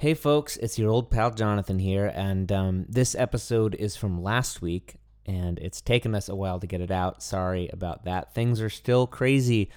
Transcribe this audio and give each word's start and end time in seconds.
Hey, 0.00 0.14
folks, 0.14 0.56
it's 0.58 0.78
your 0.78 0.92
old 0.92 1.10
pal 1.10 1.32
Jonathan 1.32 1.80
here, 1.80 2.12
and 2.14 2.52
um, 2.52 2.86
this 2.88 3.16
episode 3.16 3.74
is 3.74 3.96
from 3.96 4.22
last 4.22 4.62
week, 4.62 4.94
and 5.26 5.58
it's 5.58 5.80
taken 5.80 6.14
us 6.14 6.28
a 6.28 6.36
while 6.36 6.60
to 6.60 6.68
get 6.68 6.80
it 6.80 6.92
out. 6.92 7.20
Sorry 7.20 7.68
about 7.72 8.04
that. 8.04 8.32
Things 8.32 8.60
are 8.60 8.70
still 8.70 9.08
crazy 9.08 9.70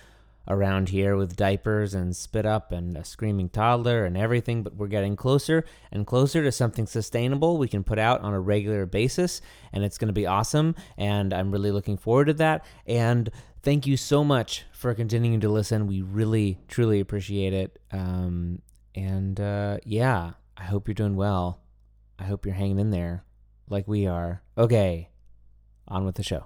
around 0.47 0.89
here 0.89 1.15
with 1.15 1.35
diapers 1.35 1.95
and 1.95 2.15
spit 2.15 2.45
up 2.45 2.71
and 2.71 2.95
a 2.97 3.03
screaming 3.03 3.49
toddler 3.49 4.05
and 4.05 4.15
everything, 4.15 4.61
but 4.61 4.75
we're 4.75 4.85
getting 4.85 5.15
closer 5.15 5.65
and 5.91 6.05
closer 6.05 6.43
to 6.43 6.51
something 6.51 6.85
sustainable 6.85 7.57
we 7.57 7.67
can 7.67 7.83
put 7.83 7.97
out 7.97 8.21
on 8.21 8.31
a 8.31 8.39
regular 8.39 8.85
basis, 8.85 9.41
and 9.73 9.83
it's 9.83 9.97
going 9.97 10.05
to 10.05 10.13
be 10.13 10.27
awesome, 10.27 10.75
and 10.99 11.33
I'm 11.33 11.51
really 11.51 11.71
looking 11.71 11.97
forward 11.97 12.25
to 12.25 12.33
that. 12.33 12.63
And 12.85 13.27
thank 13.63 13.87
you 13.87 13.97
so 13.97 14.23
much 14.23 14.65
for 14.71 14.93
continuing 14.93 15.39
to 15.39 15.49
listen. 15.49 15.87
We 15.87 16.03
really, 16.03 16.59
truly 16.67 16.99
appreciate 16.99 17.53
it. 17.53 17.79
Um, 17.91 18.61
and 18.95 19.39
uh, 19.39 19.77
yeah, 19.85 20.31
I 20.57 20.63
hope 20.63 20.87
you're 20.87 20.95
doing 20.95 21.15
well. 21.15 21.59
I 22.19 22.23
hope 22.25 22.45
you're 22.45 22.55
hanging 22.55 22.79
in 22.79 22.91
there 22.91 23.23
like 23.69 23.87
we 23.87 24.05
are. 24.07 24.41
Okay, 24.57 25.09
on 25.87 26.05
with 26.05 26.15
the 26.15 26.23
show. 26.23 26.45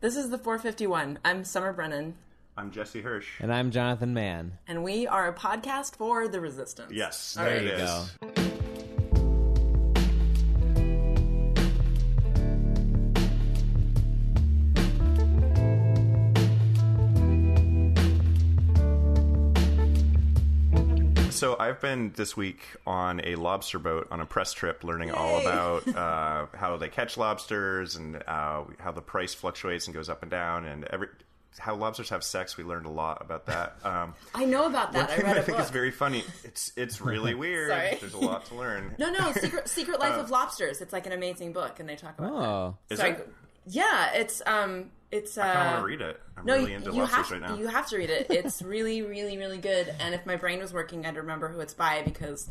This 0.00 0.16
is 0.16 0.30
the 0.30 0.38
451. 0.38 1.18
I'm 1.24 1.44
Summer 1.44 1.72
Brennan, 1.72 2.14
I'm 2.56 2.70
Jesse 2.70 3.00
Hirsch. 3.00 3.40
And 3.40 3.52
I'm 3.52 3.70
Jonathan 3.70 4.12
Mann. 4.14 4.58
and 4.66 4.82
we 4.84 5.06
are 5.06 5.28
a 5.28 5.34
podcast 5.34 5.96
for 5.96 6.28
the 6.28 6.40
resistance. 6.40 6.92
Yes, 6.92 7.36
All 7.38 7.44
there 7.44 7.54
right. 7.56 7.64
it 7.64 7.78
you 7.78 7.84
is. 7.84 8.10
go. 8.44 8.53
So 21.34 21.56
I've 21.58 21.80
been 21.80 22.12
this 22.14 22.36
week 22.36 22.60
on 22.86 23.20
a 23.24 23.34
lobster 23.34 23.78
boat 23.80 24.06
on 24.12 24.20
a 24.20 24.26
press 24.26 24.52
trip, 24.52 24.84
learning 24.84 25.10
all 25.10 25.40
about 25.40 25.88
uh, 25.96 26.46
how 26.56 26.76
they 26.76 26.88
catch 26.88 27.16
lobsters 27.16 27.96
and 27.96 28.22
uh, 28.26 28.62
how 28.78 28.92
the 28.92 29.02
price 29.02 29.34
fluctuates 29.34 29.86
and 29.86 29.94
goes 29.94 30.08
up 30.08 30.22
and 30.22 30.30
down, 30.30 30.64
and 30.64 30.84
every 30.84 31.08
how 31.58 31.74
lobsters 31.74 32.08
have 32.10 32.22
sex. 32.24 32.56
We 32.56 32.64
learned 32.64 32.86
a 32.86 32.90
lot 32.90 33.20
about 33.20 33.46
that. 33.46 33.76
Um, 33.84 34.14
I 34.34 34.44
know 34.44 34.66
about 34.66 34.92
that. 34.92 35.10
I 35.10 35.16
thing 35.16 35.24
read 35.26 35.36
I 35.36 35.40
a 35.40 35.42
think 35.42 35.58
book. 35.58 35.64
is 35.66 35.70
very 35.70 35.90
funny. 35.90 36.22
It's 36.44 36.72
it's 36.76 37.00
really 37.00 37.34
weird. 37.44 37.68
Sorry. 37.70 37.98
There's 38.00 38.14
a 38.14 38.18
lot 38.18 38.46
to 38.46 38.54
learn. 38.54 38.94
No, 38.98 39.10
no, 39.10 39.32
Secret 39.32 39.68
Secret 39.68 40.00
Life 40.00 40.14
of 40.14 40.30
Lobsters. 40.30 40.80
It's 40.80 40.92
like 40.92 41.06
an 41.06 41.12
amazing 41.12 41.52
book, 41.52 41.80
and 41.80 41.88
they 41.88 41.96
talk 41.96 42.16
about 42.18 42.32
Oh, 42.32 42.76
Is 42.90 42.98
that. 42.98 43.04
Sorry. 43.04 43.12
it? 43.12 43.34
Yeah, 43.66 44.12
it's 44.14 44.42
um, 44.46 44.90
it's 45.10 45.38
uh. 45.38 45.42
I 45.42 45.66
want 45.66 45.78
to 45.80 45.86
read 45.86 46.00
it. 46.00 46.20
I'm 46.36 46.44
no, 46.44 46.54
really 46.56 46.70
you, 46.72 46.76
into 46.76 46.92
you 46.92 47.04
have 47.04 47.30
right 47.30 47.40
now. 47.40 47.56
you 47.56 47.66
have 47.68 47.86
to 47.88 47.96
read 47.96 48.10
it. 48.10 48.26
It's 48.30 48.60
really, 48.62 49.02
really, 49.02 49.38
really 49.38 49.58
good. 49.58 49.94
And 50.00 50.14
if 50.14 50.26
my 50.26 50.36
brain 50.36 50.58
was 50.58 50.72
working, 50.72 51.06
I'd 51.06 51.16
remember 51.16 51.48
who 51.48 51.60
it's 51.60 51.74
by 51.74 52.02
because 52.02 52.50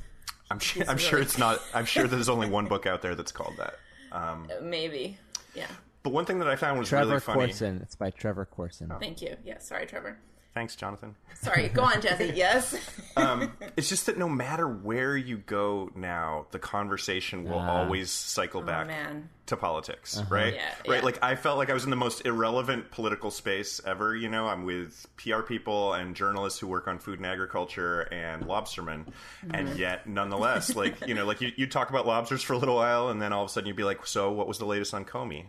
I'm 0.50 0.59
sure. 0.59 0.81
it's 0.81 0.92
I'm 0.92 0.97
sure 0.97 1.14
really- 1.20 1.25
it's 1.25 1.38
not. 1.38 1.61
I'm 1.73 1.86
sure 1.86 2.08
there's 2.08 2.30
only 2.30 2.50
one 2.50 2.67
book 2.67 2.86
out 2.86 3.02
there 3.02 3.16
that's 3.16 3.31
called 3.31 3.55
that. 3.58 3.75
Um, 4.11 4.47
maybe. 4.61 5.17
Yeah. 5.55 5.67
but 6.02 6.11
one 6.14 6.25
thing 6.25 6.39
that 6.39 6.47
I 6.47 6.55
found 6.55 6.80
was 6.80 6.89
Trevor 6.89 7.08
really 7.09 7.20
funny. 7.20 7.45
Corson. 7.48 7.80
It's 7.83 7.95
by 7.95 8.09
Trevor 8.09 8.45
Corson. 8.45 8.92
Thank 9.00 9.22
you. 9.22 9.36
Yeah. 9.44 9.59
Sorry, 9.59 9.86
Trevor. 9.86 10.17
Thanks, 10.53 10.75
Jonathan. 10.75 11.15
Sorry. 11.33 11.67
Go 11.69 11.81
on, 11.81 11.99
Jesse. 11.99 12.25
Yes. 12.35 12.75
um, 13.17 13.51
it's 13.75 13.89
just 13.89 14.05
that 14.05 14.17
no 14.19 14.29
matter 14.29 14.67
where 14.67 15.17
you 15.17 15.37
go 15.37 15.89
now, 15.95 16.45
the 16.51 16.59
conversation 16.59 17.43
will 17.45 17.57
Ah. 17.59 17.79
always 17.81 18.11
cycle 18.11 18.61
back 18.61 18.85
Oh, 18.85 18.89
man. 18.89 19.29
to 19.47 19.57
politics, 19.57 20.21
right? 20.29 20.53
Yeah, 20.53 20.65
right. 20.87 20.97
yeah. 20.99 21.01
Like 21.03 21.23
I 21.23 21.35
felt 21.35 21.57
like 21.57 21.71
I 21.71 21.73
was 21.73 21.85
in 21.85 21.89
the 21.89 21.95
most 21.95 22.25
irrelevant 22.27 22.91
political 22.91 23.31
space 23.31 23.81
ever. 23.83 24.15
You 24.15 24.29
know, 24.29 24.47
I'm 24.47 24.63
with 24.63 25.07
PR 25.17 25.41
people 25.41 25.93
and 25.93 26.15
journalists 26.15 26.59
who 26.59 26.67
work 26.67 26.87
on 26.87 26.99
food 26.99 27.17
and 27.19 27.25
agriculture 27.25 28.01
and 28.13 28.43
lobstermen, 28.45 29.05
Mm-hmm. 29.45 29.55
and 29.55 29.77
yet 29.77 30.07
nonetheless, 30.07 30.75
like 30.75 31.07
you 31.07 31.15
know, 31.15 31.25
like 31.25 31.41
you 31.41 31.51
you 31.55 31.65
talk 31.67 31.89
about 31.89 32.05
lobsters 32.05 32.43
for 32.43 32.53
a 32.53 32.57
little 32.59 32.75
while, 32.75 33.09
and 33.09 33.19
then 33.19 33.33
all 33.33 33.43
of 33.43 33.49
a 33.49 33.51
sudden 33.51 33.67
you'd 33.67 33.75
be 33.75 33.83
like, 33.83 34.05
"So, 34.05 34.31
what 34.31 34.47
was 34.47 34.59
the 34.59 34.65
latest 34.65 34.93
on 34.93 35.03
Comey?" 35.03 35.45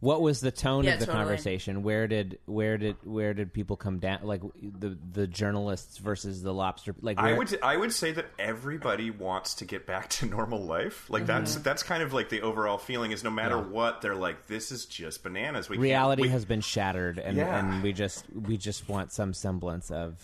What 0.00 0.22
was 0.22 0.40
the 0.40 0.50
tone 0.52 0.84
Yeah, 0.84 0.94
of 0.94 1.00
the 1.00 1.06
totally. 1.06 1.24
conversation? 1.24 1.82
Where 1.82 2.06
did 2.06 2.38
where 2.46 2.78
did 2.78 2.96
where 3.02 3.34
did 3.34 3.52
people 3.52 3.76
come 3.76 3.98
down? 3.98 4.20
Like 4.22 4.42
the 4.62 4.96
the 5.12 5.26
journalists 5.26 5.98
versus 5.98 6.42
the 6.42 6.54
lobster. 6.54 6.94
Like 7.00 7.18
I 7.18 7.32
would 7.32 7.58
I 7.62 7.76
would 7.76 7.92
say 7.92 8.12
that 8.12 8.26
everybody 8.38 9.10
wants 9.10 9.54
to 9.56 9.64
get 9.64 9.86
back 9.86 10.08
to 10.10 10.26
normal 10.30 10.64
life. 10.64 11.08
Like 11.10 11.26
that's 11.26 11.54
Mm-hmm. 11.54 11.62
that's 11.64 11.82
kind 11.82 12.02
of 12.02 12.12
like 12.12 12.28
the 12.28 12.42
overall 12.42 12.78
feeling 12.78 13.10
is 13.10 13.24
no 13.24 13.30
matter 13.30 13.58
what 13.58 14.00
they're 14.00 14.14
like 14.14 14.46
this 14.46 14.70
is 14.70 14.86
just 14.86 15.22
bananas. 15.24 15.68
We 15.68 15.78
reality 15.78 16.22
we- 16.22 16.28
has 16.28 16.44
been 16.44 16.60
shattered, 16.60 17.18
and, 17.18 17.36
Yeah. 17.36 17.58
and 17.58 17.82
we 17.82 17.92
just 17.92 18.24
we 18.32 18.56
just 18.56 18.88
want 18.88 19.10
some 19.12 19.34
semblance 19.34 19.90
of 19.90 20.14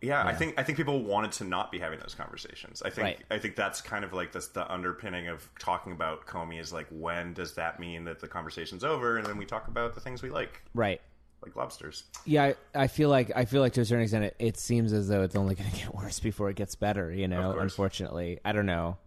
yeah, 0.00 0.24
I 0.24 0.34
think 0.34 0.54
I 0.56 0.62
think 0.62 0.78
people 0.78 1.02
wanted 1.02 1.32
to 1.32 1.44
not 1.44 1.72
be 1.72 1.78
having 1.78 1.98
those 1.98 2.14
conversations. 2.14 2.82
I 2.82 2.90
think 2.90 3.04
Right. 3.04 3.24
I 3.30 3.38
think 3.38 3.56
that's 3.56 3.80
kind 3.80 4.04
of 4.04 4.12
like 4.12 4.32
this 4.32 4.46
the 4.48 4.70
underpinning 4.70 5.28
of 5.28 5.48
talking 5.58 5.92
about 5.92 6.26
Comey 6.26 6.60
is 6.60 6.72
like 6.72 6.86
when 6.90 7.32
does 7.32 7.54
that 7.54 7.80
mean 7.80 8.04
that 8.04 8.20
the 8.20 8.28
conversation's 8.28 8.84
over 8.84 9.16
and 9.16 9.26
then 9.26 9.36
we 9.36 9.44
talk 9.44 9.66
about 9.66 9.94
the 9.94 10.00
things 10.00 10.22
we 10.22 10.30
like 10.30 10.62
right. 10.72 11.00
like 11.44 11.56
lobsters. 11.56 12.04
Yeah, 12.24 12.44
I, 12.44 12.82
I 12.82 12.86
feel 12.86 13.08
like 13.08 13.32
I 13.34 13.44
feel 13.44 13.60
like 13.60 13.72
to 13.72 13.80
a 13.80 13.84
certain 13.84 14.02
extent, 14.02 14.24
it, 14.24 14.36
it 14.38 14.56
seems 14.56 14.92
as 14.92 15.08
though 15.08 15.22
it's 15.22 15.34
only 15.34 15.54
going 15.56 15.70
to 15.70 15.76
get 15.76 15.94
worse 15.94 16.20
before 16.20 16.48
it 16.48 16.56
gets 16.56 16.76
better. 16.76 17.12
You 17.12 17.26
know, 17.26 17.58
unfortunately, 17.58 18.38
I 18.44 18.52
don't 18.52 18.66
know. 18.66 18.98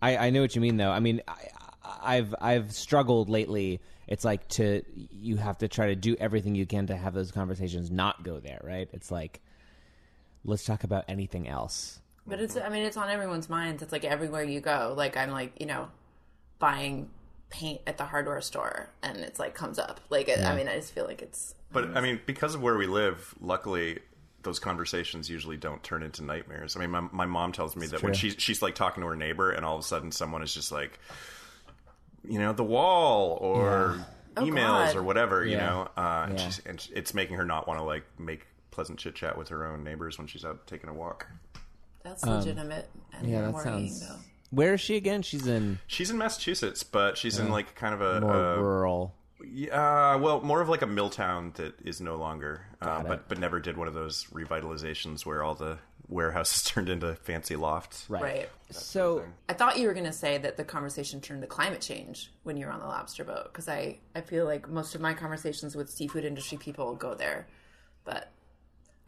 I, 0.00 0.16
I 0.16 0.30
know 0.30 0.42
what 0.42 0.54
you 0.54 0.60
mean, 0.60 0.76
though. 0.76 0.90
I 0.90 1.00
mean, 1.00 1.22
I, 1.26 1.48
I've 2.02 2.34
I've 2.40 2.72
struggled 2.72 3.28
lately. 3.30 3.80
It's 4.06 4.24
like 4.24 4.46
to 4.48 4.82
you 4.94 5.36
have 5.36 5.58
to 5.58 5.68
try 5.68 5.86
to 5.86 5.96
do 5.96 6.16
everything 6.20 6.54
you 6.54 6.66
can 6.66 6.86
to 6.88 6.96
have 6.96 7.14
those 7.14 7.30
conversations 7.32 7.90
not 7.90 8.22
go 8.22 8.40
there. 8.40 8.60
Right? 8.62 8.88
It's 8.92 9.10
like 9.10 9.40
let's 10.44 10.64
talk 10.64 10.84
about 10.84 11.04
anything 11.08 11.48
else. 11.48 12.00
But 12.26 12.40
it's, 12.40 12.56
I 12.56 12.68
mean, 12.68 12.84
it's 12.84 12.96
on 12.96 13.08
everyone's 13.08 13.48
minds. 13.48 13.82
It's 13.82 13.92
like 13.92 14.04
everywhere 14.04 14.42
you 14.42 14.60
go. 14.60 14.94
Like, 14.96 15.16
I'm 15.16 15.30
like, 15.30 15.52
you 15.58 15.66
know, 15.66 15.88
buying 16.58 17.08
paint 17.50 17.80
at 17.86 17.96
the 17.96 18.04
hardware 18.04 18.40
store 18.42 18.90
and 19.02 19.18
it's 19.18 19.38
like 19.38 19.54
comes 19.54 19.78
up. 19.78 20.00
Like, 20.10 20.28
it, 20.28 20.40
I 20.44 20.54
mean, 20.54 20.68
I 20.68 20.76
just 20.76 20.92
feel 20.92 21.06
like 21.06 21.22
it's. 21.22 21.54
But 21.72 21.96
I 21.96 22.00
mean, 22.00 22.20
because 22.26 22.54
of 22.54 22.62
where 22.62 22.76
we 22.76 22.86
live, 22.86 23.34
luckily 23.40 24.00
those 24.42 24.58
conversations 24.58 25.28
usually 25.28 25.56
don't 25.56 25.82
turn 25.82 26.02
into 26.02 26.22
nightmares. 26.22 26.76
I 26.76 26.80
mean, 26.80 26.90
my, 26.90 27.00
my 27.12 27.26
mom 27.26 27.52
tells 27.52 27.76
me 27.76 27.86
that 27.88 28.02
when 28.02 28.14
she's 28.14 28.36
she's 28.38 28.62
like 28.62 28.74
talking 28.74 29.02
to 29.02 29.08
her 29.08 29.16
neighbor, 29.16 29.50
and 29.50 29.64
all 29.64 29.76
of 29.76 29.80
a 29.80 29.86
sudden 29.86 30.12
someone 30.12 30.42
is 30.42 30.54
just 30.54 30.70
like, 30.70 30.98
you 32.26 32.38
know, 32.38 32.52
the 32.52 32.64
wall 32.64 33.38
or 33.40 34.04
emails 34.36 34.86
God. 34.86 34.96
or 34.96 35.02
whatever, 35.02 35.44
you 35.44 35.56
know, 35.56 35.88
uh, 35.96 36.26
and, 36.30 36.40
she's, 36.40 36.62
and 36.64 36.88
it's 36.94 37.14
making 37.14 37.36
her 37.36 37.44
not 37.44 37.66
want 37.66 37.80
to 37.80 37.84
like 37.84 38.04
make 38.18 38.46
pleasant 38.70 38.98
chit 38.98 39.14
chat 39.14 39.36
with 39.38 39.48
her 39.48 39.66
own 39.66 39.82
neighbors 39.84 40.18
when 40.18 40.26
she's 40.26 40.44
out 40.44 40.66
taking 40.66 40.88
a 40.90 40.94
walk. 40.94 41.26
That's 42.02 42.24
legitimate. 42.24 42.88
And 43.12 43.26
Um, 43.26 43.32
Yeah, 43.32 43.40
that 43.42 43.52
worrying, 43.52 43.88
sounds. 43.90 44.08
though. 44.08 44.16
Where 44.50 44.74
is 44.74 44.80
she 44.80 44.96
again? 44.96 45.22
She's 45.22 45.46
in 45.46 45.78
She's 45.86 46.10
in 46.10 46.16
Massachusetts, 46.16 46.82
but 46.82 47.18
she's 47.18 47.38
in 47.38 47.50
like 47.50 47.74
kind 47.74 47.92
of 47.94 48.00
a, 48.00 48.20
more 48.20 48.34
a 48.54 48.62
rural. 48.62 49.14
Yeah, 49.46 50.16
well, 50.16 50.40
more 50.40 50.60
of 50.60 50.68
like 50.68 50.82
a 50.82 50.86
mill 50.86 51.10
town 51.10 51.52
that 51.56 51.74
is 51.84 52.00
no 52.00 52.16
longer, 52.16 52.62
uh, 52.80 53.02
it. 53.04 53.08
but 53.08 53.28
but 53.28 53.38
never 53.38 53.60
did 53.60 53.76
one 53.76 53.86
of 53.88 53.94
those 53.94 54.24
revitalizations 54.32 55.24
where 55.26 55.42
all 55.42 55.54
the 55.54 55.78
warehouses 56.08 56.62
turned 56.70 56.88
into 56.88 57.14
fancy 57.14 57.56
lofts. 57.56 58.06
Right. 58.08 58.22
Right. 58.22 58.48
So 58.70 59.22
I 59.48 59.52
thought 59.52 59.78
you 59.78 59.86
were 59.86 59.92
going 59.94 60.06
to 60.06 60.12
say 60.12 60.38
that 60.38 60.56
the 60.56 60.64
conversation 60.64 61.20
turned 61.20 61.42
to 61.42 61.46
climate 61.46 61.80
change 61.82 62.32
when 62.42 62.56
you 62.56 62.66
were 62.66 62.72
on 62.72 62.80
the 62.80 62.86
lobster 62.86 63.24
boat 63.24 63.44
because 63.52 63.68
I, 63.68 63.98
I 64.14 64.22
feel 64.22 64.44
like 64.44 64.68
most 64.68 64.94
of 64.94 65.00
my 65.00 65.12
conversations 65.14 65.76
with 65.76 65.90
seafood 65.90 66.24
industry 66.24 66.56
people 66.58 66.94
go 66.94 67.14
there, 67.14 67.46
but 68.04 68.32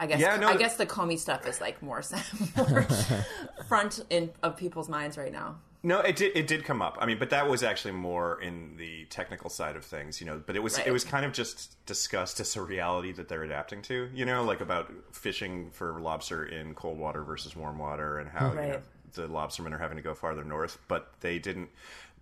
I 0.00 0.06
guess 0.06 0.19
Yeah, 0.19 0.37
no, 0.37 0.47
I 0.49 0.53
th- 0.53 0.61
guess 0.61 0.77
the 0.77 0.87
Comey 0.87 1.19
stuff 1.19 1.47
is 1.47 1.61
like 1.61 1.81
more, 1.83 2.03
more 2.56 2.87
front 3.69 4.05
in 4.11 4.31
of 4.43 4.56
people's 4.56 4.88
minds 4.88 5.16
right 5.19 5.33
now. 5.33 5.59
No, 5.83 6.00
it 6.00 6.16
did 6.16 6.37
it 6.37 6.47
did 6.47 6.65
come 6.65 6.83
up. 6.83 6.99
I 7.00 7.06
mean, 7.06 7.19
but 7.19 7.31
that 7.31 7.49
was 7.49 7.62
actually 7.62 7.93
more 7.93 8.41
in 8.43 8.77
the 8.77 9.05
technical 9.06 9.49
side 9.49 9.77
of 9.77 9.84
things, 9.84 10.21
you 10.21 10.27
know. 10.27 10.43
But 10.44 10.55
it 10.56 10.62
was 10.62 10.77
Right. 10.77 10.87
it 10.87 10.91
was 10.91 11.05
kind 11.05 11.25
of 11.25 11.33
just 11.33 11.84
discussed 11.87 12.38
as 12.41 12.55
a 12.56 12.61
reality 12.62 13.12
that 13.12 13.28
they're 13.28 13.44
adapting 13.44 13.81
to, 13.83 14.09
you 14.12 14.27
know, 14.27 14.43
like 14.44 14.61
about 14.61 14.93
fishing 15.12 15.71
for 15.71 15.99
lobster 16.00 16.44
in 16.44 16.75
cold 16.75 16.99
water 16.99 17.22
versus 17.22 17.56
warm 17.56 17.78
water, 17.78 18.19
and 18.19 18.28
how 18.28 18.50
you 18.53 18.56
know, 18.56 18.82
the 19.15 19.27
lobstermen 19.28 19.72
are 19.72 19.78
having 19.78 19.97
to 19.97 20.02
go 20.02 20.14
farther 20.14 20.44
north. 20.44 20.79
But 20.88 21.12
they 21.20 21.38
didn't. 21.38 21.70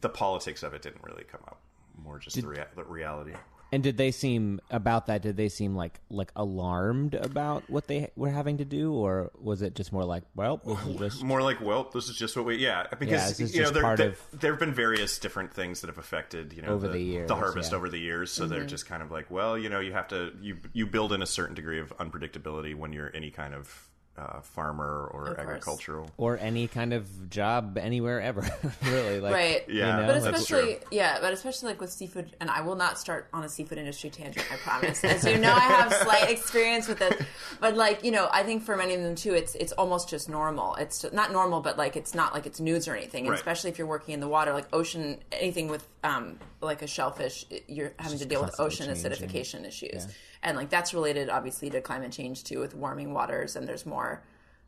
The 0.03 0.09
politics 0.09 0.63
of 0.63 0.73
it 0.75 0.83
didn't 0.83 1.03
really 1.03 1.25
come 1.25 1.41
up. 1.49 1.59
More 2.01 2.21
just 2.21 2.41
the, 2.41 2.47
rea- 2.47 2.65
the 2.77 2.85
reality. 2.85 3.33
And 3.71 3.83
did 3.83 3.99
they 3.99 4.11
seem 4.13 4.61
about 4.71 5.07
that? 5.09 5.21
Did 5.21 5.37
they 5.37 5.51
seem 5.51 5.77
like 5.77 6.01
like 6.11 6.33
alarmed 6.35 7.15
about 7.15 7.69
what 7.69 7.87
they 7.87 8.11
were 8.17 8.31
having 8.31 8.59
to 8.59 8.65
do, 8.65 8.95
or 8.95 9.31
was 9.43 9.61
it 9.61 9.75
just 9.75 9.93
more 9.93 10.05
like, 10.05 10.23
well, 10.35 10.57
this 10.65 10.87
is 10.87 10.97
just 10.97 11.23
More 11.23 11.43
like, 11.43 11.61
well, 11.61 11.91
this 11.93 12.09
is 12.09 12.17
just 12.17 12.35
what 12.35 12.47
we, 12.47 12.57
yeah, 12.57 12.87
because 12.99 13.37
this 13.37 13.41
is 13.41 13.55
you 13.55 13.61
know 13.61 13.65
just 13.65 13.75
there 13.75 13.83
part 13.83 13.99
there, 13.99 14.09
of- 14.11 14.27
there 14.33 14.53
have 14.53 14.61
been 14.61 14.73
various 14.73 15.19
different 15.19 15.53
things 15.53 15.83
that 15.83 15.89
have 15.89 15.99
affected 15.99 16.55
you 16.55 16.63
know 16.63 16.69
Over 16.69 16.89
the 16.89 16.99
years, 17.01 17.29
the 17.29 17.37
harvest 17.37 17.73
yeah. 17.73 17.77
over 17.77 17.89
the 17.91 17.99
years. 18.01 18.31
So 18.33 18.45
Mm-hmm. 18.45 18.53
they're 18.55 18.65
just 18.67 18.87
kind 18.87 19.03
of 19.03 19.11
like, 19.11 19.31
well, 19.31 19.59
you 19.59 19.69
know, 19.69 19.81
you 19.81 19.93
have 19.93 20.09
to 20.09 20.33
you 20.41 20.57
you 20.73 20.87
build 20.87 21.13
in 21.13 21.21
a 21.21 21.27
certain 21.27 21.55
degree 21.55 21.81
of 21.81 21.95
unpredictability 21.99 22.75
when 22.75 22.93
you're 22.95 23.15
any 23.15 23.31
kind 23.31 23.53
of 23.55 23.88
uh, 24.19 24.41
farmer 24.41 25.09
or 25.13 25.27
course. 25.27 25.39
agricultural. 25.39 26.11
or 26.17 26.37
any 26.39 26.67
kind 26.67 26.93
of 26.93 27.31
job 27.31 27.79
anywhere 27.79 28.21
ever. 28.21 28.43
really, 28.85 29.21
like 29.21 29.33
Right. 29.35 29.69
Yeah, 29.69 30.01
know, 30.01 30.07
But 30.09 30.17
especially, 30.17 30.75
true. 30.77 30.81
yeah, 30.91 31.19
but 31.21 31.33
especially 31.33 31.69
like 31.69 31.81
with 31.81 31.93
seafood, 31.93 32.35
and 32.41 32.51
I 32.51 32.63
will 32.63 32.75
not 32.77 32.99
start 32.99 33.29
on 33.33 33.45
a 33.45 33.49
seafood 33.49 33.79
industry 33.79 34.11
tangent. 34.11 34.45
I 34.53 34.57
promise. 34.57 35.05
As 35.05 35.25
you 35.25 35.39
know, 35.39 35.53
I 35.53 35.61
have 35.61 35.93
slight 35.93 36.31
experience 36.31 36.89
with 36.89 36.99
this 36.99 37.15
but 37.61 37.77
like 37.77 38.05
you 38.05 38.11
know, 38.11 38.29
I 38.33 38.43
think 38.43 38.63
for 38.63 38.77
many 38.77 38.95
of 38.95 39.03
them 39.03 39.15
too, 39.15 39.35
it's 39.35 39.55
it's 39.55 39.73
almost 39.73 40.09
just 40.09 40.29
normal. 40.29 40.75
It's 40.77 41.05
not 41.13 41.33
normal, 41.33 41.61
but 41.61 41.77
like 41.79 41.97
it's 41.97 42.15
not 42.15 42.35
like 42.35 42.47
it's 42.47 42.61
news 42.61 42.89
or 42.89 42.95
anything. 42.95 43.25
And 43.25 43.31
Right. 43.31 43.39
especially 43.39 43.71
if 43.71 43.79
you're 43.79 43.87
working 43.87 44.15
in 44.15 44.21
the 44.21 44.29
water, 44.29 44.53
like 44.53 44.67
ocean, 44.73 45.19
anything 45.33 45.69
with 45.69 45.87
um 46.05 46.39
like 46.61 46.83
a 46.83 46.87
shellfish, 46.87 47.45
you're 47.69 47.93
having 47.99 48.19
to 48.19 48.25
deal 48.27 48.41
with 48.43 48.59
ocean 48.61 48.87
changing. 48.87 49.11
acidification 49.13 49.67
issues, 49.67 50.07
and 50.43 50.57
like 50.57 50.71
that's 50.71 50.95
related 50.95 51.29
obviously 51.29 51.71
to 51.71 51.81
climate 51.81 52.13
change 52.13 52.45
too, 52.45 52.61
with 52.61 52.75
warming 52.75 53.13
waters, 53.13 53.57
and 53.57 53.67
there's 53.67 53.87
more 53.87 54.23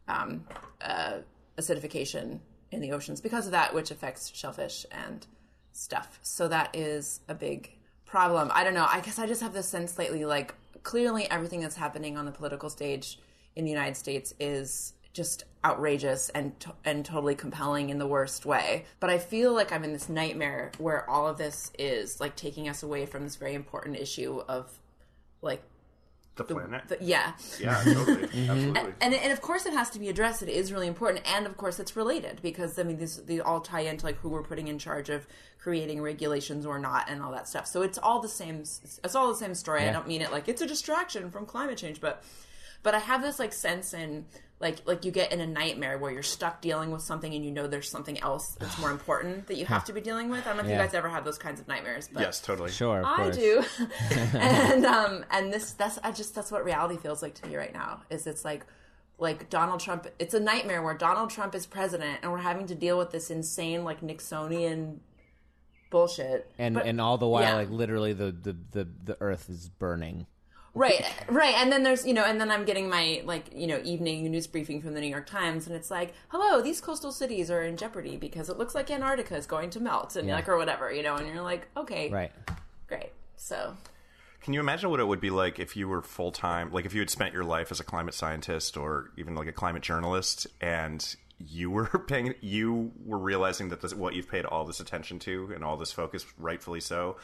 um, 0.08 0.44
uh, 0.80 1.18
acidification 1.58 2.40
in 2.72 2.80
the 2.80 2.92
oceans 2.92 3.20
because 3.20 3.46
of 3.46 3.52
that, 3.52 3.74
which 3.74 3.90
affects 3.90 4.32
shellfish 4.34 4.86
and 4.90 5.26
stuff. 5.72 6.18
So 6.22 6.48
that 6.48 6.74
is 6.74 7.20
a 7.28 7.34
big 7.34 7.76
problem. 8.04 8.50
I 8.52 8.64
don't 8.64 8.74
know. 8.74 8.86
I 8.88 9.00
guess 9.00 9.18
I 9.18 9.26
just 9.26 9.42
have 9.42 9.52
this 9.52 9.68
sense 9.68 9.98
lately, 9.98 10.24
like 10.24 10.54
clearly 10.82 11.30
everything 11.30 11.60
that's 11.60 11.76
happening 11.76 12.16
on 12.16 12.24
the 12.24 12.32
political 12.32 12.70
stage 12.70 13.18
in 13.56 13.64
the 13.64 13.70
United 13.70 13.96
States 13.96 14.34
is 14.40 14.94
just 15.12 15.44
outrageous 15.64 16.28
and 16.30 16.58
to- 16.60 16.74
and 16.84 17.04
totally 17.04 17.34
compelling 17.34 17.90
in 17.90 17.98
the 17.98 18.06
worst 18.06 18.46
way. 18.46 18.84
But 19.00 19.10
I 19.10 19.18
feel 19.18 19.52
like 19.52 19.72
I'm 19.72 19.84
in 19.84 19.92
this 19.92 20.08
nightmare 20.08 20.70
where 20.78 21.08
all 21.10 21.26
of 21.26 21.36
this 21.36 21.72
is 21.78 22.20
like 22.20 22.36
taking 22.36 22.68
us 22.68 22.82
away 22.82 23.06
from 23.06 23.24
this 23.24 23.36
very 23.36 23.54
important 23.54 23.96
issue 23.96 24.42
of 24.48 24.78
like 25.42 25.62
The 26.36 26.44
planet. 26.44 26.82
the, 26.88 26.96
yeah 27.00 27.32
yeah, 27.58 27.82
totally, 27.84 28.24
absolutely. 28.48 28.94
and 29.00 29.14
and 29.14 29.32
of 29.32 29.40
course 29.42 29.66
it 29.66 29.72
has 29.74 29.90
to 29.90 29.98
be 29.98 30.08
addressed. 30.08 30.42
It 30.42 30.48
is 30.48 30.72
really 30.72 30.86
important, 30.86 31.26
and 31.34 31.46
of 31.46 31.56
course 31.56 31.78
it's 31.78 31.96
related 31.96 32.40
because 32.42 32.78
I 32.78 32.82
mean 32.84 32.98
these 32.98 33.16
these 33.24 33.40
all 33.40 33.60
tie 33.60 33.80
into 33.80 34.06
like 34.06 34.16
who 34.18 34.28
we're 34.30 34.42
putting 34.42 34.68
in 34.68 34.78
charge 34.78 35.10
of 35.10 35.26
creating 35.58 36.00
regulations 36.00 36.64
or 36.64 36.78
not, 36.78 37.10
and 37.10 37.22
all 37.22 37.32
that 37.32 37.46
stuff. 37.48 37.66
So 37.66 37.82
it's 37.82 37.98
all 37.98 38.20
the 38.20 38.28
same. 38.28 38.60
It's 38.60 39.14
all 39.14 39.28
the 39.28 39.34
same 39.44 39.54
story. 39.54 39.82
I 39.86 39.92
don't 39.92 40.08
mean 40.08 40.22
it 40.22 40.30
like 40.32 40.48
it's 40.48 40.62
a 40.62 40.66
distraction 40.66 41.30
from 41.30 41.44
climate 41.46 41.76
change, 41.78 42.00
but 42.00 42.22
but 42.82 42.94
I 42.94 42.98
have 42.98 43.22
this 43.22 43.38
like 43.38 43.52
sense 43.52 43.94
in 43.94 44.26
like 44.60 44.78
like 44.86 45.04
you 45.06 45.10
get 45.10 45.32
in 45.32 45.40
a 45.40 45.46
nightmare 45.46 45.96
where 45.98 46.10
you're 46.12 46.22
stuck 46.22 46.60
dealing 46.60 46.90
with 46.90 47.00
something 47.02 47.32
and 47.34 47.42
you 47.44 47.50
know 47.50 47.66
there's 47.66 47.88
something 47.90 48.20
else 48.20 48.56
that's 48.60 48.78
more 48.78 48.90
important 48.98 49.46
that 49.46 49.56
you 49.56 49.64
have 49.66 49.84
to 49.86 49.92
be 49.92 50.00
dealing 50.00 50.28
with. 50.28 50.40
I 50.46 50.48
don't 50.50 50.56
know 50.58 50.62
if 50.64 50.68
Yeah. 50.68 50.76
you 50.76 50.82
guys 50.86 50.94
ever 50.94 51.08
have 51.08 51.24
those 51.24 51.38
kinds 51.38 51.60
of 51.60 51.68
nightmares, 51.68 52.08
but 52.12 52.20
yes, 52.20 52.40
totally. 52.40 52.70
sure, 52.70 52.98
of 53.00 53.04
I 53.06 53.16
course. 53.16 53.36
do. 53.36 53.64
and 54.34 54.84
um 54.84 55.24
and 55.30 55.52
this 55.52 55.72
that's 55.72 55.98
I 56.04 56.12
just 56.12 56.34
that's 56.34 56.52
what 56.52 56.64
reality 56.64 56.96
feels 56.98 57.22
like 57.22 57.34
to 57.36 57.46
me 57.48 57.56
right 57.56 57.72
now. 57.72 58.02
Is 58.10 58.26
it's 58.26 58.44
like 58.44 58.66
like 59.18 59.48
Donald 59.50 59.80
Trump 59.80 60.06
it's 60.18 60.34
a 60.34 60.40
nightmare 60.40 60.82
where 60.82 60.94
Donald 60.94 61.30
Trump 61.30 61.54
is 61.54 61.64
president 61.66 62.18
and 62.22 62.30
we're 62.32 62.38
having 62.38 62.66
to 62.66 62.74
deal 62.74 62.96
with 62.98 63.10
this 63.12 63.30
insane 63.30 63.84
like 63.84 64.00
Nixonian 64.02 64.98
bullshit. 65.90 66.50
And 66.58 66.74
But- 66.76 66.86
and 66.86 67.00
all 67.00 67.18
the 67.18 67.26
while, 67.28 67.42
yeah. 67.42 67.54
like 67.54 67.70
literally, 67.70 68.12
the, 68.12 68.30
the 68.32 68.56
the 68.72 68.88
the 69.04 69.16
earth 69.20 69.48
is 69.50 69.68
burning. 69.68 70.26
Right, 70.74 71.04
right. 71.28 71.54
And 71.56 71.72
then 71.72 71.82
there's, 71.82 72.06
you 72.06 72.14
know, 72.14 72.24
and 72.24 72.40
then 72.40 72.50
I'm 72.50 72.64
getting 72.64 72.88
my, 72.88 73.22
like, 73.24 73.46
you 73.52 73.66
know, 73.66 73.80
evening 73.84 74.22
news 74.30 74.46
briefing 74.46 74.80
from 74.80 74.94
the 74.94 75.00
New 75.00 75.08
York 75.08 75.26
Times, 75.26 75.66
and 75.66 75.74
it's 75.74 75.90
like, 75.90 76.14
hello, 76.28 76.62
these 76.62 76.80
coastal 76.80 77.10
cities 77.10 77.50
are 77.50 77.62
in 77.62 77.76
jeopardy 77.76 78.16
because 78.16 78.48
it 78.48 78.56
looks 78.56 78.74
like 78.74 78.88
Antarctica 78.90 79.36
is 79.36 79.46
going 79.46 79.70
to 79.70 79.80
melt, 79.80 80.14
and 80.14 80.28
Yeah. 80.28 80.36
like, 80.36 80.48
or 80.48 80.56
whatever, 80.56 80.92
you 80.92 81.02
know, 81.02 81.16
and 81.16 81.26
you're 81.26 81.42
like, 81.42 81.66
okay, 81.76 82.08
Right. 82.10 82.30
great. 82.86 83.10
So, 83.36 83.76
Can 84.42 84.54
you 84.54 84.60
imagine 84.60 84.88
what 84.90 85.00
it 85.00 85.06
would 85.06 85.20
be 85.20 85.28
like 85.30 85.58
if 85.58 85.76
you 85.76 85.86
were 85.88 86.00
full 86.02 86.30
time, 86.32 86.72
like 86.72 86.86
if 86.86 86.94
you 86.94 87.00
had 87.00 87.10
spent 87.10 87.34
your 87.34 87.44
life 87.44 87.70
as 87.70 87.78
a 87.80 87.84
climate 87.84 88.14
scientist 88.14 88.76
or 88.76 89.10
even 89.18 89.34
like 89.34 89.48
a 89.48 89.52
climate 89.52 89.82
journalist, 89.82 90.46
and 90.62 91.14
you 91.46 91.70
were 91.70 91.86
paying, 92.06 92.34
you 92.40 92.92
were 93.04 93.18
realizing 93.18 93.68
that 93.70 93.80
this, 93.80 93.94
what 93.94 94.14
you've 94.14 94.28
paid 94.30 94.44
all 94.44 94.64
this 94.64 94.80
attention 94.80 95.18
to 95.20 95.52
and 95.54 95.64
all 95.64 95.76
this 95.76 95.92
focus, 95.92 96.26
rightfully 96.38 96.80
so, 96.80 97.16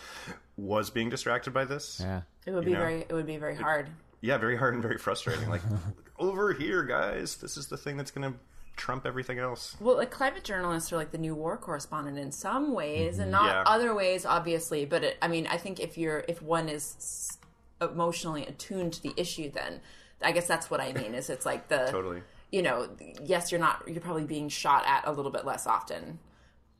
was 0.57 0.91
being 0.91 1.11
distracted 1.11 1.53
by 1.53 1.65
this? 1.65 2.01
Yeah. 2.03 2.23
it 2.47 2.53
would 2.53 2.65
You 2.65 2.71
be 2.71 2.73
know? 2.73 2.81
very, 2.81 3.01
it 3.09 3.13
would 3.13 3.27
be 3.27 3.37
very 3.37 3.57
hard. 3.57 3.89
Yeah, 4.21 4.39
very 4.39 4.57
hard 4.57 4.75
and 4.75 4.83
very 4.83 4.99
frustrating. 4.99 5.49
Like 5.49 5.61
over 6.19 6.53
here, 6.53 6.83
guys, 6.85 7.37
this 7.37 7.57
is 7.57 7.67
the 7.67 7.77
thing 7.77 7.97
that's 7.97 8.11
going 8.11 8.33
to 8.33 8.39
trump 8.77 9.07
everything 9.07 9.39
else. 9.39 9.77
Well, 9.81 9.97
like 9.97 10.11
climate 10.11 10.45
journalists 10.45 10.93
are 10.93 10.97
like 10.97 11.11
the 11.11 11.19
new 11.19 11.35
war 11.35 11.57
correspondent 11.57 12.19
in 12.19 12.33
some 12.33 12.73
ways, 12.75 13.19
and 13.19 13.33
mm-hmm. 13.33 13.45
not 13.45 13.47
Yeah. 13.47 13.63
other 13.67 13.95
ways, 13.95 14.25
obviously. 14.27 14.85
But 14.85 15.05
it, 15.05 15.19
I 15.23 15.29
mean, 15.29 15.47
I 15.47 15.57
think 15.57 15.81
if 15.81 15.97
you're 15.99 16.25
if 16.29 16.43
one 16.43 16.69
is 16.69 17.39
emotionally 17.81 18.47
attuned 18.47 18.95
to 18.95 19.03
the 19.03 19.13
issue, 19.17 19.51
then 19.51 19.81
I 20.23 20.33
guess 20.33 20.47
that's 20.47 20.71
what 20.71 20.81
I 20.81 20.93
mean. 20.93 21.15
Is 21.15 21.31
it's 21.31 21.47
like 21.47 21.69
the 21.69 21.87
Totally. 21.91 22.23
You 22.53 22.63
know, 22.63 22.89
yes, 23.23 23.51
you're 23.51 23.61
not 23.61 23.83
you're 23.87 24.01
probably 24.01 24.25
being 24.25 24.49
shot 24.49 24.85
at 24.87 25.07
a 25.07 25.13
little 25.13 25.33
bit 25.33 25.45
less 25.45 25.67
often 25.67 26.19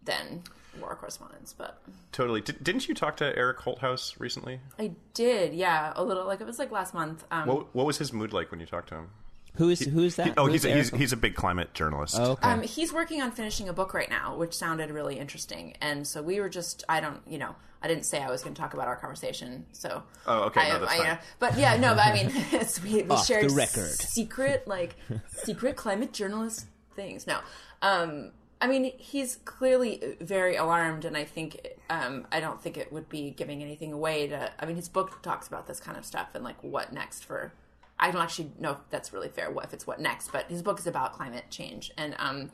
than 0.05 0.43
war 0.81 0.95
correspondents, 0.95 1.53
but 1.53 1.83
Totally. 2.13 2.41
Did, 2.41 2.63
didn't 2.63 2.89
you 2.89 2.95
talk 2.95 3.17
to 3.19 3.37
Eric 3.37 3.59
Holthaus 3.59 4.19
recently? 4.19 4.61
I 4.79 4.93
did, 5.15 5.55
yeah, 5.55 5.93
a 5.97 6.05
little 6.05 6.25
like 6.25 6.41
it 6.41 6.47
was 6.47 6.59
like 6.59 6.71
last 6.71 6.95
month. 6.95 7.25
Um, 7.31 7.47
What, 7.49 7.75
what 7.75 7.87
was 7.87 7.99
his 7.99 8.13
mood 8.13 8.33
like 8.33 8.51
when 8.51 8.61
you 8.61 8.67
talked 8.67 8.89
to 8.91 8.97
him? 8.97 9.11
Who 9.57 9.71
is 9.71 9.81
who 9.81 10.03
is 10.03 10.17
that? 10.17 10.35
Oh, 10.37 10.47
he's 10.47 10.67
a, 10.67 10.75
he's, 10.75 10.91
he's 10.91 11.13
a 11.13 11.17
big 11.17 11.35
climate 11.35 11.73
journalist. 11.73 12.17
Oh, 12.19 12.33
okay. 12.33 12.49
Um, 12.49 12.63
he's 12.63 12.93
working 12.93 13.23
on 13.23 13.33
finishing 13.33 13.71
a 13.71 13.73
book 13.73 13.95
right 13.95 14.11
now, 14.11 14.37
which 14.37 14.53
sounded 14.53 14.91
really 14.91 15.19
interesting. 15.19 15.75
And 15.81 16.07
so 16.07 16.23
we 16.23 16.41
were 16.41 16.51
just, 16.51 16.85
I 16.91 17.01
don't, 17.01 17.23
you 17.27 17.39
know, 17.39 17.57
I 17.87 17.89
didn't 17.89 18.05
say 18.07 18.21
I 18.21 18.29
was 18.31 18.43
going 18.43 18.55
to 18.55 18.61
talk 18.61 18.75
about 18.75 18.89
our 18.89 18.97
conversation. 18.97 19.65
So, 19.71 20.03
Oh, 20.27 20.41
okay, 20.47 20.61
I, 20.63 20.69
no, 20.71 20.79
that's 20.81 20.93
I, 20.93 20.97
fine. 20.99 21.07
uh, 21.07 21.17
but 21.39 21.57
yeah, 21.57 21.77
no, 21.77 21.95
but 21.95 22.05
I 22.07 22.13
mean, 22.15 22.33
it's, 22.53 22.83
we, 22.83 23.03
we 23.05 23.11
Off 23.11 23.25
shared 23.25 23.49
the 23.49 23.55
record. 23.55 23.91
secret, 23.93 24.67
like, 24.67 24.97
secret 25.29 25.77
climate 25.77 26.13
journalist 26.13 26.67
things. 26.97 27.29
No, 27.29 27.39
um, 27.83 28.33
I 28.61 28.67
mean, 28.67 28.93
he's 28.99 29.37
clearly 29.45 30.17
very 30.21 30.57
alarmed, 30.57 31.05
and 31.05 31.17
I 31.17 31.23
think, 31.25 31.65
um, 31.91 32.27
I 32.33 32.41
don't 32.41 32.61
think 32.61 32.77
it 32.77 32.93
would 32.93 33.09
be 33.09 33.31
giving 33.31 33.63
anything 33.63 33.93
away 33.93 34.27
to. 34.27 34.51
I 34.59 34.67
mean, 34.67 34.75
his 34.77 34.89
book 34.89 35.23
talks 35.23 35.47
about 35.47 35.67
this 35.69 35.79
kind 35.79 35.97
of 35.97 36.05
stuff 36.05 36.29
and 36.35 36.43
like 36.43 36.61
what 36.65 36.93
next 36.93 37.25
for. 37.25 37.53
I 38.01 38.11
don't 38.11 38.21
actually 38.23 38.51
know 38.59 38.73
if 38.73 38.79
that's 38.91 39.13
really 39.13 39.29
fair. 39.29 39.51
What 39.51 39.65
if 39.67 39.73
it's 39.73 39.87
what 39.87 40.01
next? 40.01 40.33
But 40.33 40.47
his 40.51 40.61
book 40.63 40.79
is 40.81 40.87
about 40.87 41.13
climate 41.13 41.45
change, 41.51 41.93
and 41.97 42.17
um, 42.19 42.51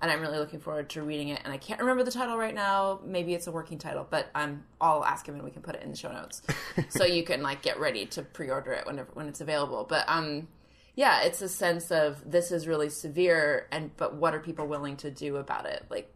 and 0.00 0.10
I'm 0.10 0.20
really 0.20 0.38
looking 0.38 0.60
forward 0.60 0.88
to 0.90 1.02
reading 1.02 1.28
it. 1.28 1.40
And 1.44 1.52
I 1.52 1.58
can't 1.58 1.80
remember 1.80 2.02
the 2.04 2.10
title 2.10 2.38
right 2.38 2.54
now. 2.54 3.00
Maybe 3.04 3.34
it's 3.34 3.46
a 3.46 3.52
working 3.52 3.78
title, 3.78 4.06
but 4.08 4.30
um, 4.34 4.64
I'll 4.80 5.04
ask 5.04 5.26
him 5.26 5.34
and 5.34 5.44
we 5.44 5.50
can 5.50 5.62
put 5.62 5.74
it 5.74 5.82
in 5.82 5.90
the 5.90 5.96
show 5.96 6.10
notes, 6.10 6.42
so 6.88 7.04
you 7.04 7.22
can 7.22 7.42
like 7.42 7.62
get 7.62 7.78
ready 7.78 8.06
to 8.06 8.22
pre-order 8.22 8.72
it 8.72 8.86
whenever 8.86 9.10
when 9.12 9.28
it's 9.28 9.40
available. 9.40 9.84
But 9.88 10.04
um, 10.08 10.48
yeah, 10.94 11.22
it's 11.22 11.42
a 11.42 11.48
sense 11.48 11.90
of 11.90 12.30
this 12.30 12.50
is 12.50 12.66
really 12.66 12.88
severe, 12.88 13.66
and 13.70 13.94
but 13.96 14.14
what 14.14 14.34
are 14.34 14.40
people 14.40 14.66
willing 14.66 14.96
to 14.98 15.10
do 15.10 15.36
about 15.36 15.66
it? 15.66 15.84
Like 15.90 16.14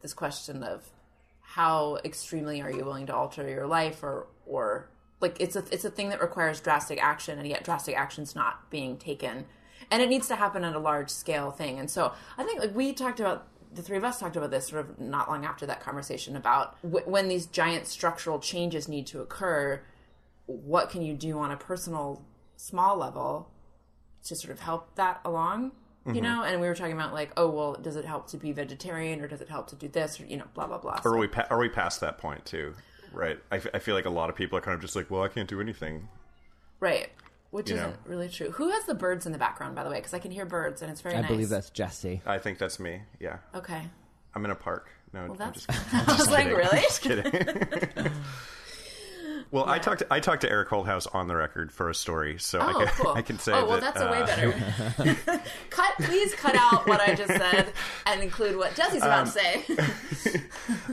this 0.00 0.14
question 0.14 0.62
of 0.62 0.88
how 1.40 1.98
extremely 2.04 2.60
are 2.62 2.70
you 2.70 2.84
willing 2.84 3.06
to 3.06 3.14
alter 3.14 3.48
your 3.48 3.66
life, 3.66 4.02
or 4.02 4.26
or 4.46 4.88
like 5.20 5.40
it's 5.40 5.56
a 5.56 5.64
it's 5.70 5.84
a 5.84 5.90
thing 5.90 6.08
that 6.10 6.20
requires 6.20 6.60
drastic 6.60 7.02
action, 7.02 7.38
and 7.38 7.46
yet 7.46 7.64
drastic 7.64 7.96
action's 7.96 8.34
not 8.34 8.70
being 8.70 8.96
taken, 8.96 9.44
and 9.90 10.02
it 10.02 10.08
needs 10.08 10.28
to 10.28 10.36
happen 10.36 10.64
at 10.64 10.74
a 10.74 10.78
large 10.78 11.10
scale 11.10 11.50
thing. 11.50 11.78
And 11.78 11.90
so 11.90 12.12
I 12.36 12.44
think 12.44 12.60
like 12.60 12.74
we 12.74 12.92
talked 12.92 13.20
about. 13.20 13.46
The 13.70 13.82
three 13.82 13.98
of 13.98 14.04
us 14.04 14.18
talked 14.18 14.34
about 14.34 14.50
this 14.50 14.66
sort 14.68 14.80
of 14.88 14.98
not 14.98 15.28
long 15.28 15.44
after 15.44 15.66
that 15.66 15.80
conversation 15.80 16.36
about 16.36 16.80
w- 16.82 17.04
when 17.04 17.28
these 17.28 17.44
giant 17.44 17.86
structural 17.86 18.38
changes 18.38 18.88
need 18.88 19.06
to 19.08 19.20
occur. 19.20 19.82
What 20.46 20.88
can 20.88 21.02
you 21.02 21.12
do 21.12 21.38
on 21.38 21.50
a 21.50 21.56
personal, 21.58 22.22
small 22.56 22.96
level 22.96 23.50
to 24.24 24.34
sort 24.34 24.52
of 24.52 24.60
help 24.60 24.94
that 24.94 25.20
along 25.24 25.72
Mm-hmm. 26.06 26.14
you 26.14 26.22
know 26.22 26.42
and 26.44 26.60
we 26.60 26.68
were 26.68 26.74
talking 26.76 26.94
about 26.94 27.12
like 27.12 27.32
oh 27.36 27.50
well 27.50 27.74
does 27.74 27.96
it 27.96 28.04
help 28.06 28.28
to 28.28 28.38
be 28.38 28.52
vegetarian 28.52 29.20
or 29.20 29.26
does 29.28 29.40
it 29.42 29.48
help 29.50 29.66
to 29.68 29.76
do 29.76 29.88
this 29.88 30.18
or 30.20 30.24
you 30.24 30.36
know 30.38 30.44
blah 30.54 30.66
blah 30.66 30.78
blah 30.78 30.98
Or 31.04 31.12
are 31.14 31.18
we 31.18 31.26
pa- 31.26 31.46
are 31.50 31.58
we 31.58 31.68
past 31.68 32.00
that 32.00 32.16
point 32.16 32.46
too? 32.46 32.72
Right. 33.12 33.38
I, 33.52 33.56
f- 33.56 33.66
I 33.74 33.78
feel 33.80 33.94
like 33.94 34.06
a 34.06 34.10
lot 34.10 34.30
of 34.30 34.36
people 34.36 34.56
are 34.56 34.62
kind 34.62 34.74
of 34.76 34.80
just 34.80 34.96
like, 34.96 35.10
well, 35.10 35.22
I 35.22 35.28
can't 35.28 35.48
do 35.48 35.60
anything. 35.60 36.08
right 36.80 37.10
which 37.50 37.70
You 37.70 37.76
isn't 37.76 37.90
know. 37.90 37.96
really 38.06 38.28
true 38.28 38.50
who 38.50 38.70
has 38.70 38.84
the 38.84 38.94
birds 38.94 39.26
in 39.26 39.32
the 39.32 39.38
background 39.38 39.74
by 39.74 39.82
the 39.84 39.90
way 39.90 39.96
because 39.96 40.12
i 40.14 40.18
can 40.18 40.30
hear 40.30 40.44
birds 40.44 40.82
and 40.82 40.90
it's 40.90 41.00
very 41.00 41.14
I 41.16 41.20
nice 41.22 41.30
believe 41.30 41.48
that's 41.48 41.70
Jesse. 41.70 42.20
I 42.26 42.38
think 42.38 42.58
that's 42.58 42.78
me. 42.78 43.00
Yeah. 43.20 43.38
okay 43.54 43.82
I'm 44.34 44.44
in 44.44 44.50
a 44.50 44.54
park. 44.54 44.90
No, 45.12 45.20
I'm 45.20 45.36
that's 45.36 45.66
just, 45.66 45.94
i 46.08 46.16
was 46.16 46.30
like 46.30 46.46
really 46.48 46.80
just 46.82 47.00
kidding. 47.02 47.32
well, 49.50 49.68
I 49.68 49.78
talked 49.78 50.00
to, 50.00 50.06
I 50.12 50.20
talked 50.20 50.42
to 50.42 50.50
Eric 50.50 50.68
Holthaus 50.68 51.06
on 51.14 51.26
the 51.28 51.36
record 51.36 51.72
for 51.72 51.88
a 51.88 51.94
story, 51.94 52.38
so 52.38 52.60
I 52.60 52.72
Oh, 52.72 52.78
can 52.78 52.86
cool. 52.88 53.12
I 53.16 53.22
can 53.22 53.38
say 53.38 53.52
oh, 53.52 53.66
well, 53.66 53.80
that 53.80 53.94
that's 53.94 54.00
a 54.06 54.10
way 54.10 54.22
uh, 54.22 54.26
better. 54.26 55.42
cut, 55.70 55.92
please 56.00 56.34
cut 56.34 56.54
out 56.56 56.86
what 56.86 57.00
I 57.00 57.14
just 57.14 57.32
said 57.32 57.72
and 58.06 58.22
include 58.22 58.56
what 58.56 58.74
Jesse's 58.74 59.02
about 59.02 59.20
Um, 59.20 59.24
to 59.26 59.30
say. 59.32 60.40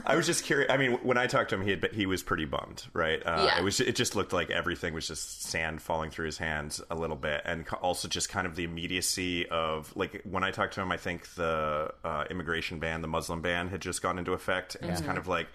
I 0.06 0.16
was 0.16 0.26
just 0.26 0.44
curious. 0.44 0.72
I 0.72 0.78
mean, 0.78 0.94
when 1.04 1.18
I 1.18 1.28
talked 1.28 1.50
to 1.50 1.56
him, 1.56 1.64
he 1.64 1.72
had, 1.72 1.90
he 1.94 2.06
was 2.06 2.24
pretty 2.24 2.46
bummed, 2.46 2.84
right? 2.94 3.22
Uh, 3.26 3.44
Yeah. 3.48 3.60
It 3.60 3.64
was. 3.64 3.80
It 3.80 3.96
just 3.96 4.16
looked 4.16 4.34
like 4.34 4.50
everything 4.50 4.94
was 4.94 5.08
just 5.08 5.44
sand 5.44 5.82
falling 5.82 6.10
through 6.12 6.26
his 6.28 6.38
hands 6.38 6.82
a 6.90 6.96
little 6.96 7.16
bit, 7.16 7.42
and 7.46 7.68
also 7.82 8.08
just 8.08 8.30
kind 8.30 8.48
of 8.48 8.56
the 8.56 8.64
immediacy 8.64 9.48
of 9.50 9.92
like 9.96 10.22
when 10.24 10.44
I 10.44 10.52
talked 10.52 10.74
to 10.76 10.82
him, 10.82 10.92
I 10.92 10.98
think 10.98 11.28
the 11.36 11.94
uh, 12.04 12.26
immigration 12.30 12.80
ban, 12.80 13.02
the 13.02 13.08
Muslim 13.08 13.42
ban, 13.42 13.68
had 13.70 13.82
just 13.82 14.02
gone 14.02 14.18
into 14.20 14.34
effect, 14.34 14.76
and 14.80 14.90
it's 14.92 15.02
kind 15.02 15.18
of 15.18 15.28
like, 15.28 15.48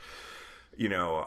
you 0.76 0.88
know, 0.88 1.26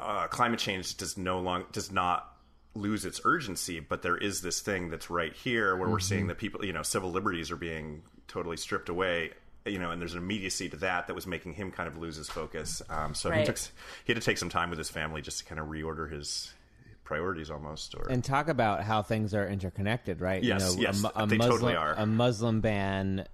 uh, 0.00 0.26
climate 0.28 0.60
change 0.60 0.96
does 0.96 1.16
no 1.16 1.40
long 1.40 1.64
does 1.72 1.90
not 1.90 2.34
lose 2.74 3.04
its 3.04 3.20
urgency, 3.24 3.80
but 3.80 4.02
there 4.02 4.16
is 4.16 4.40
this 4.40 4.60
thing 4.60 4.90
that's 4.90 5.10
right 5.10 5.32
here 5.32 5.76
where 5.76 5.88
we're 5.88 5.98
seeing 5.98 6.28
that 6.28 6.38
people, 6.38 6.64
you 6.64 6.72
know, 6.72 6.82
civil 6.82 7.10
liberties 7.10 7.50
are 7.50 7.56
being 7.56 8.02
totally 8.28 8.56
stripped 8.56 8.88
away. 8.88 9.32
You 9.66 9.78
know, 9.78 9.90
and 9.90 10.00
there's 10.00 10.14
an 10.14 10.18
immediacy 10.18 10.70
to 10.70 10.76
that 10.78 11.08
that 11.08 11.14
was 11.14 11.26
making 11.26 11.52
him 11.52 11.70
kind 11.72 11.88
of 11.88 11.98
lose 11.98 12.16
his 12.16 12.28
focus. 12.28 12.80
Um, 12.88 13.14
so 13.14 13.30
he 13.30 13.44
took 13.44 13.58
he 14.04 14.12
had 14.12 14.20
to 14.20 14.24
take 14.24 14.38
some 14.38 14.48
time 14.48 14.70
with 14.70 14.78
his 14.78 14.88
family 14.88 15.20
just 15.20 15.40
to 15.40 15.44
kind 15.44 15.60
of 15.60 15.66
reorder 15.66 16.10
his 16.10 16.52
priorities 17.04 17.50
almost. 17.50 17.94
Or 17.94 18.06
and 18.08 18.24
talk 18.24 18.48
about 18.48 18.82
how 18.82 19.02
things 19.02 19.34
are 19.34 19.46
interconnected, 19.46 20.20
right? 20.20 20.42
Yes, 20.42 20.76
you 20.76 20.82
know, 20.82 20.82
yes, 20.88 21.04
a, 21.04 21.22
a 21.22 21.26
they 21.26 21.36
Muslim, 21.36 21.52
totally 21.52 21.74
are. 21.74 21.94
A 21.94 22.06
Muslim 22.06 22.60
ban, 22.60 23.26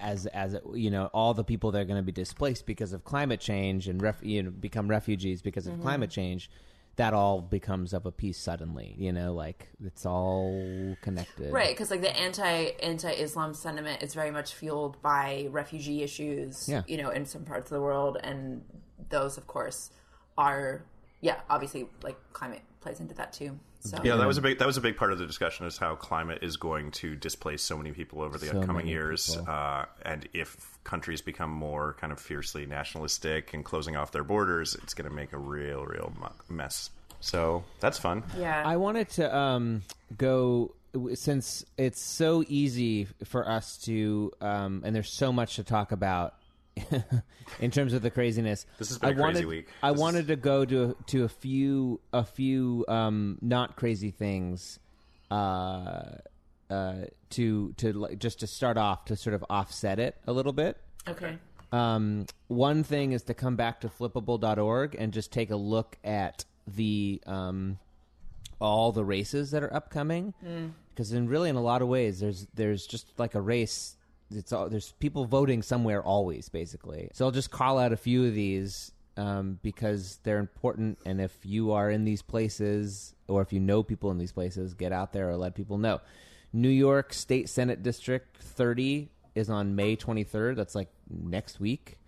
as 0.00 0.26
as 0.26 0.56
you 0.74 0.90
know, 0.90 1.06
all 1.12 1.34
the 1.34 1.44
people 1.44 1.70
that 1.72 1.80
are 1.80 1.84
going 1.84 1.96
to 1.98 2.02
be 2.02 2.12
displaced 2.12 2.66
because 2.66 2.92
of 2.92 3.04
climate 3.04 3.40
change 3.40 3.88
and 3.88 4.00
ref, 4.02 4.18
you 4.22 4.42
know 4.42 4.50
become 4.50 4.88
refugees 4.88 5.42
because 5.42 5.66
of 5.66 5.74
Mm-hmm. 5.74 5.82
climate 5.82 6.10
change. 6.10 6.50
That 6.96 7.12
all 7.12 7.42
becomes 7.42 7.92
of 7.92 8.06
a 8.06 8.10
piece 8.10 8.38
suddenly, 8.38 8.94
you 8.96 9.12
know, 9.12 9.34
like 9.34 9.68
it's 9.84 10.06
all 10.06 10.96
connected, 11.02 11.52
Right, 11.52 11.68
because 11.68 11.90
like 11.90 12.00
the 12.00 12.16
anti 12.16 12.70
anti 12.82 13.10
Islam 13.10 13.52
sentiment 13.52 14.02
is 14.02 14.14
very 14.14 14.30
much 14.30 14.54
fueled 14.54 15.02
by 15.02 15.46
refugee 15.50 16.02
issues, 16.02 16.66
Yeah. 16.66 16.84
you 16.86 16.96
know, 16.96 17.10
in 17.10 17.26
some 17.26 17.44
parts 17.44 17.70
of 17.70 17.74
the 17.76 17.82
world, 17.82 18.16
and 18.22 18.64
those, 19.10 19.36
of 19.36 19.46
course, 19.46 19.90
are 20.38 20.86
yeah, 21.20 21.40
obviously 21.50 21.86
like 22.02 22.16
climate 22.32 22.62
plays 22.80 22.98
into 23.00 23.12
that 23.14 23.30
too. 23.34 23.58
So 23.86 23.98
Yeah, 24.02 24.16
that 24.16 24.26
was 24.26 24.38
a 24.38 24.42
big 24.42 24.58
that 24.58 24.66
was 24.66 24.76
a 24.76 24.80
big 24.80 24.96
part 24.96 25.12
of 25.12 25.18
the 25.18 25.26
discussion 25.26 25.66
is 25.66 25.78
how 25.78 25.94
climate 25.94 26.40
is 26.42 26.56
going 26.56 26.90
to 26.92 27.14
displace 27.16 27.62
so 27.62 27.76
many 27.76 27.92
people 27.92 28.22
over 28.22 28.38
the 28.38 28.46
So 28.46 28.60
upcoming 28.60 28.86
years, 28.86 29.36
uh, 29.36 29.86
and 30.02 30.28
if 30.32 30.78
countries 30.84 31.20
become 31.20 31.50
more 31.50 31.96
kind 32.00 32.12
of 32.12 32.20
fiercely 32.20 32.66
nationalistic 32.66 33.54
and 33.54 33.64
closing 33.64 33.96
off 33.96 34.12
their 34.12 34.24
borders, 34.24 34.74
it's 34.74 34.94
going 34.94 35.08
to 35.08 35.14
make 35.14 35.32
a 35.32 35.38
real, 35.38 35.84
real 35.84 36.12
mess. 36.48 36.90
So 37.20 37.64
that's 37.80 37.98
fun. 37.98 38.22
yeah, 38.38 38.62
I 38.64 38.76
wanted 38.76 39.08
to 39.10 39.34
um, 39.34 39.82
go 40.16 40.74
since 41.14 41.64
it's 41.76 42.00
so 42.00 42.44
easy 42.48 43.06
for 43.24 43.48
us 43.48 43.78
to, 43.78 44.32
um, 44.40 44.82
and 44.84 44.94
there's 44.94 45.10
so 45.10 45.32
much 45.32 45.56
to 45.56 45.64
talk 45.64 45.92
about 45.92 46.34
in 47.60 47.70
terms 47.70 47.92
of 47.92 48.02
the 48.02 48.10
craziness. 48.10 48.66
This 48.78 48.88
has 48.88 48.98
been 48.98 49.08
I 49.08 49.12
a 49.12 49.14
crazy 49.14 49.22
wanted, 49.22 49.46
week. 49.46 49.68
I 49.82 49.90
This 49.90 49.96
is- 49.96 50.00
wanted 50.02 50.26
to 50.28 50.36
go 50.36 50.64
to 50.64 50.96
to 51.06 51.24
a 51.24 51.28
few 51.28 52.00
a 52.12 52.24
few 52.24 52.84
um, 52.88 53.38
not 53.40 53.76
crazy 53.76 54.10
things. 54.10 54.78
Uh, 55.30 56.16
uh, 56.70 56.94
to 57.30 57.72
to 57.74 57.92
like, 57.92 58.18
just 58.18 58.40
to 58.40 58.46
start 58.46 58.76
off 58.76 59.04
to 59.06 59.16
sort 59.16 59.34
of 59.34 59.44
offset 59.50 59.98
it 59.98 60.16
a 60.26 60.32
little 60.32 60.52
bit. 60.52 60.76
okay, 61.08 61.38
Um, 61.72 62.26
one 62.48 62.82
thing 62.84 63.12
is 63.12 63.22
to 63.24 63.34
come 63.34 63.54
back 63.56 63.80
to 63.82 63.88
flippable.org 63.88 64.96
and 64.98 65.12
just 65.12 65.32
take 65.32 65.50
a 65.50 65.56
look 65.56 65.96
at 66.04 66.44
the 66.66 67.20
um, 67.26 67.78
all 68.60 68.90
the 68.92 69.04
races 69.04 69.50
that 69.52 69.62
are 69.62 69.72
upcoming 69.72 70.34
because 70.94 71.12
in 71.12 71.28
really 71.28 71.48
in 71.50 71.56
a 71.56 71.62
lot 71.62 71.82
of 71.82 71.88
ways 71.88 72.20
there's 72.20 72.46
there's 72.54 72.86
just 72.86 73.06
like 73.18 73.34
a 73.34 73.40
race 73.40 73.95
it's 74.30 74.52
all, 74.52 74.68
there's 74.68 74.92
people 74.92 75.24
voting 75.24 75.62
somewhere 75.62 76.02
always 76.02 76.48
basically 76.48 77.08
so 77.12 77.24
i'll 77.24 77.30
just 77.30 77.50
call 77.50 77.78
out 77.78 77.92
a 77.92 77.96
few 77.96 78.24
of 78.24 78.34
these 78.34 78.92
um, 79.18 79.58
because 79.62 80.18
they're 80.24 80.38
important 80.38 80.98
and 81.06 81.20
if 81.20 81.34
you 81.42 81.72
are 81.72 81.90
in 81.90 82.04
these 82.04 82.20
places 82.20 83.14
or 83.28 83.40
if 83.40 83.52
you 83.52 83.60
know 83.60 83.82
people 83.82 84.10
in 84.10 84.18
these 84.18 84.32
places 84.32 84.74
get 84.74 84.92
out 84.92 85.12
there 85.12 85.30
or 85.30 85.36
let 85.36 85.54
people 85.54 85.78
know 85.78 86.00
new 86.52 86.68
york 86.68 87.12
state 87.12 87.48
senate 87.48 87.82
district 87.82 88.36
30 88.38 89.08
is 89.34 89.48
on 89.48 89.74
may 89.74 89.96
23rd 89.96 90.56
that's 90.56 90.74
like 90.74 90.88
next 91.08 91.60
week 91.60 91.98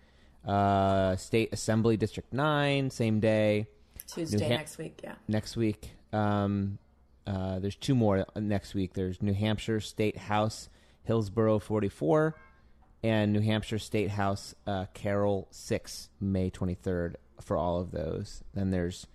uh, 0.45 1.15
state 1.15 1.49
assembly 1.51 1.97
district 1.97 2.31
9 2.31 2.89
same 2.89 3.19
day 3.19 3.67
Tuesday 4.13 4.43
Ham- 4.45 4.57
next 4.57 4.77
week. 4.77 4.99
Yeah, 5.03 5.15
next 5.27 5.57
week. 5.57 5.91
Um, 6.11 6.79
uh, 7.27 7.59
there's 7.59 7.75
two 7.75 7.95
more 7.95 8.25
next 8.35 8.73
week. 8.73 8.93
There's 8.93 9.21
New 9.21 9.33
Hampshire 9.33 9.79
State 9.79 10.17
House 10.17 10.69
Hillsborough 11.09 11.57
44 11.57 12.35
and 13.01 13.33
New 13.33 13.39
Hampshire 13.39 13.79
State 13.79 14.11
House 14.11 14.53
uh, 14.67 14.85
Carroll 14.93 15.47
6, 15.49 16.07
May 16.21 16.51
23rd 16.51 17.15
for 17.41 17.57
all 17.57 17.81
of 17.81 17.89
those. 17.89 18.43
Then 18.53 18.69
there's 18.69 19.07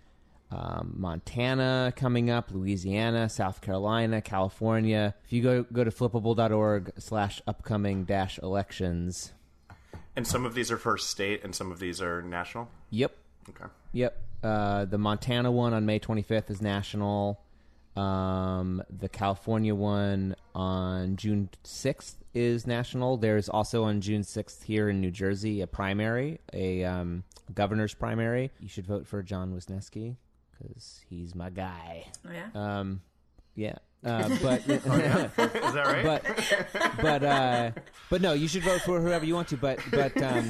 um, 0.51 0.95
Montana 0.97 1.93
coming 1.95 2.31
up, 2.31 2.51
Louisiana, 2.51 3.29
South 3.29 3.61
Carolina, 3.61 4.21
California. 4.21 5.15
If 5.25 5.33
you 5.33 5.41
go 5.41 5.63
go 5.63 5.85
to 5.85 5.93
flippable.org 5.93 6.95
slash 6.99 7.41
upcoming 7.47 8.03
dash 8.03 8.41
elections. 8.41 9.33
And 10.17 10.27
some 10.27 10.45
of 10.45 10.55
these 10.55 10.73
are 10.73 10.79
for 10.79 10.99
state, 10.99 11.45
and 11.45 11.55
some 11.55 11.71
of 11.71 11.79
these 11.79 12.03
are 12.03 12.23
national. 12.23 12.71
Yep. 12.91 13.17
Okay. 13.51 13.71
Yep. 13.93 14.21
Uh, 14.43 14.85
the 14.87 14.99
Montana 14.99 15.53
one 15.53 15.73
on 15.73 15.87
May 15.87 16.01
25th 16.01 16.51
is 16.51 16.61
national. 16.61 17.39
Um, 17.97 18.83
the 18.91 19.09
California 19.09 19.75
one 19.75 20.35
on 20.55 21.17
June 21.17 21.49
6th 21.65 22.17
is 22.35 22.67
national. 22.67 23.17
There's 23.17 23.49
also 23.49 23.85
on 23.85 24.01
June 24.01 24.23
6th 24.23 24.65
here 24.65 24.89
in 24.89 25.01
New 25.01 25.11
Jersey 25.11 25.61
a 25.61 25.67
primary, 25.67 26.41
a 26.53 26.85
um, 26.85 27.25
governor's 27.55 27.95
primary. 27.95 28.51
You 28.59 28.69
should 28.69 28.87
vote 28.87 29.07
for 29.07 29.23
John 29.23 29.55
Wisniewski 29.55 30.17
because 30.51 31.01
he's 31.09 31.35
my 31.35 31.51
guy. 31.51 32.07
oh 32.27 32.31
yeah. 32.33 32.49
Um, 32.81 33.01
yeah. 33.55 33.77
Uh, 34.05 34.29
but 34.43 34.61
Is 34.69 34.83
that 34.85 35.87
right? 35.87 36.05
but 36.05 36.97
but 37.01 37.25
uh, 37.25 37.71
but 38.11 38.21
no, 38.21 38.35
you 38.35 38.49
should 38.49 38.63
vote 38.63 38.83
for 38.83 39.01
whoever 39.01 39.25
you 39.25 39.35
want 39.35 39.49
to. 39.49 39.57
But 39.57 39.79
but 39.91 40.15
um, 40.23 40.47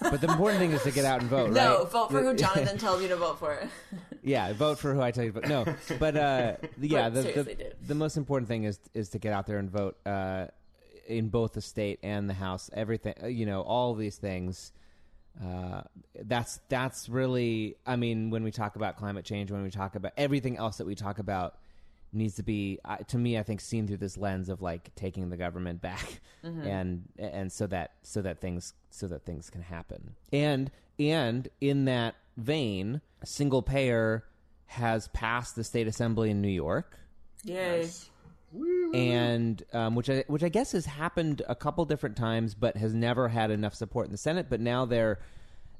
but 0.00 0.20
the 0.20 0.28
important 0.28 0.58
thing 0.58 0.72
is 0.72 0.82
to 0.82 0.90
get 0.90 1.04
out 1.04 1.20
and 1.20 1.30
vote. 1.30 1.52
no, 1.52 1.78
right? 1.78 1.90
vote 1.90 2.10
for 2.10 2.20
who 2.20 2.34
Jonathan 2.44 2.78
tells 2.78 3.00
you 3.00 3.08
to 3.08 3.16
vote 3.16 3.38
for. 3.38 3.56
Yeah, 4.22 4.52
vote 4.52 4.78
for 4.78 4.94
who 4.94 5.00
I 5.00 5.12
tell 5.12 5.24
you. 5.24 5.32
But 5.32 5.48
no, 5.48 5.64
but 6.00 6.16
uh, 6.16 6.56
yeah, 6.80 7.08
But 7.08 7.34
the, 7.34 7.42
the, 7.42 7.72
the 7.86 7.94
most 7.94 8.16
important 8.16 8.48
thing 8.48 8.64
is 8.64 8.80
is 8.94 9.10
to 9.10 9.18
get 9.20 9.32
out 9.32 9.46
there 9.46 9.58
and 9.58 9.70
vote 9.70 9.96
uh, 10.04 10.46
in 11.06 11.28
both 11.28 11.52
the 11.52 11.60
state 11.62 12.00
and 12.02 12.28
the 12.28 12.34
house. 12.34 12.68
Everything, 12.72 13.14
uh, 13.22 13.26
you 13.28 13.46
know, 13.46 13.62
all 13.62 13.94
these 13.94 14.16
things. 14.16 14.72
Uh, 15.42 15.82
that's 16.24 16.58
that's 16.68 17.08
really. 17.08 17.76
I 17.86 17.94
mean, 17.94 18.30
when 18.30 18.42
we 18.42 18.50
talk 18.50 18.74
about 18.74 18.96
climate 18.96 19.24
change, 19.24 19.52
when 19.52 19.62
we 19.62 19.70
talk 19.70 19.94
about 19.94 20.12
everything 20.16 20.56
else 20.56 20.78
that 20.78 20.86
we 20.86 20.94
talk 20.94 21.20
about, 21.20 21.54
needs 22.12 22.34
to 22.36 22.42
be 22.42 22.78
uh, 22.84 22.98
to 23.08 23.18
me. 23.18 23.38
I 23.38 23.42
think 23.42 23.60
seen 23.60 23.86
through 23.86 23.98
this 23.98 24.16
lens 24.16 24.48
of 24.48 24.62
like 24.62 24.94
taking 24.94 25.30
the 25.30 25.36
government 25.36 25.80
back, 25.80 26.20
and 26.42 27.04
and 27.18 27.50
so 27.50 27.66
that 27.68 27.92
so 28.02 28.22
that 28.22 28.40
things 28.40 28.74
so 28.90 29.08
that 29.08 29.24
things 29.24 29.50
can 29.50 29.62
happen. 29.62 30.14
And 30.32 30.70
and 30.98 31.48
in 31.60 31.86
that 31.86 32.14
vein, 32.36 33.00
single 33.24 33.62
payer 33.62 34.24
has 34.66 35.08
passed 35.08 35.56
the 35.56 35.64
state 35.64 35.86
assembly 35.86 36.30
in 36.30 36.40
New 36.40 36.48
York 36.48 36.98
yes 37.44 38.08
and 38.94 39.62
um, 39.72 39.94
which 39.94 40.10
I 40.10 40.24
which 40.26 40.42
I 40.42 40.48
guess 40.48 40.72
has 40.72 40.84
happened 40.84 41.42
a 41.48 41.54
couple 41.54 41.84
different 41.84 42.16
times, 42.16 42.54
but 42.54 42.76
has 42.76 42.92
never 42.94 43.28
had 43.28 43.50
enough 43.50 43.74
support 43.74 44.06
in 44.06 44.12
the 44.12 44.18
Senate. 44.18 44.46
But 44.50 44.60
now 44.60 44.84
they're 44.84 45.18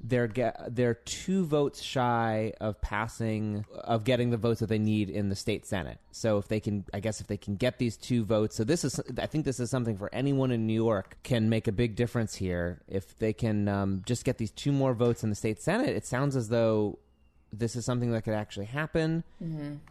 they're 0.03 0.27
get, 0.27 0.75
they're 0.75 0.95
two 0.95 1.45
votes 1.45 1.81
shy 1.81 2.53
of 2.61 2.81
passing 2.81 3.65
of 3.73 4.05
getting 4.05 4.31
the 4.31 4.37
votes 4.37 4.61
that 4.61 4.69
they 4.69 4.79
need 4.79 5.09
in 5.11 5.29
the 5.29 5.37
state 5.37 5.67
Senate. 5.67 5.99
So 6.11 6.39
if 6.39 6.49
they 6.49 6.61
can, 6.61 6.85
I 6.93 7.01
guess 7.01 7.21
if 7.21 7.27
they 7.29 7.37
can 7.37 7.57
get 7.57 7.79
these 7.79 7.97
two 7.97 8.25
votes, 8.25 8.57
so 8.57 8.65
this 8.65 8.85
is 8.85 9.01
I 9.19 9.27
think 9.27 9.45
this 9.45 9.61
is 9.61 9.71
something 9.71 9.97
for 9.97 10.13
anyone 10.13 10.51
in 10.51 10.67
New 10.67 10.73
York 10.85 11.19
can 11.23 11.49
make 11.49 11.69
a 11.69 11.73
big 11.73 11.95
difference 11.95 12.35
here. 12.35 12.83
If 12.89 13.17
they 13.19 13.33
can 13.33 13.69
um, 13.69 14.03
just 14.05 14.25
get 14.25 14.39
these 14.39 14.51
two 14.51 14.73
more 14.73 14.95
votes 14.95 15.23
in 15.23 15.31
the 15.31 15.37
state 15.37 15.63
Senate, 15.63 15.91
it 15.91 16.07
sounds 16.07 16.35
as 16.37 16.49
though 16.49 16.99
this 17.53 17.77
is 17.77 17.85
something 17.85 18.11
that 18.13 18.23
could 18.23 18.35
actually 18.35 18.67
happen. 18.67 19.23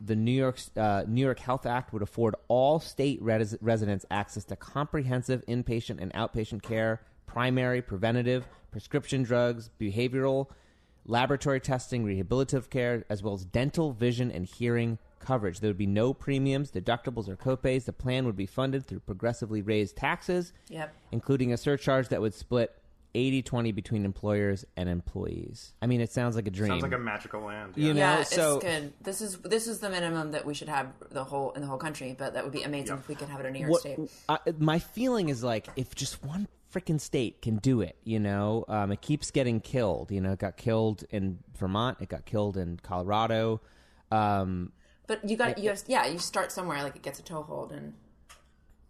The 0.01 0.15
New 0.15 0.32
York 0.32 0.60
uh, 0.75 1.03
New 1.08 1.22
York 1.22 1.39
Health 1.39 1.65
Act 1.65 1.94
would 1.94 2.01
afford 2.01 2.36
all 2.48 2.80
state 2.80 3.22
res- 3.22 3.56
residents 3.62 4.06
access 4.12 4.44
to 4.46 4.56
comprehensive 4.56 5.46
inpatient 5.48 6.01
and 6.01 6.12
outpatient 6.13 6.63
care, 6.63 7.01
primary, 7.27 7.82
preventative, 7.82 8.46
prescription 8.71 9.23
drugs, 9.23 9.69
behavioral, 9.79 10.47
laboratory 11.05 11.59
testing, 11.59 12.05
rehabilitative 12.05 12.69
care, 12.69 13.03
as 13.09 13.21
well 13.23 13.33
as 13.33 13.45
dental, 13.45 13.91
vision, 13.91 14.31
and 14.31 14.45
hearing 14.45 14.97
coverage. 15.19 15.59
There 15.59 15.69
would 15.69 15.77
be 15.77 15.85
no 15.87 16.13
premiums, 16.13 16.71
deductibles, 16.71 17.27
or 17.27 17.35
copays. 17.35 17.85
The 17.85 17.93
plan 17.93 18.25
would 18.25 18.35
be 18.35 18.45
funded 18.45 18.85
through 18.85 18.99
progressively 19.01 19.61
raised 19.61 19.95
taxes, 19.95 20.53
Yep. 20.69 20.93
including 21.11 21.53
a 21.53 21.57
surcharge 21.57 22.09
that 22.09 22.21
would 22.21 22.33
split 22.33 22.75
80 23.13 23.41
20 23.41 23.71
between 23.73 24.05
employers 24.05 24.63
and 24.77 24.87
employees. 24.87 25.73
I 25.81 25.87
mean, 25.87 25.99
it 25.99 26.11
sounds 26.13 26.35
like 26.37 26.47
a 26.47 26.49
dream. 26.49 26.69
Sounds 26.69 26.83
like 26.83 26.93
a 26.93 26.97
magical 26.97 27.41
land. 27.41 27.73
You 27.75 27.93
know, 27.93 27.99
yeah, 27.99 28.23
so- 28.23 28.55
it's 28.55 28.65
good. 28.65 28.93
This 29.01 29.19
is 29.21 29.37
this 29.39 29.67
is 29.67 29.79
the 29.79 29.89
minimum 29.89 30.31
that 30.31 30.45
we 30.45 30.53
should 30.53 30.69
have 30.69 30.93
the 31.09 31.25
whole 31.25 31.51
in 31.51 31.61
the 31.61 31.67
whole 31.67 31.77
country, 31.77 32.15
but 32.17 32.35
that 32.35 32.43
would 32.45 32.53
be 32.53 32.63
amazing 32.63 32.95
if 32.97 33.09
we 33.09 33.15
could 33.15 33.27
have 33.27 33.41
it 33.41 33.47
in 33.47 33.53
New 33.53 33.59
York 33.59 33.71
what, 33.71 33.81
State. 33.81 33.99
I, 34.29 34.37
my 34.57 34.79
feeling 34.79 35.27
is 35.27 35.43
like 35.43 35.67
if 35.75 35.93
just 35.93 36.23
one 36.23 36.47
freaking 36.73 36.99
state 36.99 37.41
can 37.41 37.57
do 37.57 37.81
it, 37.81 37.97
you 38.03 38.19
know, 38.19 38.65
um, 38.67 38.91
it 38.91 39.01
keeps 39.01 39.31
getting 39.31 39.59
killed. 39.59 40.11
You 40.11 40.21
know, 40.21 40.31
it 40.33 40.39
got 40.39 40.57
killed 40.57 41.03
in 41.09 41.39
Vermont, 41.57 41.97
it 42.01 42.09
got 42.09 42.25
killed 42.25 42.57
in 42.57 42.79
Colorado. 42.81 43.61
Um, 44.11 44.71
But 45.07 45.27
you 45.29 45.35
got 45.37 45.57
you 45.57 45.69
have 45.69 45.83
yeah, 45.87 46.05
you 46.07 46.19
start 46.19 46.51
somewhere 46.51 46.81
like 46.83 46.95
it 46.95 47.01
gets 47.01 47.19
a 47.19 47.23
toehold 47.23 47.71
and 47.71 47.93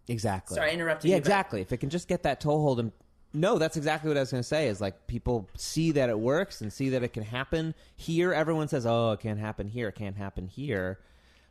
exactly. 0.08 0.54
Sorry, 0.56 0.70
I 0.70 0.74
interrupted 0.74 1.08
Yeah, 1.10 1.16
you, 1.16 1.22
but- 1.22 1.26
exactly. 1.26 1.60
If 1.60 1.72
it 1.72 1.78
can 1.78 1.90
just 1.90 2.08
get 2.08 2.22
that 2.24 2.40
toehold 2.40 2.80
and 2.80 2.92
no, 3.34 3.56
that's 3.58 3.78
exactly 3.78 4.08
what 4.08 4.18
I 4.18 4.20
was 4.20 4.30
going 4.30 4.42
to 4.42 4.46
say. 4.48 4.68
Is 4.68 4.80
like 4.80 5.06
people 5.06 5.48
see 5.56 5.92
that 5.92 6.10
it 6.10 6.18
works 6.18 6.60
and 6.60 6.70
see 6.70 6.90
that 6.90 7.02
it 7.02 7.14
can 7.14 7.22
happen 7.22 7.74
here. 7.96 8.34
Everyone 8.34 8.68
says, 8.68 8.84
"Oh, 8.84 9.12
it 9.12 9.20
can't 9.20 9.40
happen 9.40 9.68
here. 9.68 9.88
It 9.88 9.94
can't 9.94 10.16
happen 10.16 10.46
here." 10.46 10.98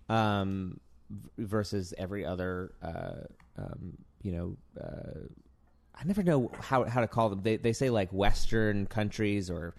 um, 0.10 0.80
versus 1.38 1.94
every 1.98 2.24
other. 2.26 2.74
Uh, 2.84 3.22
um, 3.58 3.98
you 4.22 4.32
know, 4.32 4.58
uh, 4.80 5.20
I 6.00 6.04
never 6.06 6.24
know 6.24 6.52
how 6.60 6.84
how 6.86 7.02
to 7.02 7.08
call 7.08 7.30
them. 7.30 7.42
They 7.44 7.58
they 7.58 7.74
say 7.74 7.90
like 7.90 8.12
Western 8.12 8.88
countries 8.88 9.50
or. 9.50 9.74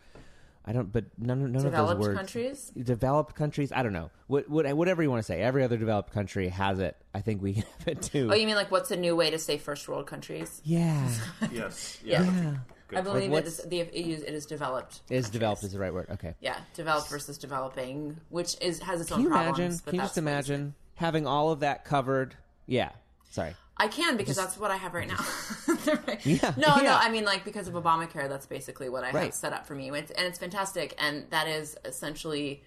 I 0.65 0.73
don't, 0.73 0.93
but 0.93 1.07
none, 1.19 1.51
none 1.51 1.67
of 1.67 1.73
those 1.73 1.97
words. 1.97 2.17
countries? 2.17 2.71
developed 2.81 3.35
countries. 3.35 3.73
I 3.73 3.83
don't 3.83 3.93
know. 3.93 4.13
What, 4.29 4.49
what, 4.49 4.73
whatever 4.77 5.03
you 5.03 5.11
want 5.11 5.19
to 5.19 5.25
say. 5.27 5.43
Every 5.43 5.65
other 5.65 5.77
developed 5.77 6.13
country 6.13 6.47
has 6.51 6.79
it. 6.79 6.97
I 7.13 7.21
think 7.21 7.43
we 7.43 7.53
have 7.55 7.89
it 7.89 8.01
too. 8.03 8.29
Oh, 8.31 8.35
you 8.37 8.47
mean 8.47 8.55
like 8.55 8.71
what's 8.71 8.93
a 8.93 8.97
new 8.97 9.17
way 9.17 9.29
to 9.31 9.41
say 9.41 9.59
first 9.59 9.89
world 9.89 10.07
countries? 10.07 10.63
yeah, 10.65 11.09
Yes. 11.53 11.99
Yeah. 12.05 12.23
yeah. 12.23 12.55
I 12.97 13.01
believe 13.01 13.25
it 13.25 13.31
what's- 13.31 13.59
is, 13.59 13.65
the, 13.65 13.81
it 13.81 13.93
is 13.93 14.23
it 14.23 14.35
is 14.35 14.47
developed. 14.47 15.01
Is 15.11 15.31
developed 15.31 15.65
is 15.65 15.73
the 15.73 15.81
right 15.81 15.93
word. 15.93 16.07
Okay. 16.13 16.35
Yeah, 16.41 16.57
developed 16.75 17.09
versus 17.11 17.39
developing, 17.39 18.17
which 18.29 18.55
is 18.61 18.79
has 18.83 19.01
its 19.01 19.11
Can 19.11 19.17
own 19.19 19.23
you 19.25 19.31
problems. 19.31 19.59
imagine? 19.59 19.81
but 19.85 19.91
Can 19.91 19.95
you 19.99 20.03
just 20.05 20.19
imagine 20.19 20.75
having 20.95 21.27
all 21.27 21.51
of 21.51 21.59
that 21.61 21.85
covered? 21.85 22.37
Yeah. 22.67 22.91
Sorry. 23.33 23.57
I 23.79 23.89
can 23.89 24.17
because 24.17 24.37
that's 24.37 24.57
what 24.59 24.71
I 24.71 24.77
have 24.77 24.95
right 24.95 25.09
now. 25.09 25.19
Yeah, 26.25 26.55
No, 26.57 26.77
no. 26.77 26.95
I 26.95 27.11
mean, 27.11 27.25
like 27.25 27.45
because 27.45 27.69
of 27.69 27.75
Obamacare, 27.75 28.29
that's 28.29 28.47
basically 28.47 28.89
what 28.89 29.05
I 29.05 29.11
have 29.11 29.35
set 29.35 29.53
up 29.53 29.67
for 29.67 29.75
me, 29.75 29.91
it's, 29.91 30.11
and 30.13 30.27
it's 30.27 30.39
fantastic. 30.39 30.95
And 30.99 31.27
that 31.31 31.49
is 31.49 31.77
essentially, 31.85 32.63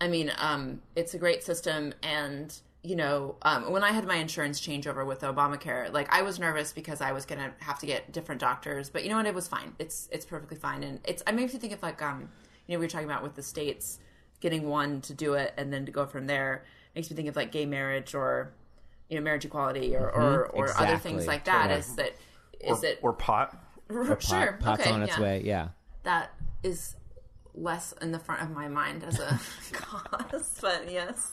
I 0.00 0.08
mean, 0.08 0.32
um, 0.38 0.82
it's 0.96 1.14
a 1.14 1.18
great 1.18 1.42
system. 1.42 1.94
And 2.02 2.54
you 2.82 2.96
know, 2.96 3.36
um, 3.42 3.70
when 3.72 3.82
I 3.82 3.90
had 3.90 4.06
my 4.06 4.16
insurance 4.16 4.60
changeover 4.60 5.04
with 5.06 5.20
Obamacare, 5.20 5.92
like 5.92 6.12
I 6.12 6.22
was 6.22 6.38
nervous 6.38 6.72
because 6.72 7.00
I 7.00 7.12
was 7.12 7.24
gonna 7.24 7.52
have 7.60 7.78
to 7.80 7.86
get 7.86 8.12
different 8.12 8.40
doctors, 8.40 8.88
but 8.88 9.02
you 9.02 9.10
know 9.10 9.16
what? 9.16 9.26
It 9.26 9.34
was 9.34 9.48
fine. 9.48 9.74
It's 9.78 10.08
it's 10.12 10.24
perfectly 10.24 10.56
fine, 10.56 10.82
and 10.82 11.00
it's. 11.04 11.22
I 11.26 11.32
makes 11.32 11.52
me 11.52 11.58
think 11.58 11.72
of 11.72 11.82
like 11.82 12.00
um, 12.02 12.28
you 12.66 12.74
know, 12.74 12.78
we 12.78 12.86
were 12.86 12.90
talking 12.90 13.08
about 13.08 13.22
with 13.22 13.34
the 13.34 13.42
states 13.42 13.98
getting 14.40 14.68
one 14.68 15.00
to 15.02 15.12
do 15.14 15.34
it 15.34 15.52
and 15.56 15.72
then 15.72 15.86
to 15.86 15.92
go 15.92 16.06
from 16.06 16.26
there. 16.26 16.64
Makes 16.94 17.10
me 17.10 17.16
think 17.16 17.28
of 17.28 17.36
like 17.36 17.50
gay 17.52 17.66
marriage 17.66 18.14
or 18.14 18.52
you 19.08 19.16
know 19.16 19.22
marriage 19.22 19.44
equality 19.44 19.96
or 19.96 20.08
or, 20.08 20.46
or 20.46 20.78
other 20.78 20.98
things 20.98 21.26
like 21.26 21.44
that. 21.44 21.62
Totally. 21.64 21.80
Is 21.80 21.94
that 21.96 22.14
Or, 22.64 22.74
is 22.76 22.82
it 22.84 22.98
or 23.02 23.12
pot. 23.12 23.56
Pot- 23.88 24.22
sure 24.22 24.58
pot's 24.60 24.82
okay 24.82 24.90
on 24.90 25.02
its 25.02 25.16
yeah. 25.16 25.22
way. 25.22 25.42
Yeah. 25.44 25.68
that 26.02 26.30
is 26.62 26.94
less 27.54 27.92
in 28.02 28.12
the 28.12 28.18
front 28.18 28.42
of 28.42 28.50
my 28.50 28.68
mind 28.68 29.02
as 29.04 29.18
a 29.18 29.40
cause 29.72 30.58
but 30.60 30.90
yes 30.90 31.32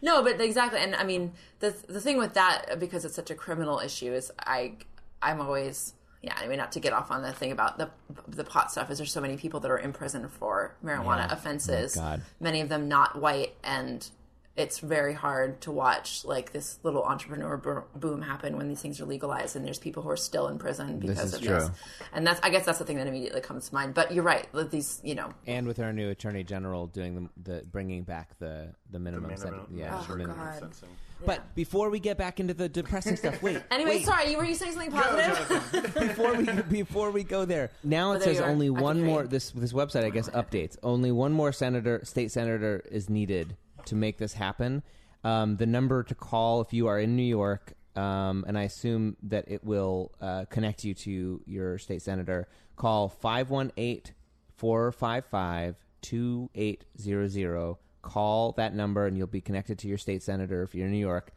no 0.00 0.22
but 0.22 0.40
exactly 0.40 0.78
and 0.80 0.94
i 0.94 1.02
mean 1.04 1.32
the 1.58 1.74
the 1.88 2.00
thing 2.00 2.16
with 2.18 2.34
that 2.34 2.78
because 2.78 3.04
it's 3.04 3.14
such 3.16 3.30
a 3.30 3.34
criminal 3.34 3.80
issue 3.80 4.12
is 4.12 4.30
i 4.46 4.72
i'm 5.20 5.40
always 5.40 5.92
yeah 6.22 6.34
i 6.40 6.46
mean 6.46 6.56
not 6.58 6.72
to 6.72 6.80
get 6.80 6.92
off 6.92 7.10
on 7.10 7.22
the 7.22 7.32
thing 7.32 7.50
about 7.52 7.76
the 7.78 7.90
the 8.28 8.44
pot 8.44 8.70
stuff 8.70 8.90
is 8.90 8.98
there's 8.98 9.12
so 9.12 9.20
many 9.20 9.36
people 9.36 9.60
that 9.60 9.70
are 9.70 9.78
in 9.78 9.92
prison 9.92 10.26
for 10.28 10.74
marijuana 10.84 11.18
Yeah. 11.18 11.28
Oh 11.30 11.34
offenses 11.34 11.96
Oh, 11.96 12.00
God. 12.00 12.22
many 12.38 12.60
of 12.60 12.68
them 12.68 12.88
not 12.88 13.20
white 13.20 13.54
and 13.64 14.08
it's 14.56 14.80
very 14.80 15.14
hard 15.14 15.60
to 15.62 15.70
watch 15.70 16.24
like 16.24 16.52
this 16.52 16.78
little 16.82 17.02
entrepreneur 17.04 17.56
boom 17.94 18.20
happen 18.20 18.56
when 18.56 18.68
these 18.68 18.80
things 18.80 19.00
are 19.00 19.06
legalized 19.06 19.56
and 19.56 19.64
there's 19.64 19.78
people 19.78 20.02
who 20.02 20.10
are 20.10 20.16
still 20.16 20.48
in 20.48 20.58
prison 20.58 20.98
because 20.98 21.20
is 21.24 21.34
of 21.34 21.42
true. 21.42 21.54
this 21.54 21.70
and 22.12 22.26
that's 22.26 22.40
i 22.42 22.50
guess 22.50 22.66
that's 22.66 22.78
the 22.78 22.84
thing 22.84 22.96
that 22.96 23.06
immediately 23.06 23.40
comes 23.40 23.68
to 23.68 23.74
mind 23.74 23.94
but 23.94 24.12
you're 24.12 24.24
right 24.24 24.52
that 24.52 24.70
these 24.70 25.00
you 25.04 25.14
know 25.14 25.32
And 25.46 25.66
with 25.66 25.78
our 25.78 25.92
new 25.92 26.10
attorney 26.10 26.42
general 26.44 26.86
doing 26.88 27.14
the, 27.14 27.50
the 27.52 27.66
bringing 27.66 28.02
back 28.02 28.38
the 28.38 28.74
the 28.90 28.98
minimum, 28.98 29.30
Minimum- 29.30 29.38
sentence. 29.38 29.68
Yeah. 29.72 29.98
Oh, 30.00 30.06
the 30.10 30.16
minimum- 30.16 30.36
God. 30.36 30.58
Sensing. 30.58 30.88
But 31.24 31.54
before 31.54 31.90
we 31.90 32.00
get 32.00 32.16
back 32.16 32.40
into 32.40 32.54
the 32.54 32.68
depressing 32.68 33.16
stuff, 33.16 33.42
wait. 33.42 33.62
anyway 33.70 33.96
wait. 33.98 34.06
sorry 34.06 34.30
you 34.30 34.38
were 34.38 34.44
you 34.44 34.54
saying 34.54 34.72
something 34.72 34.90
positive 34.90 35.94
before 35.94 36.34
we 36.34 36.44
before 36.62 37.10
we 37.10 37.24
go 37.24 37.44
there. 37.44 37.70
Now 37.84 38.12
it 38.12 38.20
there 38.20 38.34
says 38.34 38.40
only 38.42 38.70
one 38.70 39.02
more. 39.04 39.26
This 39.26 39.50
this 39.50 39.72
website 39.72 40.04
I 40.04 40.10
guess 40.10 40.28
updates. 40.30 40.76
Only 40.82 41.12
one 41.12 41.32
more 41.32 41.52
senator, 41.52 42.00
state 42.04 42.32
senator, 42.32 42.82
is 42.90 43.08
needed 43.10 43.56
to 43.86 43.94
make 43.94 44.18
this 44.18 44.34
happen. 44.34 44.82
Um, 45.22 45.56
the 45.56 45.66
number 45.66 46.02
to 46.02 46.14
call 46.14 46.60
if 46.60 46.72
you 46.72 46.86
are 46.86 46.98
in 46.98 47.16
New 47.16 47.22
York, 47.22 47.74
um, 47.96 48.44
and 48.46 48.56
I 48.56 48.62
assume 48.62 49.16
that 49.24 49.46
it 49.48 49.64
will 49.64 50.12
uh, 50.20 50.44
connect 50.48 50.84
you 50.84 50.94
to 50.94 51.42
your 51.46 51.78
state 51.78 52.02
senator. 52.02 52.48
Call 52.76 53.08
518 53.08 54.14
455 54.56 55.76
2800. 56.02 57.76
Call 58.02 58.52
that 58.52 58.74
number, 58.74 59.06
and 59.06 59.18
you'll 59.18 59.26
be 59.26 59.42
connected 59.42 59.78
to 59.80 59.88
your 59.88 59.98
state 59.98 60.22
senator 60.22 60.62
if 60.62 60.74
you're 60.74 60.86
in 60.86 60.92
New 60.92 60.98
York 60.98 61.32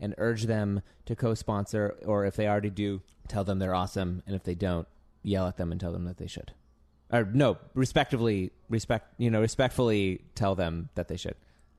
and 0.00 0.14
urge 0.18 0.44
them 0.44 0.82
to 1.06 1.16
co-sponsor 1.16 1.96
or 2.04 2.24
if 2.24 2.36
they 2.36 2.46
already 2.46 2.70
do 2.70 3.00
tell 3.26 3.44
them 3.44 3.58
they're 3.58 3.74
awesome 3.74 4.22
and 4.26 4.34
if 4.34 4.42
they 4.44 4.54
don't 4.54 4.86
yell 5.22 5.46
at 5.46 5.56
them 5.56 5.72
and 5.72 5.80
tell 5.80 5.92
them 5.92 6.04
that 6.04 6.16
they 6.16 6.26
should 6.26 6.52
or 7.12 7.24
no 7.24 7.58
respectively 7.74 8.50
respect 8.68 9.14
you 9.18 9.30
know 9.30 9.40
respectfully 9.40 10.22
tell 10.34 10.54
them 10.54 10.88
that 10.94 11.08
they 11.08 11.16
should 11.16 11.34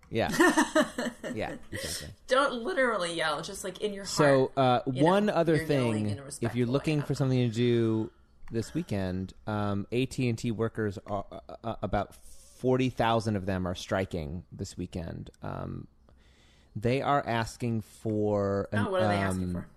yeah 0.10 0.30
yeah 1.34 1.54
exactly 1.72 2.08
don't 2.28 2.64
literally 2.64 3.14
yell 3.14 3.42
just 3.42 3.64
like 3.64 3.82
in 3.82 3.94
your 3.94 4.04
heart 4.04 4.18
so 4.18 4.52
uh, 4.58 4.82
one 4.86 5.28
know, 5.28 5.34
other 5.34 5.58
thing 5.58 6.20
if 6.42 6.56
you're 6.56 6.68
looking 6.68 7.00
way. 7.00 7.06
for 7.06 7.14
something 7.14 7.38
to 7.38 7.54
do 7.56 8.12
this 8.52 8.74
weekend 8.74 9.34
um, 9.48 9.86
at&t 9.92 10.52
workers 10.52 10.98
are 11.06 11.26
uh, 11.64 11.76
about 11.82 12.16
40000 12.60 13.36
of 13.36 13.46
them 13.46 13.68
are 13.68 13.76
striking 13.76 14.44
this 14.52 14.78
weekend 14.78 15.30
um, 15.44 15.88
they 16.76 17.02
are 17.02 17.24
asking 17.26 17.82
for 17.82 18.68
an, 18.72 18.80
oh 18.80 18.92
what 18.92 19.04
are 19.04 19.08
they 19.08 19.16
asking 19.16 19.44
um, 19.44 19.54
for 19.54 19.68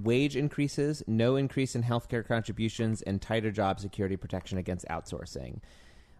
wage 0.00 0.36
increases, 0.36 1.02
no 1.06 1.36
increase 1.36 1.74
in 1.74 1.82
healthcare 1.82 2.26
contributions, 2.26 3.02
and 3.02 3.20
tighter 3.20 3.50
job 3.50 3.80
security 3.80 4.16
protection 4.16 4.58
against 4.58 4.86
outsourcing. 4.88 5.60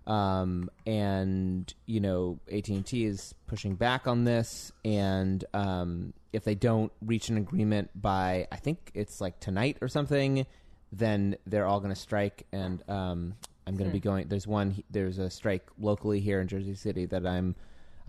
Um, 0.06 0.70
and 0.86 1.72
you 1.86 2.00
know, 2.00 2.38
AT 2.50 2.68
and 2.68 2.84
T 2.84 3.04
is 3.04 3.34
pushing 3.46 3.74
back 3.74 4.06
on 4.06 4.24
this, 4.24 4.72
and 4.84 5.44
um, 5.54 6.12
if 6.32 6.44
they 6.44 6.54
don't 6.54 6.92
reach 7.04 7.28
an 7.28 7.36
agreement 7.36 7.90
by, 7.94 8.48
I 8.50 8.56
think 8.56 8.90
it's 8.94 9.20
like 9.20 9.38
tonight 9.38 9.78
or 9.80 9.88
something, 9.88 10.46
then 10.90 11.36
they're 11.46 11.66
all 11.66 11.80
going 11.80 11.94
to 11.94 12.00
strike. 12.00 12.46
And 12.52 12.82
um, 12.88 13.34
I'm 13.66 13.76
going 13.76 13.90
to 13.90 13.92
be 13.92 14.00
going. 14.00 14.28
There's 14.28 14.46
one. 14.46 14.82
There's 14.90 15.18
a 15.18 15.30
strike 15.30 15.66
locally 15.78 16.20
here 16.20 16.40
in 16.40 16.48
Jersey 16.48 16.74
City 16.74 17.06
that 17.06 17.26
I'm. 17.26 17.54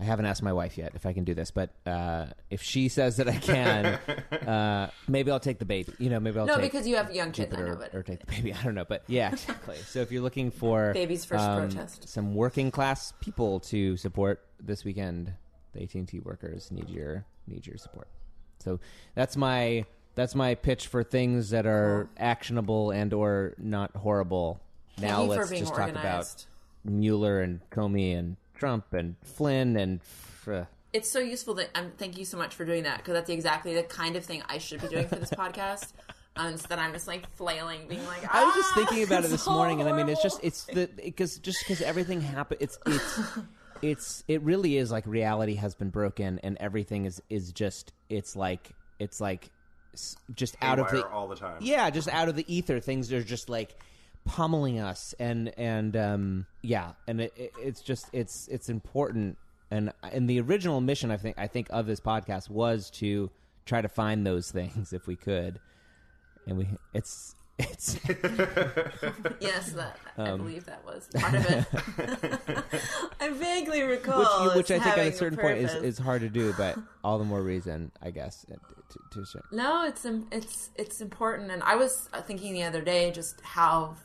I 0.04 0.06
haven't 0.06 0.26
asked 0.26 0.42
my 0.42 0.52
wife 0.52 0.76
yet 0.76 0.92
if 0.94 1.06
I 1.06 1.14
can 1.14 1.24
do 1.24 1.32
this, 1.32 1.50
but 1.50 1.70
uh, 1.86 2.26
if 2.50 2.62
she 2.62 2.88
says 2.90 3.16
that 3.16 3.26
I 3.26 3.38
can, 3.38 3.86
uh, 4.46 4.90
maybe 5.08 5.30
I'll 5.30 5.40
take 5.40 5.58
the 5.58 5.64
baby. 5.64 5.94
You 5.98 6.10
know, 6.10 6.20
maybe 6.20 6.38
I'll 6.38 6.44
no 6.44 6.56
take 6.56 6.72
because 6.72 6.86
you 6.86 6.96
have 6.96 7.14
young 7.14 7.32
kids 7.32 7.54
i 7.56 7.62
know 7.62 7.74
but 7.74 7.94
or 7.94 8.02
take 8.02 8.20
the 8.20 8.26
baby. 8.26 8.52
I 8.52 8.62
don't 8.62 8.74
know, 8.74 8.84
but 8.84 9.04
yeah, 9.06 9.32
exactly. 9.32 9.76
so 9.86 10.00
if 10.00 10.12
you're 10.12 10.20
looking 10.20 10.50
for 10.50 10.92
Baby's 10.92 11.24
first 11.24 11.42
um, 11.42 11.70
protest. 11.70 12.06
some 12.06 12.34
working 12.34 12.70
class 12.70 13.14
people 13.20 13.60
to 13.60 13.96
support 13.96 14.44
this 14.60 14.84
weekend, 14.84 15.32
the 15.72 15.82
AT 15.82 15.94
and 15.94 16.06
T 16.06 16.20
workers 16.20 16.70
need 16.70 16.90
your 16.90 17.24
need 17.46 17.66
your 17.66 17.78
support. 17.78 18.08
So 18.58 18.80
that's 19.14 19.38
my 19.38 19.86
that's 20.16 20.34
my 20.34 20.54
pitch 20.54 20.86
for 20.86 21.02
things 21.02 21.48
that 21.50 21.64
are 21.64 22.10
actionable 22.18 22.90
and 22.90 23.14
or 23.14 23.54
not 23.56 23.96
horrible. 23.96 24.60
now 25.00 25.16
Thank 25.16 25.30
you 25.30 25.32
for 25.32 25.38
let's 25.38 25.50
being 25.50 25.62
just 25.62 25.74
talk 25.74 25.88
about. 25.88 26.46
Mueller 26.86 27.40
and 27.40 27.60
Comey 27.70 28.14
and 28.14 28.36
Trump 28.64 28.94
and 28.94 29.14
Flynn 29.22 29.76
and. 29.76 30.00
Uh, 30.46 30.64
it's 30.94 31.10
so 31.10 31.18
useful 31.18 31.52
that 31.54 31.68
um, 31.74 31.92
thank 31.98 32.16
you 32.16 32.24
so 32.24 32.38
much 32.38 32.54
for 32.54 32.64
doing 32.64 32.84
that 32.84 32.98
because 32.98 33.12
that's 33.12 33.28
exactly 33.28 33.74
the 33.74 33.82
kind 33.82 34.16
of 34.16 34.24
thing 34.24 34.42
I 34.48 34.56
should 34.56 34.80
be 34.80 34.88
doing 34.88 35.06
for 35.06 35.16
this 35.16 35.30
podcast. 35.42 35.92
Um, 36.36 36.52
instead, 36.52 36.78
I'm 36.78 36.92
just 36.94 37.06
like 37.06 37.28
flailing, 37.36 37.86
being 37.88 38.04
like, 38.06 38.22
I 38.34 38.42
was 38.42 38.54
just 38.54 38.70
"Ah, 38.72 38.74
thinking 38.76 39.04
about 39.04 39.24
it 39.24 39.28
this 39.28 39.42
so 39.42 39.52
morning, 39.52 39.80
and 39.80 39.88
I 39.88 39.92
mean, 39.92 40.08
it's 40.08 40.22
just 40.22 40.40
it's 40.42 40.64
the 40.64 40.88
because 40.96 41.38
just 41.38 41.58
because 41.60 41.82
everything 41.82 42.22
happened, 42.22 42.62
it's 42.62 42.78
it's 42.86 43.20
it's 43.82 44.24
it 44.28 44.40
really 44.42 44.78
is 44.78 44.90
like 44.90 45.06
reality 45.06 45.56
has 45.56 45.74
been 45.74 45.90
broken, 45.90 46.40
and 46.42 46.56
everything 46.58 47.04
is 47.04 47.20
is 47.28 47.52
just 47.52 47.92
it's 48.08 48.34
like 48.34 48.70
it's 48.98 49.20
like 49.20 49.50
just 50.34 50.56
out 50.62 50.78
of 50.78 50.90
the 50.90 51.06
all 51.08 51.28
the 51.28 51.36
time. 51.36 51.58
yeah, 51.60 51.90
just 51.90 52.08
out 52.08 52.28
of 52.30 52.34
the 52.34 52.44
ether. 52.52 52.80
Things 52.80 53.12
are 53.12 53.22
just 53.22 53.50
like 53.50 53.76
pummeling 54.24 54.80
us, 54.80 55.14
and 55.18 55.52
and 55.58 55.96
um 55.96 56.46
yeah, 56.62 56.92
and 57.06 57.20
it, 57.20 57.32
it, 57.36 57.52
it's 57.60 57.80
just 57.80 58.06
it's 58.12 58.48
it's 58.48 58.68
important. 58.68 59.38
And 59.70 59.92
and 60.02 60.28
the 60.28 60.40
original 60.40 60.80
mission, 60.80 61.10
I 61.10 61.16
think 61.16 61.38
I 61.38 61.46
think 61.46 61.68
of 61.70 61.86
this 61.86 62.00
podcast 62.00 62.48
was 62.50 62.90
to 62.92 63.30
try 63.66 63.80
to 63.80 63.88
find 63.88 64.26
those 64.26 64.50
things 64.50 64.92
if 64.98 65.06
we 65.06 65.16
could, 65.16 65.58
and 66.46 66.58
we 66.58 66.68
it's 66.92 67.34
it's 67.58 67.98
yes, 69.40 69.72
that 69.72 69.96
I 70.18 70.22
Um, 70.30 70.38
believe 70.38 70.64
that 70.66 70.84
was 70.84 71.08
part 71.14 71.34
of 71.34 71.46
it. 71.48 72.64
I 73.20 73.30
vaguely 73.30 73.82
recall, 73.82 74.46
which, 74.48 74.56
which 74.56 74.70
I 74.72 74.80
think 74.82 74.98
at 74.98 75.06
a 75.06 75.12
certain 75.12 75.38
point 75.38 75.58
is, 75.58 75.72
is 75.74 75.98
hard 75.98 76.22
to 76.22 76.28
do, 76.28 76.52
but 76.58 76.76
all 77.04 77.16
the 77.16 77.24
more 77.24 77.42
reason, 77.42 77.92
I 78.02 78.10
guess, 78.10 78.44
to, 78.46 78.98
to, 79.12 79.24
to. 79.24 79.42
No, 79.52 79.84
it's 79.86 80.04
it's 80.32 80.70
it's 80.74 81.00
important, 81.00 81.52
and 81.52 81.62
I 81.62 81.76
was 81.76 82.08
thinking 82.26 82.54
the 82.54 82.64
other 82.64 82.82
day 82.82 83.10
just 83.12 83.40
how. 83.42 83.96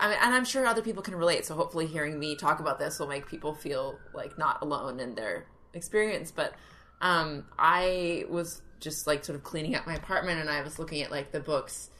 I 0.00 0.08
mean, 0.08 0.18
and 0.20 0.34
I'm 0.34 0.44
sure 0.44 0.66
other 0.66 0.82
people 0.82 1.02
can 1.02 1.14
relate. 1.14 1.46
So 1.46 1.54
hopefully, 1.54 1.86
hearing 1.86 2.18
me 2.18 2.34
talk 2.36 2.60
about 2.60 2.78
this 2.78 2.98
will 2.98 3.06
make 3.06 3.26
people 3.26 3.54
feel 3.54 3.98
like 4.12 4.36
not 4.38 4.60
alone 4.62 4.98
in 5.00 5.14
their 5.14 5.46
experience. 5.74 6.30
But 6.32 6.54
um, 7.00 7.44
I 7.58 8.24
was 8.28 8.62
just 8.80 9.06
like 9.06 9.24
sort 9.24 9.36
of 9.36 9.44
cleaning 9.44 9.74
up 9.74 9.86
my 9.86 9.94
apartment, 9.94 10.40
and 10.40 10.50
I 10.50 10.62
was 10.62 10.78
looking 10.78 11.02
at 11.02 11.10
like 11.10 11.30
the 11.32 11.40
books, 11.40 11.90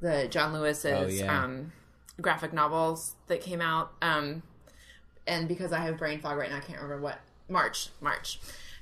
the 0.00 0.26
John 0.28 0.52
Lewis's 0.52 0.84
Oh, 0.92 1.06
yeah. 1.06 1.44
um, 1.44 1.72
graphic 2.20 2.52
novels 2.52 3.14
that 3.28 3.40
came 3.40 3.60
out. 3.60 3.92
Um, 4.02 4.42
and 5.26 5.46
because 5.46 5.72
I 5.72 5.78
have 5.80 5.96
brain 5.98 6.20
fog 6.20 6.38
right 6.38 6.50
now, 6.50 6.56
I 6.56 6.60
can't 6.60 6.80
remember 6.80 7.02
what 7.02 7.20
March, 7.48 7.90
March, 8.00 8.40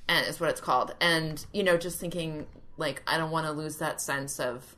and 0.08 0.26
is 0.26 0.40
what 0.40 0.48
it's 0.50 0.60
called. 0.60 0.94
And 1.00 1.44
you 1.52 1.62
know, 1.62 1.76
just 1.76 1.98
thinking 1.98 2.46
like 2.78 3.02
I 3.06 3.18
don't 3.18 3.30
want 3.30 3.46
to 3.46 3.52
lose 3.52 3.76
that 3.78 4.00
sense 4.00 4.38
of 4.40 4.76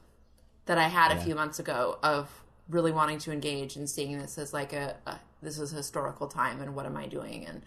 that 0.66 0.78
I 0.78 0.88
had 0.88 1.12
a 1.12 1.20
few 1.20 1.34
months 1.34 1.58
ago 1.58 1.98
of 2.02 2.42
really 2.68 2.92
wanting 2.92 3.18
to 3.18 3.32
engage 3.32 3.76
and 3.76 3.88
seeing 3.88 4.18
this 4.18 4.38
as 4.38 4.52
like 4.52 4.72
a, 4.72 4.96
a 5.06 5.18
this 5.42 5.58
is 5.58 5.72
a 5.72 5.76
historical 5.76 6.26
time 6.28 6.60
and 6.60 6.74
what 6.74 6.86
am 6.86 6.96
I 6.96 7.06
doing? 7.06 7.46
And 7.46 7.62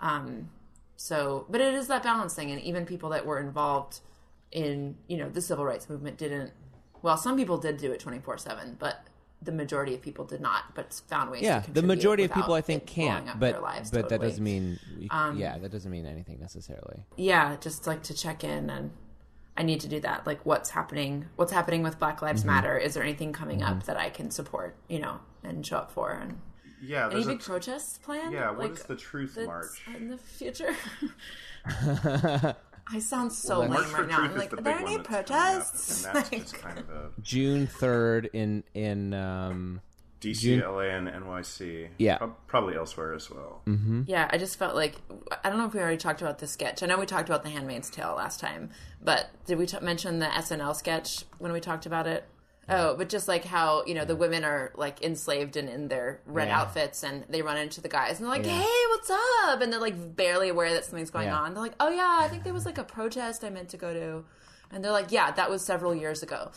um 0.00 0.48
so 0.96 1.46
but 1.48 1.60
it 1.60 1.74
is 1.74 1.86
that 1.88 2.02
balance 2.02 2.34
thing. 2.34 2.50
And 2.50 2.60
even 2.62 2.86
people 2.86 3.10
that 3.10 3.24
were 3.26 3.38
involved 3.38 4.00
in 4.52 4.96
you 5.08 5.16
know 5.16 5.28
the 5.28 5.42
civil 5.42 5.64
rights 5.64 5.88
movement 5.90 6.16
didn't 6.16 6.52
well 7.02 7.16
some 7.18 7.36
people 7.36 7.58
did 7.58 7.76
do 7.76 7.92
it 7.92 8.00
24/7 8.02 8.78
but 8.78 9.06
the 9.42 9.52
majority 9.52 9.94
of 9.94 10.00
people 10.00 10.24
did 10.24 10.40
not 10.40 10.74
but 10.74 10.94
found 11.06 11.30
ways 11.30 11.42
yeah 11.42 11.60
to 11.60 11.70
the 11.70 11.82
majority 11.82 12.24
of 12.24 12.32
people 12.32 12.54
i 12.54 12.60
think 12.62 12.86
can't 12.86 13.26
but 13.38 13.52
their 13.52 13.60
lives 13.60 13.90
but 13.90 14.08
that 14.08 14.22
doesn't 14.22 14.42
mean 14.42 14.78
we- 14.98 15.06
Um, 15.10 15.38
yeah 15.38 15.58
that 15.58 15.70
doesn't 15.70 15.90
mean 15.92 16.06
anything 16.06 16.40
necessarily. 16.40 17.04
yeah 17.18 17.56
just 17.60 17.86
like 17.86 18.02
to 18.04 18.14
check 18.14 18.42
in 18.42 18.70
and 18.70 18.90
i 19.58 19.62
need 19.62 19.80
to 19.80 19.88
do 19.88 20.00
that. 20.00 20.26
Like 20.26 20.46
what's 20.46 20.70
happening 20.70 21.26
what's 21.36 21.52
happening 21.52 21.82
with 21.82 21.98
black 21.98 22.22
lives 22.22 22.40
Mm-hmm. 22.40 22.50
matter? 22.54 22.78
Is 22.78 22.94
there 22.94 23.02
anything 23.02 23.32
coming 23.32 23.62
up 23.62 23.82
that 23.84 23.96
i 23.98 24.08
can 24.08 24.30
support 24.30 24.76
you 24.88 25.00
know 25.00 25.20
and 25.44 25.66
show 25.66 25.76
up 25.78 25.90
for? 25.90 26.12
And 26.12 26.38
Yeah, 26.80 27.06
any 27.06 27.14
there's 27.14 27.26
a 27.26 27.30
big 27.30 27.40
protests 27.40 27.98
planned? 27.98 28.32
Yeah. 28.32 28.50
What 28.52 28.70
is 28.70 28.78
like, 28.78 28.86
the 28.88 28.96
Truth 28.96 29.34
that's 29.34 29.46
March? 29.46 29.82
in 29.96 30.08
the 30.08 30.18
future? 30.18 30.74
I 32.90 33.00
sound 33.00 33.32
so 33.32 33.66
March 33.68 33.84
lame 33.86 33.92
right 33.94 34.08
now. 34.08 34.20
i'm 34.22 34.36
like 34.36 34.50
the 34.50 34.58
are 34.58 34.62
there 34.62 34.78
any 34.78 34.96
that's 34.96 35.06
coming 35.08 35.20
up, 35.20 35.26
protests 35.26 36.04
and 36.06 36.14
that's 36.16 36.32
Like- 36.32 36.40
just 36.42 36.54
kind 36.54 36.78
of 36.78 36.88
a 36.88 37.10
june 37.20 37.66
3rd 37.66 38.30
in 38.32 38.64
in 38.74 39.12
um 39.14 39.80
DC, 40.20 40.60
LA, 40.62 40.80
and 40.96 41.08
NYC. 41.08 41.88
Yeah. 41.98 42.18
Probably 42.46 42.76
elsewhere 42.76 43.12
as 43.14 43.30
well. 43.30 43.62
Mm-hmm. 43.66 44.02
Yeah, 44.06 44.28
I 44.30 44.38
just 44.38 44.58
felt 44.58 44.74
like 44.74 44.96
I 45.44 45.48
don't 45.48 45.58
know 45.58 45.66
if 45.66 45.74
we 45.74 45.80
already 45.80 45.96
talked 45.96 46.20
about 46.22 46.38
the 46.38 46.46
sketch. 46.46 46.82
I 46.82 46.86
know 46.86 46.98
we 46.98 47.06
talked 47.06 47.28
about 47.28 47.44
The 47.44 47.50
Handmaid's 47.50 47.90
Tale 47.90 48.14
last 48.16 48.40
time, 48.40 48.70
but 49.02 49.28
did 49.46 49.58
we 49.58 49.66
t- 49.66 49.78
mention 49.80 50.18
the 50.18 50.26
SNL 50.26 50.74
sketch 50.74 51.24
when 51.38 51.52
we 51.52 51.60
talked 51.60 51.86
about 51.86 52.06
it? 52.06 52.24
Oh, 52.70 52.94
but 52.96 53.08
just 53.08 53.28
like 53.28 53.44
how 53.46 53.82
you 53.86 53.94
know 53.94 54.04
the 54.04 54.14
women 54.16 54.44
are 54.44 54.72
like 54.74 55.00
enslaved 55.02 55.56
and 55.56 55.70
in 55.70 55.88
their 55.88 56.20
red 56.26 56.48
Yeah. 56.48 56.60
outfits, 56.60 57.02
and 57.02 57.24
they 57.30 57.40
run 57.40 57.56
into 57.56 57.80
the 57.80 57.88
guys 57.88 58.18
and 58.20 58.26
they're 58.28 58.36
like, 58.36 58.44
Yeah. 58.44 58.60
"Hey, 58.60 58.84
what's 58.90 59.08
up?" 59.10 59.62
And 59.62 59.72
they're 59.72 59.80
like 59.80 60.16
barely 60.16 60.50
aware 60.50 60.74
that 60.74 60.84
something's 60.84 61.10
going 61.10 61.28
Yeah. 61.28 61.38
on. 61.38 61.54
They're 61.54 61.62
like, 61.62 61.76
"Oh 61.80 61.88
yeah, 61.88 62.18
I 62.20 62.28
think 62.28 62.42
there 62.44 62.52
was 62.52 62.66
like 62.66 62.76
a 62.76 62.84
protest 62.84 63.42
I 63.42 63.48
meant 63.48 63.70
to 63.70 63.78
go 63.78 63.94
to," 63.94 64.24
and 64.70 64.84
they're 64.84 64.92
like, 64.92 65.10
"Yeah, 65.10 65.30
that 65.30 65.48
was 65.48 65.64
several 65.64 65.94
years 65.94 66.22
ago." 66.22 66.50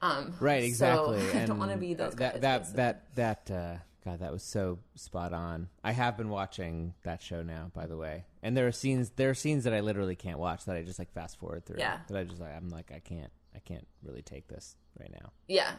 Um, 0.00 0.34
right 0.40 0.62
exactly 0.62 1.20
So 1.32 1.38
I 1.42 1.46
don't 1.46 1.58
want 1.58 1.72
to 1.72 1.76
be 1.78 1.94
those 1.94 2.14
that 2.14 2.34
guys. 2.34 2.40
that 2.42 2.58
basically. 2.60 2.76
that 2.76 3.46
that 3.46 3.50
uh 3.54 3.76
god 4.04 4.20
that 4.20 4.30
was 4.32 4.44
so 4.44 4.78
spot 4.94 5.32
on 5.32 5.68
i 5.82 5.90
have 5.90 6.16
been 6.16 6.28
watching 6.28 6.94
that 7.02 7.20
show 7.20 7.42
now 7.42 7.68
by 7.74 7.84
the 7.86 7.96
way 7.96 8.24
and 8.44 8.56
there 8.56 8.66
are 8.68 8.72
scenes 8.72 9.10
there 9.16 9.28
are 9.28 9.34
scenes 9.34 9.64
that 9.64 9.74
i 9.74 9.80
literally 9.80 10.14
can't 10.14 10.38
watch 10.38 10.64
that 10.66 10.76
i 10.76 10.82
just 10.82 11.00
like 11.00 11.12
fast 11.12 11.36
forward 11.40 11.66
through 11.66 11.78
Yeah. 11.80 11.98
that 12.06 12.16
i 12.16 12.22
just 12.22 12.40
like 12.40 12.54
i'm 12.56 12.68
like 12.68 12.92
i 12.94 13.00
can't 13.00 13.32
i 13.56 13.58
can't 13.58 13.86
really 14.04 14.22
take 14.22 14.46
this 14.46 14.76
right 15.00 15.10
now 15.10 15.32
yeah, 15.48 15.72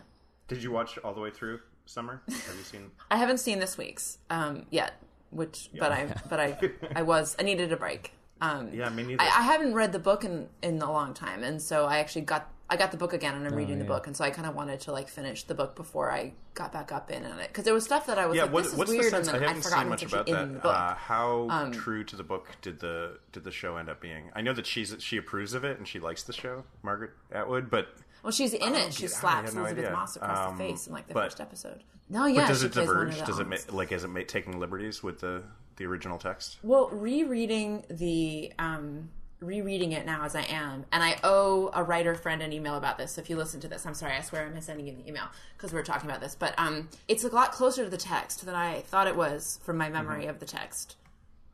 Did 0.50 0.62
you 0.62 0.70
watch 0.72 0.98
all 1.00 1.14
the 1.14 1.22
way 1.22 1.32
through 1.32 1.62
Summer? 1.86 2.22
Have 2.28 2.56
you 2.58 2.64
seen? 2.64 2.92
I 3.10 3.16
haven't 3.18 3.40
seen 3.40 3.58
this 3.60 3.76
week's 3.78 4.20
um, 4.30 4.66
yet, 4.70 4.94
which 5.32 5.70
but 5.80 5.92
I 5.92 6.14
but 6.30 6.40
I 6.40 6.58
I 6.96 7.02
was 7.04 7.36
I 7.40 7.44
needed 7.44 7.72
a 7.72 7.78
break. 7.78 8.14
Um, 8.42 8.70
Yeah, 8.74 8.90
me 8.90 9.04
neither. 9.04 9.22
I, 9.24 9.26
I 9.26 9.42
haven't 9.42 9.74
read 9.74 9.92
the 9.92 9.98
book 10.00 10.24
in 10.24 10.50
in 10.62 10.82
a 10.84 10.92
long 10.92 11.14
time, 11.16 11.44
and 11.44 11.60
so 11.62 11.86
I 11.88 11.98
actually 11.98 12.22
got 12.24 12.52
I 12.72 12.78
got 12.78 12.92
the 12.92 12.98
book 12.98 13.14
again, 13.14 13.34
and 13.36 13.48
I'm 13.48 13.56
reading 13.56 13.80
the 13.80 13.86
book, 13.86 14.06
and 14.06 14.16
so 14.16 14.24
I 14.24 14.30
kind 14.30 14.48
of 14.48 14.54
wanted 14.56 14.80
to 14.82 14.92
like 14.92 15.08
finish 15.08 15.44
the 15.44 15.56
book 15.56 15.76
before 15.76 16.12
I 16.12 16.34
got 16.54 16.72
back 16.72 16.92
up 16.92 17.10
in 17.10 17.26
on 17.26 17.40
it 17.40 17.48
because 17.48 17.64
there 17.66 17.74
was 17.74 17.84
stuff 17.84 18.06
that 18.06 18.20
I 18.20 18.28
was 18.28 18.36
yeah, 18.38 18.44
like, 18.44 18.54
what, 18.54 18.64
this 18.64 18.74
is 18.74 18.78
what's 18.78 18.92
weird, 18.92 19.06
the 19.06 19.10
sense? 19.10 19.28
and 19.28 19.38
I 19.38 19.40
then 19.40 19.44
I'd 19.44 19.48
haven't 19.50 19.64
forgotten 19.64 19.84
seen 19.86 19.90
much 19.90 20.04
about 20.04 20.28
in 20.28 20.34
that. 20.36 20.54
the 20.54 20.60
book. 20.60 20.76
Um, 20.76 20.92
Uh, 20.92 20.96
how 20.96 21.70
true 21.72 22.04
to 22.04 22.16
the 22.16 22.24
book 22.24 22.48
did 22.62 22.80
the 22.80 23.18
did 23.32 23.44
the 23.44 23.52
show 23.52 23.78
end 23.78 23.90
up 23.90 24.00
being? 24.02 24.30
I 24.36 24.42
know 24.42 24.54
that 24.54 24.68
she's 24.68 24.96
she 25.00 25.18
approves 25.18 25.54
of 25.54 25.64
it 25.64 25.78
and 25.80 25.88
she 25.88 26.00
likes 26.00 26.24
the 26.24 26.34
show, 26.34 26.64
Margaret 26.84 27.12
Atwood, 27.32 27.70
but 27.72 27.88
well, 28.24 28.32
she's 28.32 28.54
in 28.54 28.76
it. 28.76 28.94
She 28.94 29.08
slaps 29.08 29.50
had 29.50 29.56
no 29.56 29.62
Elizabeth 29.62 29.86
idea. 29.86 29.98
Moss 29.98 30.16
across 30.18 30.38
Um, 30.52 30.58
the 30.58 30.64
face 30.64 30.86
in 30.88 30.94
like 30.94 31.08
the 31.08 31.14
but- 31.16 31.24
first 31.26 31.42
episode. 31.42 31.84
No, 32.12 32.26
yeah, 32.26 32.42
but 32.42 32.48
does 32.50 32.64
it 32.64 32.72
plays 32.74 32.88
one 32.88 32.98
of 32.98 33.04
diverge? 33.14 33.26
Does 33.28 33.40
it 33.40 33.48
aunts. 33.48 33.68
ma- 33.72 33.78
like 33.78 33.92
is 33.92 34.04
it 34.04 34.08
ma- 34.10 34.22
taking 34.28 34.60
liberties 34.60 35.02
with 35.02 35.20
the 35.22 35.44
the 35.78 35.86
original 35.86 36.18
text? 36.18 36.58
Well, 36.64 36.90
rereading 36.90 37.86
the 37.90 38.52
um 38.60 39.10
rereading 39.42 39.94
it 39.94 40.06
now 40.06 40.24
as 40.24 40.36
I 40.36 40.42
am, 40.44 40.86
and 40.92 41.02
I 41.02 41.18
owe 41.24 41.70
a 41.74 41.84
writer 41.84 42.14
friend 42.16 42.42
an 42.42 42.52
email 42.52 42.76
about 42.76 42.98
this. 42.98 43.14
So 43.14 43.22
if 43.22 43.30
you 43.30 43.38
listen 43.38 43.60
to 43.62 43.68
this, 43.68 43.86
I'm 43.86 43.94
sorry, 43.94 44.14
I 44.14 44.22
swear 44.22 44.46
I'm 44.46 44.60
sending 44.62 44.88
you 44.88 44.96
the 44.96 45.08
email 45.08 45.26
because 45.58 45.72
we 45.72 45.80
are 45.80 45.84
talking 45.84 46.10
about 46.10 46.22
this. 46.22 46.36
But 46.36 46.54
um, 46.58 46.90
it's 47.08 47.24
a 47.24 47.30
lot 47.30 47.52
closer 47.52 47.84
to 47.86 47.90
the 47.90 47.98
text 47.98 48.46
than 48.46 48.56
I 48.56 48.82
thought 48.82 49.08
it 49.08 49.16
was 49.16 49.60
from 49.64 49.78
my 49.78 49.90
memory 49.90 50.26
of 50.26 50.40
the 50.40 50.46
text. 50.46 50.98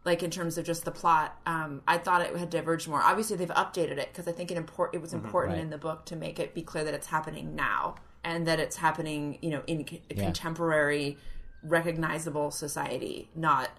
Like 0.04 0.22
in 0.24 0.30
terms 0.30 0.58
of 0.58 0.66
just 0.66 0.86
the 0.86 0.92
plot, 0.92 1.40
um, 1.48 1.82
I 1.88 1.98
thought 1.98 2.22
it 2.22 2.36
had 2.36 2.50
diverged 2.52 2.88
more. 2.88 3.02
Obviously, 3.02 3.38
they've 3.38 3.50
updated 3.50 3.98
it 3.98 4.10
because 4.12 4.28
I 4.28 4.32
think 4.32 4.52
it 4.52 4.58
import 4.58 4.92
it 4.94 5.02
was 5.02 5.14
important 5.14 5.56
Right. 5.56 5.62
in 5.64 5.70
the 5.72 5.78
book 5.80 6.06
to 6.08 6.16
make 6.16 6.40
it 6.40 6.54
be 6.54 6.62
clear 6.62 6.84
that 6.84 6.94
it's 6.94 7.08
happening 7.08 7.56
now 7.56 7.96
and 8.24 8.48
that 8.48 8.60
it's 8.60 8.76
happening, 8.78 9.38
you 9.42 9.50
know, 9.52 9.62
in 9.68 9.88
c- 9.88 10.02
contemporary, 10.10 11.18
recognizable 11.64 12.52
society, 12.52 13.30
not 13.36 13.70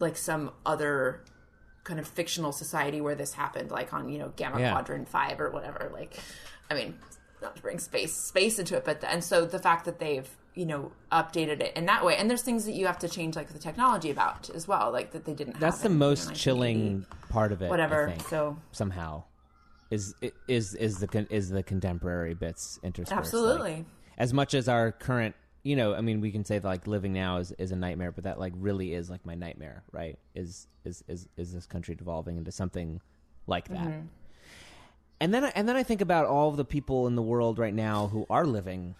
like 0.00 0.16
some 0.16 0.50
other 0.66 1.22
kind 1.84 1.98
of 2.00 2.06
fictional 2.06 2.52
society 2.52 3.00
where 3.00 3.14
this 3.14 3.32
happened, 3.32 3.70
like 3.70 3.92
on 3.92 4.08
you 4.08 4.18
know 4.18 4.32
Gamma 4.36 4.60
Yeah. 4.60 4.72
Quadrant 4.72 5.08
Five 5.08 5.40
or 5.40 5.50
whatever. 5.50 5.90
Like, 5.92 6.16
I 6.70 6.74
mean, 6.74 6.98
not 7.42 7.56
to 7.56 7.62
bring 7.62 7.78
space 7.78 8.14
space 8.14 8.58
into 8.58 8.76
it, 8.76 8.84
but 8.84 9.02
and 9.04 9.22
so 9.24 9.44
the 9.46 9.58
fact 9.58 9.84
that 9.86 9.98
they've 9.98 10.28
you 10.54 10.66
know 10.66 10.92
updated 11.12 11.60
it 11.60 11.76
in 11.76 11.86
that 11.86 12.04
way, 12.04 12.16
and 12.16 12.28
there's 12.28 12.42
things 12.42 12.64
that 12.66 12.72
you 12.72 12.86
have 12.86 12.98
to 12.98 13.08
change 13.08 13.36
like 13.36 13.48
the 13.52 13.58
technology 13.58 14.10
about 14.10 14.50
as 14.50 14.66
well, 14.68 14.90
like 14.92 15.12
that 15.12 15.24
they 15.24 15.34
didn't. 15.34 15.58
that's 15.60 15.78
the 15.78 15.86
in, 15.86 15.92
you 15.92 15.98
know, 15.98 16.06
most 16.06 16.34
chilling 16.34 17.06
part 17.28 17.52
of 17.52 17.62
it 17.62 17.70
whatever. 17.70 18.08
I 18.08 18.12
think, 18.12 18.28
So 18.28 18.56
somehow 18.72 19.24
is 19.90 20.14
is 20.48 20.74
is 20.74 20.98
the 20.98 21.26
is 21.30 21.50
the 21.50 21.62
contemporary 21.62 22.34
bits 22.34 22.78
interspersed 22.82 23.10
like, 23.12 23.18
absolutely. 23.20 23.84
as 24.18 24.32
much 24.32 24.54
as 24.54 24.68
our 24.68 24.92
current 24.92 25.34
you 25.62 25.76
know 25.76 25.94
i 25.94 26.00
mean 26.00 26.20
we 26.20 26.30
can 26.30 26.44
say 26.44 26.58
that, 26.58 26.66
like 26.68 26.86
living 26.86 27.12
now 27.12 27.36
is, 27.38 27.52
is 27.52 27.70
a 27.72 27.76
nightmare 27.76 28.10
but 28.12 28.24
that 28.24 28.38
like 28.38 28.52
really 28.56 28.94
is 28.94 29.10
like 29.10 29.24
my 29.26 29.34
nightmare 29.34 29.82
right 29.92 30.18
is 30.34 30.66
is 30.84 31.04
is, 31.08 31.28
is 31.36 31.52
this 31.52 31.66
country 31.66 31.94
devolving 31.94 32.36
into 32.36 32.50
something 32.52 33.00
like 33.46 33.68
that 33.68 33.86
Mm-hmm. 33.88 34.06
and 35.20 35.34
then 35.34 35.44
I- 35.44 35.52
and 35.54 35.68
then 35.68 35.76
i 35.76 35.82
think 35.82 36.00
about 36.00 36.26
all 36.26 36.48
of 36.48 36.56
the 36.56 36.64
people 36.64 37.06
in 37.06 37.14
the 37.16 37.22
world 37.22 37.58
right 37.58 37.74
now 37.74 38.06
who 38.08 38.26
are 38.30 38.46
living 38.46 38.94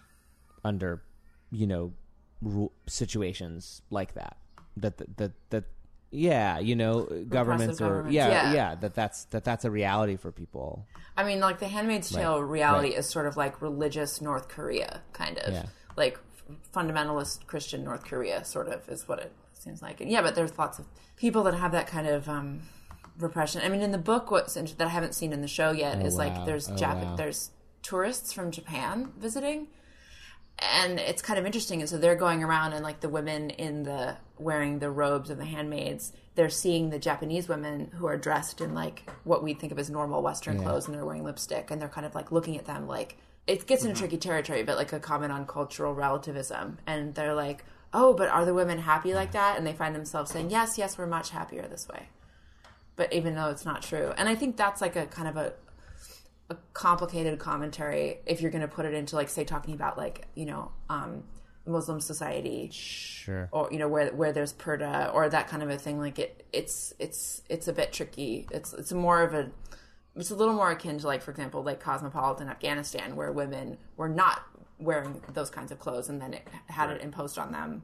under 0.63 1.01
you 1.51 1.65
know 1.67 1.93
ru- 2.41 2.71
situations 2.87 3.81
like 3.89 4.13
that 4.13 4.37
that 4.77 4.97
that 4.97 5.17
that, 5.17 5.31
that 5.49 5.63
yeah 6.11 6.59
you 6.59 6.75
know 6.75 7.03
governments 7.29 7.79
or 7.81 7.87
governments, 7.87 8.13
yeah, 8.15 8.27
yeah. 8.29 8.53
yeah 8.53 8.75
that 8.75 8.93
that's 8.93 9.25
that 9.25 9.43
that's 9.43 9.65
a 9.65 9.71
reality 9.71 10.15
for 10.17 10.31
people 10.31 10.85
I 11.17 11.25
mean, 11.25 11.41
like 11.41 11.59
the 11.59 11.67
Handmaid's 11.67 12.09
Tale 12.09 12.41
reality 12.41 12.89
right. 12.91 12.97
is 12.99 13.07
sort 13.07 13.27
of 13.27 13.35
like 13.35 13.61
religious 13.61 14.21
North 14.21 14.47
Korea, 14.47 15.01
kind 15.11 15.37
of 15.39 15.53
Yeah. 15.53 15.65
like 15.97 16.17
fundamentalist 16.73 17.45
Christian 17.47 17.83
North 17.83 18.03
Korea, 18.05 18.43
sort 18.45 18.67
of 18.67 18.87
is 18.89 19.07
what 19.07 19.19
it 19.19 19.31
seems 19.53 19.81
like. 19.81 20.01
And 20.01 20.09
yeah, 20.09 20.21
but 20.21 20.35
there's 20.35 20.57
lots 20.57 20.79
of 20.79 20.85
people 21.15 21.43
that 21.43 21.53
have 21.53 21.71
that 21.73 21.87
kind 21.87 22.07
of 22.07 22.27
um, 22.27 22.61
repression. 23.17 23.61
I 23.63 23.69
mean, 23.69 23.81
in 23.81 23.91
the 23.91 23.97
book, 23.97 24.31
what's 24.31 24.53
that 24.55 24.81
I 24.81 24.87
haven't 24.87 25.15
seen 25.15 25.33
in 25.33 25.41
the 25.41 25.47
show 25.47 25.71
yet 25.71 26.05
is 26.05 26.15
wow. 26.15 26.19
like 26.19 26.45
there's 26.45 26.69
Oh, 26.69 26.73
Jap- 26.75 27.03
wow. 27.03 27.15
there's 27.15 27.51
tourists 27.83 28.33
from 28.33 28.51
Japan 28.51 29.11
visiting. 29.17 29.67
And 30.59 30.99
it's 30.99 31.23
kind 31.23 31.39
of 31.39 31.45
interesting, 31.47 31.79
and 31.81 31.89
so 31.89 31.97
they're 31.97 32.15
going 32.15 32.43
around, 32.43 32.73
and 32.73 32.83
like 32.83 32.99
the 32.99 33.09
women 33.09 33.49
in 33.49 33.81
the 33.81 34.17
wearing 34.37 34.77
the 34.77 34.91
robes 34.91 35.31
of 35.31 35.39
the 35.39 35.45
handmaids, 35.45 36.13
they're 36.35 36.51
seeing 36.51 36.91
the 36.91 36.99
Japanese 36.99 37.47
women 37.47 37.89
who 37.95 38.05
are 38.05 38.17
dressed 38.17 38.61
in 38.61 38.75
like 38.75 39.09
what 39.23 39.41
we 39.43 39.55
think 39.55 39.71
of 39.71 39.79
as 39.79 39.89
normal 39.89 40.21
Western 40.21 40.61
clothes, 40.61 40.85
and 40.85 40.93
they're 40.93 41.05
wearing 41.05 41.23
lipstick, 41.23 41.71
and 41.71 41.81
they're 41.81 41.89
kind 41.89 42.05
of 42.05 42.13
like 42.13 42.31
looking 42.31 42.57
at 42.57 42.65
them 42.65 42.85
like 42.85 43.17
it 43.47 43.67
gets 43.67 43.83
into 43.83 43.99
tricky 43.99 44.17
territory, 44.17 44.63
but 44.63 44.77
like 44.77 44.93
a 44.93 44.99
comment 44.99 45.31
on 45.31 45.45
cultural 45.45 45.93
relativism, 45.93 46.77
and 46.85 47.15
they're 47.15 47.35
like, 47.35 47.65
"Oh, 47.93 48.13
but 48.13 48.29
are 48.29 48.45
the 48.45 48.53
women 48.53 48.79
happy 48.79 49.13
like 49.13 49.31
that?" 49.33 49.57
And 49.57 49.65
they 49.65 49.73
find 49.73 49.95
themselves 49.95 50.31
saying, 50.31 50.49
"Yes, 50.49 50.77
yes, 50.77 50.97
we're 50.97 51.07
much 51.07 51.31
happier 51.31 51.67
this 51.67 51.87
way." 51.87 52.09
But 52.95 53.13
even 53.13 53.35
though 53.35 53.49
it's 53.49 53.65
not 53.65 53.81
true, 53.81 54.13
and 54.17 54.29
I 54.29 54.35
think 54.35 54.57
that's 54.57 54.81
like 54.81 54.95
a 54.95 55.05
kind 55.05 55.27
of 55.27 55.37
a 55.37 55.53
a 56.51 56.57
complicated 56.73 57.39
commentary 57.39 58.19
if 58.25 58.41
you're 58.41 58.51
going 58.51 58.61
to 58.61 58.67
put 58.67 58.85
it 58.85 58.93
into 58.93 59.15
like 59.15 59.29
say 59.29 59.45
talking 59.45 59.73
about 59.73 59.97
like 59.97 60.27
you 60.35 60.45
know 60.45 60.69
um 60.89 61.23
muslim 61.65 62.01
society 62.01 62.69
sure 62.73 63.47
or 63.51 63.69
you 63.71 63.79
know 63.79 63.87
where 63.87 64.11
where 64.13 64.33
there's 64.33 64.51
purdah 64.51 65.13
or 65.13 65.29
that 65.29 65.47
kind 65.47 65.63
of 65.63 65.69
a 65.69 65.77
thing 65.77 65.97
like 65.97 66.19
it 66.19 66.45
it's 66.51 66.93
it's 66.99 67.41
it's 67.47 67.69
a 67.69 67.73
bit 67.73 67.93
tricky 67.93 68.47
it's 68.51 68.73
it's 68.73 68.91
more 68.91 69.21
of 69.21 69.33
a 69.33 69.49
it's 70.15 70.31
a 70.31 70.35
little 70.35 70.53
more 70.53 70.71
akin 70.71 70.97
to 70.99 71.07
like 71.07 71.21
for 71.21 71.31
example 71.31 71.63
like 71.63 71.79
cosmopolitan 71.79 72.49
afghanistan 72.49 73.15
where 73.15 73.31
women 73.31 73.77
were 73.97 74.09
not 74.09 74.41
wearing 74.79 75.21
those 75.33 75.49
kinds 75.49 75.71
of 75.71 75.79
clothes 75.79 76.09
and 76.09 76.21
then 76.21 76.33
it 76.33 76.47
had 76.67 76.89
it 76.89 77.01
imposed 77.01 77.37
on 77.37 77.51
them 77.51 77.81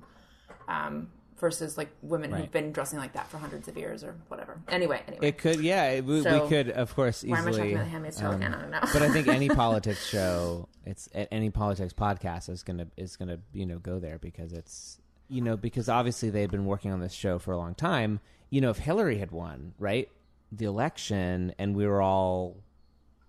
um 0.68 1.10
versus 1.40 1.78
like 1.78 1.90
women 2.02 2.32
Right. 2.32 2.42
who've 2.42 2.52
been 2.52 2.72
dressing 2.72 2.98
like 2.98 3.14
that 3.14 3.28
for 3.28 3.38
hundreds 3.38 3.68
of 3.68 3.78
years 3.78 4.04
or 4.04 4.16
whatever 4.28 4.60
anyway 4.70 5.02
anyway 5.08 5.28
It 5.28 5.38
could, 5.38 5.60
yeah. 5.62 5.90
It, 5.92 6.04
we, 6.06 6.24
So, 6.24 6.44
we 6.44 6.50
could, 6.50 6.70
of 6.72 6.96
course, 6.96 7.24
easily. 7.24 7.32
why 7.32 7.40
am 7.40 7.48
i 7.48 7.52
talking 7.52 7.74
about 7.74 7.84
the 7.84 7.90
handmaid's 7.92 8.18
tale 8.18 8.30
um, 8.32 8.36
again 8.38 8.54
i 8.56 8.62
don't 8.62 8.72
know 8.72 8.80
but 8.82 9.02
I 9.04 9.10
think 9.10 9.28
any 9.28 9.48
politics 9.64 10.04
show, 10.08 10.68
it's 10.86 11.08
any 11.14 11.52
politics 11.52 11.94
podcast 11.94 12.50
is 12.50 12.64
gonna 12.64 12.88
is 12.98 13.16
gonna 13.18 13.38
you 13.54 13.66
know 13.68 13.78
go 13.78 14.00
there 14.00 14.18
because 14.18 14.52
it's 14.52 15.00
you 15.28 15.42
know 15.42 15.56
because 15.56 15.88
obviously 15.90 16.30
they've 16.32 16.50
been 16.50 16.66
working 16.66 16.92
on 16.92 17.02
this 17.02 17.14
show 17.14 17.38
for 17.38 17.52
a 17.52 17.58
long 17.58 17.76
time. 17.76 18.20
You 18.50 18.62
know, 18.62 18.70
if 18.72 18.78
Hillary 18.80 19.18
had 19.20 19.32
won, 19.32 19.74
right? 19.78 20.10
The 20.52 20.66
election 20.66 21.54
and 21.60 21.76
we 21.76 21.86
were 21.88 22.02
all 22.02 22.58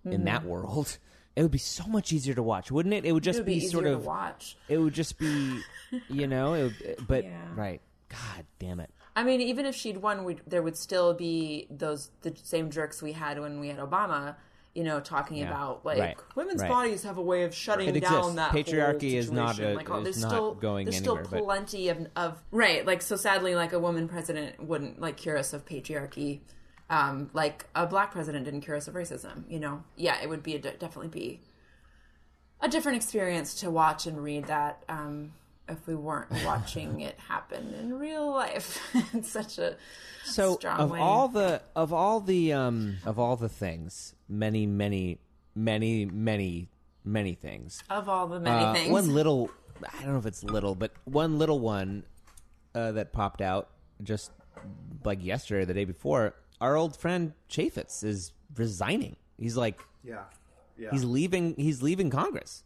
in 0.05 0.11
Mm-hmm. 0.11 0.23
that 0.25 0.45
world, 0.45 0.97
it 1.35 1.41
would 1.41 1.51
be 1.51 1.57
so 1.57 1.85
much 1.87 2.13
easier 2.13 2.33
to 2.33 2.43
watch, 2.43 2.71
wouldn't 2.71 2.93
it? 2.95 3.05
It 3.05 3.11
would 3.11 3.23
It 3.23 3.25
just 3.25 3.39
would 3.39 3.45
be, 3.45 3.59
be, 3.59 3.67
sort 3.67 3.85
of 3.85 4.05
watch. 4.05 4.57
it 4.67 4.77
would 4.77 4.93
just 4.93 5.17
be, 5.19 5.59
you 6.09 6.27
know, 6.27 6.53
it 6.53 6.63
would, 6.63 7.07
but 7.07 7.23
Yeah. 7.25 7.37
right. 7.55 7.81
God 8.09 8.45
damn 8.59 8.79
it. 8.79 8.89
I 9.15 9.23
mean, 9.23 9.41
even 9.41 9.65
if 9.65 9.75
she'd 9.75 9.97
won, 9.97 10.23
we'd, 10.23 10.41
there 10.47 10.61
would 10.63 10.77
still 10.77 11.13
be 11.13 11.67
those 11.69 12.09
the 12.21 12.33
same 12.41 12.71
jerks 12.71 13.01
we 13.01 13.11
had 13.11 13.39
when 13.39 13.59
we 13.59 13.67
had 13.67 13.79
Obama. 13.79 14.35
You 14.75 14.83
know, 14.83 14.99
talking 14.99 15.37
Yeah. 15.37 15.47
about 15.49 15.83
like 15.83 15.97
Right. 15.99 16.17
women's 16.35 16.61
Right. 16.61 16.69
bodies 16.69 17.03
have 17.03 17.17
a 17.17 17.21
way 17.21 17.43
of 17.43 17.53
shutting 17.53 17.89
It 17.89 17.99
down 18.01 18.17
exists. 18.29 18.35
that 18.35 18.51
Patriarchy 18.51 19.13
is 19.15 19.31
not 19.31 19.59
a- 19.59 19.73
like, 19.73 19.89
oh, 19.89 20.01
there's 20.03 20.21
not 20.21 20.29
still 20.29 20.53
going 20.53 20.85
there's 20.85 20.97
anywhere, 20.97 21.25
still 21.25 21.37
but- 21.39 21.43
plenty 21.45 21.89
of 21.89 22.07
of 22.15 22.41
right. 22.51 22.85
Like 22.85 23.01
so, 23.01 23.15
sadly, 23.15 23.55
like 23.55 23.73
a 23.73 23.79
woman 23.79 24.07
president 24.07 24.63
wouldn't 24.63 25.01
like 25.01 25.17
cure 25.17 25.37
us 25.37 25.53
of 25.53 25.65
patriarchy. 25.65 26.41
Um, 26.89 27.29
like 27.33 27.65
a 27.75 27.85
black 27.85 28.11
president 28.11 28.45
didn't 28.45 28.61
cure 28.61 28.75
us 28.77 28.87
of 28.87 28.95
racism. 28.95 29.43
You 29.49 29.59
know, 29.59 29.83
yeah, 29.95 30.19
it 30.21 30.27
would 30.29 30.41
be 30.43 30.55
a, 30.55 30.59
definitely 30.59 31.09
be 31.09 31.41
a 32.61 32.67
different 32.67 32.95
experience 32.97 33.53
to 33.61 33.69
watch 33.69 34.07
and 34.07 34.21
read 34.23 34.45
that 34.47 34.83
um, 34.89 35.33
if 35.67 35.85
we 35.87 35.93
weren't 35.95 36.31
watching 36.45 37.01
it 37.01 37.17
happen 37.19 37.73
in 37.75 37.93
real 37.99 38.29
life 38.31 38.81
in 39.13 39.23
such 39.23 39.59
a 39.59 39.75
So 40.23 40.55
strong 40.55 40.79
of 40.79 40.89
way. 40.91 40.99
all 40.99 41.27
the 41.27 41.61
of 41.75 41.93
all 41.93 42.19
the 42.21 42.53
um 42.53 42.97
of 43.05 43.19
all 43.19 43.35
the 43.35 43.49
things, 43.49 44.15
many 44.27 44.65
many 44.65 45.19
many 45.55 46.05
many 46.05 46.69
many 47.05 47.35
things. 47.35 47.83
of 47.89 48.09
all 48.09 48.27
the 48.27 48.39
many 48.39 48.65
Uh, 48.65 48.73
things. 48.73 48.91
One 48.91 49.13
little, 49.13 49.51
I 49.83 50.01
don't 50.03 50.13
know 50.13 50.19
if 50.19 50.25
it's 50.25 50.43
little, 50.43 50.73
but 50.75 50.91
one 51.05 51.37
little 51.37 51.59
one 51.59 52.03
uh, 52.73 52.93
that 52.93 53.13
popped 53.13 53.41
out 53.41 53.69
just 54.03 54.31
like 55.05 55.23
yesterday 55.23 55.61
or 55.61 55.65
the 55.65 55.73
day 55.75 55.85
before. 55.85 56.33
Our 56.61 56.75
old 56.75 56.95
friend 56.97 57.33
Chaffetz 57.49 58.03
is 58.03 58.33
resigning. 58.55 59.15
He's 59.37 59.55
like 59.57 59.79
Yeah. 60.03 60.23
Yeah. 60.77 60.89
he's 60.91 61.03
leaving. 61.03 61.55
He's 61.55 61.81
leaving 61.81 62.09
Congress. 62.09 62.63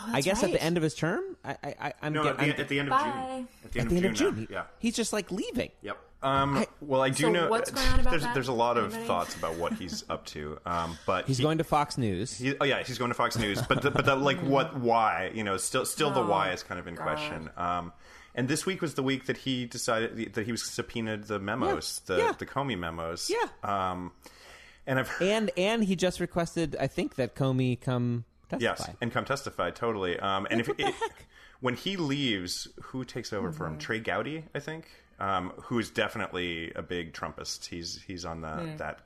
Oh, 0.00 0.04
I 0.06 0.12
that's 0.12 0.24
guess 0.26 0.42
at 0.44 0.52
the 0.52 0.62
end 0.62 0.76
of 0.76 0.82
his 0.82 0.94
term. 0.94 1.36
I, 1.44 1.50
I, 1.62 1.74
I 1.80 1.92
I'm, 2.02 2.12
no, 2.12 2.22
get- 2.22 2.32
at 2.32 2.38
the, 2.38 2.44
I'm 2.44 2.50
at 2.60 2.68
the 2.68 2.78
end 2.80 2.88
of 2.88 2.90
Bye. 2.92 3.02
June. 3.04 3.48
At 3.64 3.72
the 3.72 3.78
at 3.80 3.82
end, 3.82 3.90
the 3.90 3.96
end 3.96 4.04
of 4.06 4.10
of 4.12 4.16
June. 4.18 4.34
June. 4.36 4.46
now. 4.50 4.56
Yeah. 4.56 4.64
He's 4.78 4.94
just 4.96 5.12
like 5.12 5.32
leaving. 5.32 5.70
Yep. 5.82 5.98
Um, 6.20 6.64
well, 6.80 7.00
I 7.02 7.10
do 7.10 7.24
So 7.24 7.30
know 7.30 7.48
what's 7.48 7.70
going 7.72 7.86
on 7.88 8.00
about 8.00 8.10
there's, 8.10 8.22
that? 8.22 8.34
there's 8.34 8.48
a 8.48 8.52
lot 8.52 8.76
of 8.76 8.86
Anybody? 8.86 9.06
thoughts 9.06 9.36
about 9.36 9.56
what 9.56 9.72
he's 9.74 10.04
up 10.10 10.24
to. 10.26 10.58
Um, 10.66 10.98
but 11.06 11.26
He's 11.26 11.38
he- 11.38 11.42
going 11.44 11.58
to 11.58 11.64
Fox 11.64 11.96
News. 11.98 12.36
He, 12.38 12.54
oh 12.60 12.64
yeah, 12.64 12.82
he's 12.82 12.98
going 12.98 13.10
to 13.10 13.14
Fox 13.14 13.36
News, 13.38 13.60
but 13.62 13.82
the, 13.82 13.90
but 13.90 14.04
the, 14.04 14.14
like 14.16 14.38
what 14.40 14.78
why 14.78 15.30
you 15.34 15.42
know 15.44 15.56
still 15.56 15.84
still 15.84 16.10
the 16.10 16.20
Oh, 16.22 16.26
why 16.28 16.52
is 16.52 16.62
kind 16.62 16.78
of 16.80 16.86
in 16.86 16.94
God. 16.94 17.02
question. 17.04 17.50
Um, 17.56 17.92
and 18.34 18.48
this 18.48 18.64
week 18.66 18.80
was 18.82 18.94
the 18.94 19.02
week 19.02 19.26
that 19.26 19.38
he 19.38 19.64
decided 19.66 20.34
that 20.34 20.44
he 20.46 20.52
was 20.52 20.62
subpoenaed 20.64 21.24
the 21.24 21.38
memos, 21.38 22.00
Yeah, 22.08 22.14
the 22.16 22.22
yeah. 22.22 22.32
the 22.38 22.46
Comey 22.46 22.78
memos. 22.78 23.30
Yeah. 23.30 23.48
Um, 23.62 24.12
and 24.86 24.98
I've 24.98 25.08
heard, 25.08 25.28
and 25.28 25.50
and 25.56 25.84
he 25.84 25.96
just 25.96 26.20
requested, 26.20 26.76
I 26.80 26.86
think, 26.86 27.16
that 27.16 27.34
Comey 27.34 27.80
come 27.80 28.24
testify. 28.48 28.62
yes, 28.86 28.96
and 29.00 29.12
come 29.12 29.24
testify 29.24 29.70
totally. 29.70 30.18
Um, 30.18 30.46
and 30.50 30.60
if 30.60 30.68
it, 30.68 30.94
when 31.60 31.74
he 31.74 31.96
leaves, 31.96 32.68
who 32.82 33.04
takes 33.04 33.32
over 33.32 33.52
for 33.52 33.64
Mm-hmm. 33.64 33.74
him? 33.74 33.78
Trey 33.80 34.00
Gowdy, 34.00 34.44
I 34.54 34.60
think, 34.60 34.86
um, 35.20 35.52
who's 35.64 35.90
definitely 35.90 36.72
a 36.74 36.82
big 36.82 37.12
Trumpist. 37.12 37.66
He's 37.66 38.00
he's 38.06 38.24
on 38.24 38.40
the 38.40 38.74
that 38.78 39.00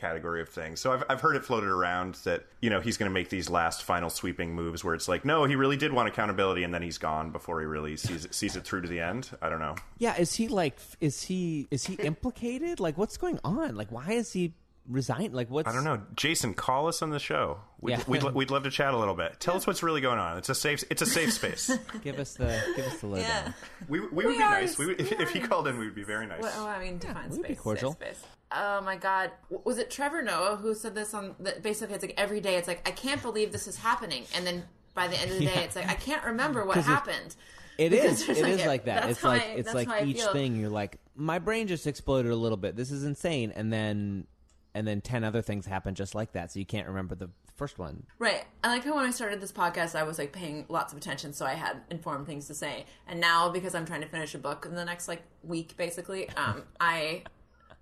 category 0.00 0.40
of 0.40 0.48
things. 0.48 0.80
So 0.80 0.92
I've 0.92 1.04
I've 1.08 1.20
heard 1.20 1.36
it 1.36 1.44
floated 1.44 1.68
around 1.68 2.14
that 2.24 2.44
you 2.60 2.70
know 2.70 2.80
he's 2.80 2.96
going 2.96 3.08
to 3.10 3.14
make 3.14 3.28
these 3.28 3.50
last 3.50 3.82
final 3.84 4.10
sweeping 4.10 4.54
moves 4.54 4.82
where 4.82 4.94
it's 4.94 5.08
like, 5.08 5.24
no, 5.24 5.44
he 5.44 5.56
really 5.56 5.76
did 5.76 5.92
want 5.92 6.08
accountability, 6.08 6.62
and 6.64 6.72
then 6.72 6.82
he's 6.82 6.98
gone 6.98 7.30
before 7.30 7.60
he 7.60 7.66
really 7.66 7.96
sees 7.96 8.24
it, 8.24 8.34
sees 8.40 8.56
it 8.56 8.64
through 8.64 8.82
to 8.82 8.88
the 8.88 9.00
end. 9.00 9.30
I 9.42 9.48
don't 9.48 9.60
know. 9.60 9.76
Yeah, 9.98 10.16
is 10.16 10.34
he 10.34 10.48
like? 10.48 10.78
Is 11.00 11.22
he 11.22 11.68
is 11.70 11.84
he 11.84 11.94
implicated? 11.94 12.80
Like, 12.80 12.96
what's 12.98 13.16
going 13.16 13.38
on? 13.44 13.74
Like, 13.76 13.92
why 13.92 14.12
is 14.12 14.32
he 14.32 14.54
resign? 14.88 15.32
Like, 15.32 15.50
what's 15.50 15.68
I 15.68 15.72
don't 15.72 15.84
know. 15.84 16.02
Jason, 16.16 16.54
call 16.54 16.88
us 16.88 17.00
on 17.02 17.10
the 17.10 17.18
show. 17.20 17.60
We'd, 17.80 17.92
Yeah. 17.92 18.02
we'd, 18.08 18.22
we'd 18.24 18.50
love 18.50 18.64
to 18.64 18.70
chat 18.70 18.92
a 18.92 18.96
little 18.98 19.14
bit. 19.14 19.38
Tell 19.38 19.54
us 19.56 19.66
what's 19.66 19.82
really 19.82 20.00
going 20.00 20.18
on. 20.18 20.36
It's 20.38 20.48
a 20.48 20.54
safe 20.54 20.82
it's 20.90 21.02
a 21.02 21.06
safe 21.06 21.32
space. 21.32 21.70
Give 22.02 22.18
us 22.18 22.34
the 22.34 22.60
give 22.76 22.86
us 22.86 22.98
the 23.00 23.06
lowdown. 23.06 23.24
yeah. 23.26 23.52
We, 23.88 24.00
we 24.00 24.24
would 24.26 24.32
be 24.32 24.38
nice. 24.38 24.78
We 24.78 24.86
would, 24.86 25.00
if, 25.00 25.12
if 25.12 25.30
he 25.30 25.40
called 25.40 25.68
in, 25.68 25.78
we 25.78 25.84
would 25.84 25.94
be 25.94 26.02
very 26.02 26.26
nice. 26.26 26.42
Well, 26.42 26.52
oh, 26.56 26.66
I 26.66 26.80
mean, 26.80 26.98
define 26.98 27.30
we'd 27.30 27.34
space. 27.38 27.48
be 27.48 27.54
cordial. 27.54 27.92
safe 28.00 28.16
space. 28.16 28.26
Oh 28.52 28.80
my 28.80 28.96
God, 28.96 29.30
was 29.64 29.78
it 29.78 29.90
Trevor 29.90 30.22
Noah 30.22 30.56
who 30.56 30.74
said 30.74 30.94
this 30.94 31.14
on? 31.14 31.34
The, 31.38 31.56
basically, 31.62 31.94
it's 31.94 32.04
like 32.04 32.14
every 32.16 32.40
day, 32.40 32.56
it's 32.56 32.66
like 32.68 32.86
I 32.88 32.90
can't 32.92 33.22
believe 33.22 33.52
this 33.52 33.68
is 33.68 33.76
happening, 33.76 34.24
and 34.34 34.46
then 34.46 34.64
by 34.94 35.06
the 35.08 35.16
end 35.20 35.30
of 35.30 35.38
the 35.38 35.44
day, 35.46 35.52
Yeah. 35.56 35.60
it's 35.60 35.76
like 35.76 35.88
I 35.88 35.94
can't 35.94 36.24
remember 36.24 36.64
what 36.64 36.76
happened. 36.84 37.36
It 37.78 37.92
is. 37.94 38.26
there's 38.26 38.38
It 38.38 38.42
like 38.42 38.52
is 38.54 38.66
like 38.66 38.84
that. 38.86 39.08
It's 39.08 39.22
like 39.22 39.42
I- 39.42 39.46
it's 39.52 39.72
like 39.74 40.04
each 40.06 40.20
thing. 40.22 40.56
You're 40.56 40.68
like, 40.70 40.98
my 41.14 41.38
brain 41.38 41.66
just 41.68 41.86
exploded 41.86 42.32
a 42.32 42.36
little 42.36 42.58
bit. 42.58 42.76
This 42.76 42.90
is 42.90 43.04
insane. 43.04 43.52
And 43.54 43.72
then 43.72 44.26
and 44.74 44.86
then 44.86 45.00
ten 45.00 45.24
other 45.24 45.42
things 45.42 45.64
happen 45.66 45.94
just 45.94 46.14
like 46.14 46.32
that. 46.32 46.50
So 46.52 46.58
you 46.58 46.66
can't 46.66 46.88
remember 46.88 47.14
the 47.14 47.30
first 47.56 47.78
one. 47.78 48.04
Right. 48.18 48.44
I 48.64 48.68
like 48.68 48.84
how 48.84 48.96
when 48.96 49.04
I 49.04 49.10
started 49.10 49.40
this 49.40 49.52
podcast, 49.52 49.94
I 49.94 50.02
was 50.02 50.18
like 50.18 50.32
paying 50.32 50.64
lots 50.68 50.92
of 50.92 50.98
attention, 50.98 51.32
so 51.32 51.46
I 51.46 51.54
had 51.54 51.80
informed 51.90 52.26
things 52.26 52.46
to 52.48 52.54
say. 52.54 52.84
And 53.06 53.20
now, 53.20 53.48
because 53.50 53.74
I'm 53.74 53.84
trying 53.86 54.00
to 54.00 54.08
finish 54.08 54.34
a 54.34 54.38
book 54.38 54.66
in 54.66 54.74
the 54.74 54.84
next 54.84 55.08
like 55.08 55.22
week, 55.42 55.76
basically, 55.76 56.28
um, 56.30 56.62
I, 56.80 57.22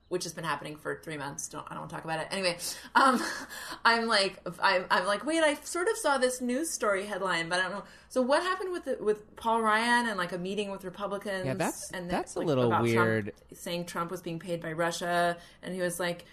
which 0.09 0.25
has 0.25 0.33
been 0.33 0.45
happening 0.45 0.77
for 0.77 1.01
three 1.05 1.17
months. 1.19 1.49
Don't 1.49 1.65
I 1.69 1.75
don't 1.75 1.81
want 1.81 1.91
to 1.91 1.97
talk 1.97 2.05
about 2.05 2.21
it 2.21 2.29
anyway. 2.31 2.57
Um, 2.95 3.23
I'm 3.85 4.07
like 4.07 4.41
I'm, 4.63 4.85
I'm 4.91 5.07
like 5.07 5.25
wait, 5.27 5.43
I 5.43 5.55
sort 5.55 5.89
of 5.89 5.97
saw 5.99 6.19
this 6.19 6.41
news 6.41 6.71
story 6.71 7.07
headline, 7.07 7.49
but 7.49 7.59
I 7.61 7.63
don't 7.65 7.73
know. 7.73 7.85
So 8.09 8.23
what 8.23 8.43
happened 8.43 8.73
with 8.73 8.85
the, 8.87 8.97
with 9.03 9.37
Paul 9.37 9.61
Ryan 9.63 10.09
and 10.09 10.17
like 10.17 10.33
a 10.33 10.39
meeting 10.39 10.71
with 10.71 10.85
Republicans? 10.85 11.45
Yeah, 11.47 11.55
that's- 11.55 11.91
and 11.93 12.11
that's 12.11 12.37
a 12.37 12.39
like, 12.39 12.49
little 12.49 12.67
about 12.69 12.79
Trump 12.87 12.95
weird. 12.95 13.33
saying 13.53 13.85
Trump 13.87 14.11
was 14.11 14.23
being 14.23 14.39
paid 14.39 14.61
by 14.63 14.73
Russia, 14.73 15.37
and 15.63 15.75
he 15.75 15.81
was 15.81 15.99
like. 16.01 16.25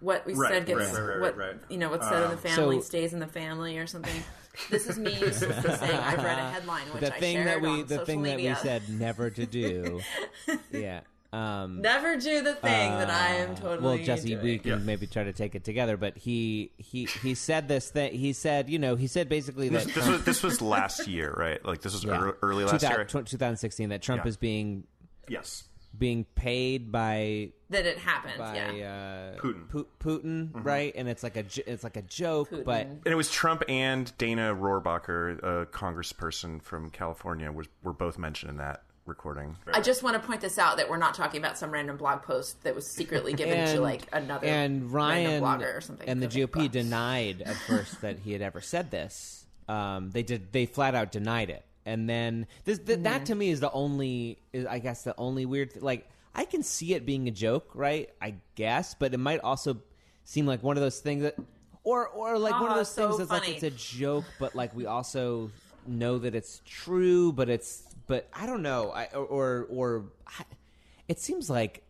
What 0.00 0.26
we 0.26 0.34
Right, 0.34 0.50
said 0.52 0.66
gets 0.66 0.80
right, 0.80 0.92
right, 0.92 1.00
right, 1.08 1.20
what 1.20 1.36
right. 1.38 1.54
you 1.70 1.78
know 1.78 1.88
what's 1.88 2.06
said 2.06 2.24
in 2.24 2.28
the 2.30 2.34
Um, 2.34 2.38
family 2.38 2.76
So- 2.78 2.82
stays 2.82 3.14
in 3.14 3.20
the 3.20 3.26
family 3.28 3.78
or 3.78 3.86
something. 3.86 4.22
This 4.68 4.86
is 4.86 4.98
me 4.98 5.12
uselessly 5.14 5.76
saying 5.76 5.98
I've 5.98 6.22
read 6.22 6.38
a 6.38 6.50
headline 6.52 6.82
which 6.92 7.00
the 7.00 7.14
I 7.14 7.20
thing 7.20 7.36
shared 7.36 7.46
that 7.46 7.60
we 7.62 7.68
on 7.68 7.80
the 7.86 7.88
social 7.88 8.04
thing 8.04 8.22
that 8.24 8.36
we 8.36 8.54
said 8.56 8.82
never 8.90 9.30
to 9.30 9.46
do. 9.46 10.00
yeah. 10.72 11.00
Um, 11.34 11.80
Never 11.80 12.16
do 12.16 12.42
the 12.42 12.54
thing 12.54 12.90
that 12.92 13.10
I 13.10 13.34
am 13.36 13.50
Uh, 13.50 13.54
totally. 13.54 13.82
well 13.98 14.04
jesse 14.04 14.28
doing. 14.30 14.42
we 14.44 14.58
can 14.58 14.70
Yeah. 14.70 14.76
maybe 14.76 15.06
try 15.06 15.24
to 15.24 15.32
take 15.32 15.54
it 15.54 15.64
together 15.64 15.96
but 15.96 16.16
he 16.16 16.70
he 16.78 17.06
he 17.06 17.34
said 17.34 17.66
this 17.68 17.90
thing 17.90 18.12
he 18.14 18.32
said 18.32 18.68
you 18.70 18.78
know 18.78 18.94
he 18.94 19.06
said 19.06 19.28
basically 19.28 19.68
that 19.70 19.84
This, 19.84 19.94
this 19.94 20.06
was 20.08 20.24
this 20.24 20.42
was 20.42 20.62
last 20.62 21.08
year, 21.08 21.34
right? 21.36 21.64
Like 21.64 21.80
this 21.80 21.92
was 21.92 22.04
Yeah. 22.04 22.18
ear- 22.20 22.36
early 22.42 22.64
last 22.64 22.80
2000 22.80 22.96
year. 22.96 23.04
2016 23.06 23.88
that 23.88 24.00
trump 24.02 24.24
Yeah. 24.24 24.28
is 24.28 24.36
being 24.36 24.84
Yes. 25.28 25.64
being 25.98 26.24
paid 26.34 26.90
by 26.92 27.50
that 27.70 27.86
it 27.86 27.98
happened. 27.98 28.38
by 28.38 28.54
yeah, 28.56 29.34
uh, 29.36 29.40
Putin. 29.40 29.68
Pu- 29.68 29.88
Putin, 30.00 30.50
right? 30.52 30.92
And 30.96 31.08
it's 31.08 31.22
like 31.22 31.36
a 31.36 31.42
j- 31.44 31.62
it's 31.66 31.82
like 31.84 31.96
a 31.96 32.02
joke, 32.02 32.50
Putin. 32.50 32.64
but 32.64 32.86
And 32.86 33.06
it 33.06 33.14
was 33.16 33.30
Trump 33.30 33.62
and 33.68 34.12
Dana 34.18 34.54
Rohrabacher, 34.54 35.38
a 35.42 35.66
congressperson 35.66 36.62
from 36.62 36.90
California, 36.90 37.50
was 37.50 37.68
were 37.82 37.92
both 37.92 38.18
mentioned 38.18 38.50
in 38.50 38.56
that 38.58 38.82
recording. 39.06 39.56
I 39.72 39.80
just 39.80 40.02
want 40.02 40.20
to 40.20 40.26
point 40.26 40.40
this 40.40 40.58
out 40.58 40.76
that 40.78 40.88
we're 40.88 40.96
not 40.96 41.14
talking 41.14 41.38
about 41.40 41.58
some 41.58 41.70
random 41.70 41.96
blog 41.96 42.22
post 42.22 42.62
that 42.64 42.74
was 42.74 42.86
secretly 42.86 43.32
given 43.34 43.58
and 43.58 43.70
to 43.76 43.80
like 43.80 44.02
another 44.12 44.46
and 44.46 44.90
Ryan 44.90 45.42
random 45.42 45.42
blogger 45.60 45.76
or 45.76 45.80
something. 45.80 46.08
and 46.08 46.22
the 46.22 46.26
GOP 46.28 46.56
well. 46.56 46.68
denied 46.68 47.42
at 47.42 47.54
first 47.68 48.00
that 48.00 48.18
he 48.20 48.32
had 48.32 48.42
ever 48.42 48.60
said 48.60 48.90
this. 48.90 49.44
Um, 49.68 50.10
they 50.10 50.22
did 50.22 50.52
they 50.52 50.66
flat 50.66 50.94
out 50.94 51.10
denied 51.12 51.50
it, 51.50 51.64
and 51.86 52.08
then 52.08 52.46
this 52.64 52.78
th- 52.78 52.88
Mm-hmm. 52.98 53.02
that 53.04 53.26
to 53.26 53.34
me 53.34 53.48
is 53.50 53.60
the 53.60 53.72
only 53.72 54.38
is, 54.52 54.66
I 54.66 54.78
guess 54.78 55.04
the 55.04 55.14
only 55.18 55.46
weird 55.46 55.72
th- 55.72 55.82
like 55.82 56.08
I 56.34 56.44
can 56.44 56.62
see 56.62 56.94
it 56.94 57.06
being 57.06 57.28
a 57.28 57.30
joke, 57.30 57.70
right? 57.74 58.10
I 58.20 58.34
guess, 58.56 58.94
but 58.94 59.14
it 59.14 59.18
might 59.18 59.40
also 59.40 59.80
seem 60.24 60.46
like 60.46 60.62
one 60.62 60.76
of 60.76 60.82
those 60.82 61.00
things 61.00 61.22
that 61.22 61.36
or 61.82 62.08
or 62.08 62.38
like 62.38 62.52
one 62.52 62.64
of 62.64 62.70
Ah, 62.72 62.74
those 62.76 62.90
so 62.90 63.06
things 63.08 63.18
that's 63.18 63.30
like 63.30 63.48
it's 63.48 63.62
a 63.62 63.70
joke, 63.70 64.24
but 64.38 64.54
like 64.54 64.74
we 64.76 64.84
also 64.86 65.50
know 65.86 66.18
that 66.18 66.34
it's 66.34 66.60
true, 66.66 67.32
but 67.32 67.48
it's 67.48 67.84
but 68.06 68.28
I 68.32 68.46
don't 68.46 68.62
know, 68.62 68.90
I 68.90 69.06
or 69.06 69.66
or, 69.70 70.04
I, 70.26 70.44
it 71.08 71.18
seems 71.20 71.48
like 71.48 71.82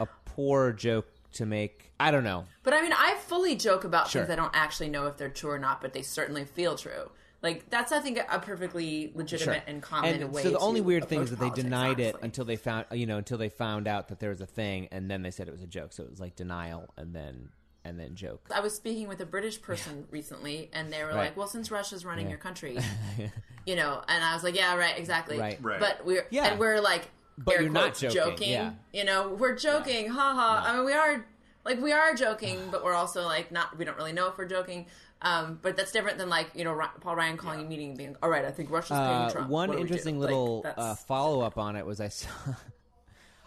a 0.00 0.06
poor 0.24 0.72
joke 0.72 1.06
to 1.34 1.46
make. 1.46 1.92
I 1.98 2.10
don't 2.10 2.24
know. 2.24 2.44
But 2.62 2.74
I 2.74 2.82
mean, 2.82 2.92
I 2.92 3.16
fully 3.26 3.56
joke 3.56 3.84
about 3.84 4.08
Sure. 4.08 4.22
things 4.22 4.32
I 4.32 4.36
don't 4.36 4.54
actually 4.54 4.88
know 4.88 5.06
if 5.06 5.16
they're 5.16 5.28
true 5.28 5.50
or 5.50 5.58
not, 5.58 5.80
but 5.80 5.92
they 5.92 6.02
certainly 6.02 6.44
feel 6.44 6.76
true. 6.76 7.10
Like 7.42 7.68
that's, 7.70 7.92
I 7.92 8.00
think, 8.00 8.18
a 8.18 8.38
perfectly 8.40 9.12
legitimate 9.14 9.62
and 9.66 9.80
common 9.82 10.22
and 10.22 10.32
way. 10.32 10.42
so 10.42 10.50
the 10.50 10.58
only 10.58 10.80
weird 10.80 11.08
thing 11.08 11.20
is 11.22 11.30
that 11.30 11.36
they 11.38 11.46
politics, 11.46 11.64
denied 11.64 12.00
it 12.00 12.16
until 12.22 12.44
they 12.44 12.56
found 12.56 12.86
you 12.92 13.06
know 13.06 13.18
until 13.18 13.38
they 13.38 13.50
found 13.50 13.86
out 13.86 14.08
that 14.08 14.20
there 14.20 14.30
was 14.30 14.40
a 14.40 14.46
thing, 14.46 14.88
and 14.90 15.10
then 15.10 15.22
they 15.22 15.30
said 15.30 15.46
it 15.46 15.52
was 15.52 15.62
a 15.62 15.66
joke. 15.66 15.92
So 15.92 16.02
it 16.02 16.10
was 16.10 16.18
like 16.18 16.34
denial 16.34 16.92
and 16.96 17.14
then 17.14 17.50
and 17.86 17.98
then 17.98 18.14
joke. 18.14 18.40
I 18.54 18.60
was 18.60 18.74
speaking 18.74 19.08
with 19.08 19.20
a 19.20 19.26
British 19.26 19.60
person 19.62 20.06
recently, 20.10 20.70
and 20.72 20.92
they 20.92 21.02
were 21.02 21.08
Right. 21.10 21.16
like, 21.16 21.36
"Well, 21.36 21.46
since 21.46 21.70
Russia's 21.70 22.04
running 22.04 22.28
your 22.28 22.38
country, 22.38 22.78
you 23.66 23.76
know," 23.76 24.02
and 24.08 24.22
I 24.24 24.34
was 24.34 24.44
like, 24.44 24.54
"Yeah, 24.54 24.76
right, 24.76 24.96
exactly." 24.98 25.38
Right. 25.38 25.58
Right. 25.62 25.80
But 25.80 26.04
we're 26.04 26.26
Yeah. 26.30 26.46
and 26.46 26.58
we're 26.60 26.80
like, 26.80 27.08
But 27.38 27.54
air 27.56 27.62
you're 27.62 27.70
not 27.70 27.96
quotes, 27.98 28.00
joking, 28.14 28.50
yeah. 28.50 28.72
You 28.92 29.04
know, 29.04 29.30
we're 29.30 29.56
joking, 29.56 30.08
ha 30.08 30.34
ha. 30.34 30.64
I 30.66 30.76
mean, 30.76 30.84
we 30.84 30.92
are 30.92 31.26
like 31.64 31.80
we 31.80 31.92
are 31.92 32.14
joking, 32.14 32.58
but 32.70 32.84
we're 32.84 32.94
also 32.94 33.24
like 33.24 33.50
not. 33.52 33.76
We 33.78 33.84
don't 33.84 33.96
really 33.96 34.12
know 34.12 34.28
if 34.28 34.38
we're 34.38 34.46
joking. 34.46 34.86
Um, 35.22 35.58
but 35.62 35.76
that's 35.78 35.92
different 35.92 36.18
than 36.18 36.28
like 36.28 36.50
you 36.54 36.62
know 36.64 36.78
Paul 37.00 37.16
Ryan 37.16 37.38
calling 37.38 37.60
a 37.60 37.64
meeting 37.64 37.88
and 37.90 37.98
being, 37.98 38.16
"All 38.22 38.28
right, 38.28 38.44
I 38.44 38.50
think 38.50 38.70
Russia's 38.70 38.98
paying 38.98 39.00
Uh, 39.10 39.30
Trump." 39.30 39.48
one 39.48 39.68
What 39.68 39.76
do 39.76 39.82
we 39.82 39.88
do?" 39.88 39.94
interesting 39.94 40.18
little 40.20 40.62
that's- 40.62 40.84
uh, 40.84 40.94
follow 40.94 41.40
up 41.40 41.56
on 41.56 41.74
it 41.76 41.86
was 41.86 42.00
I 42.00 42.08
saw 42.08 42.28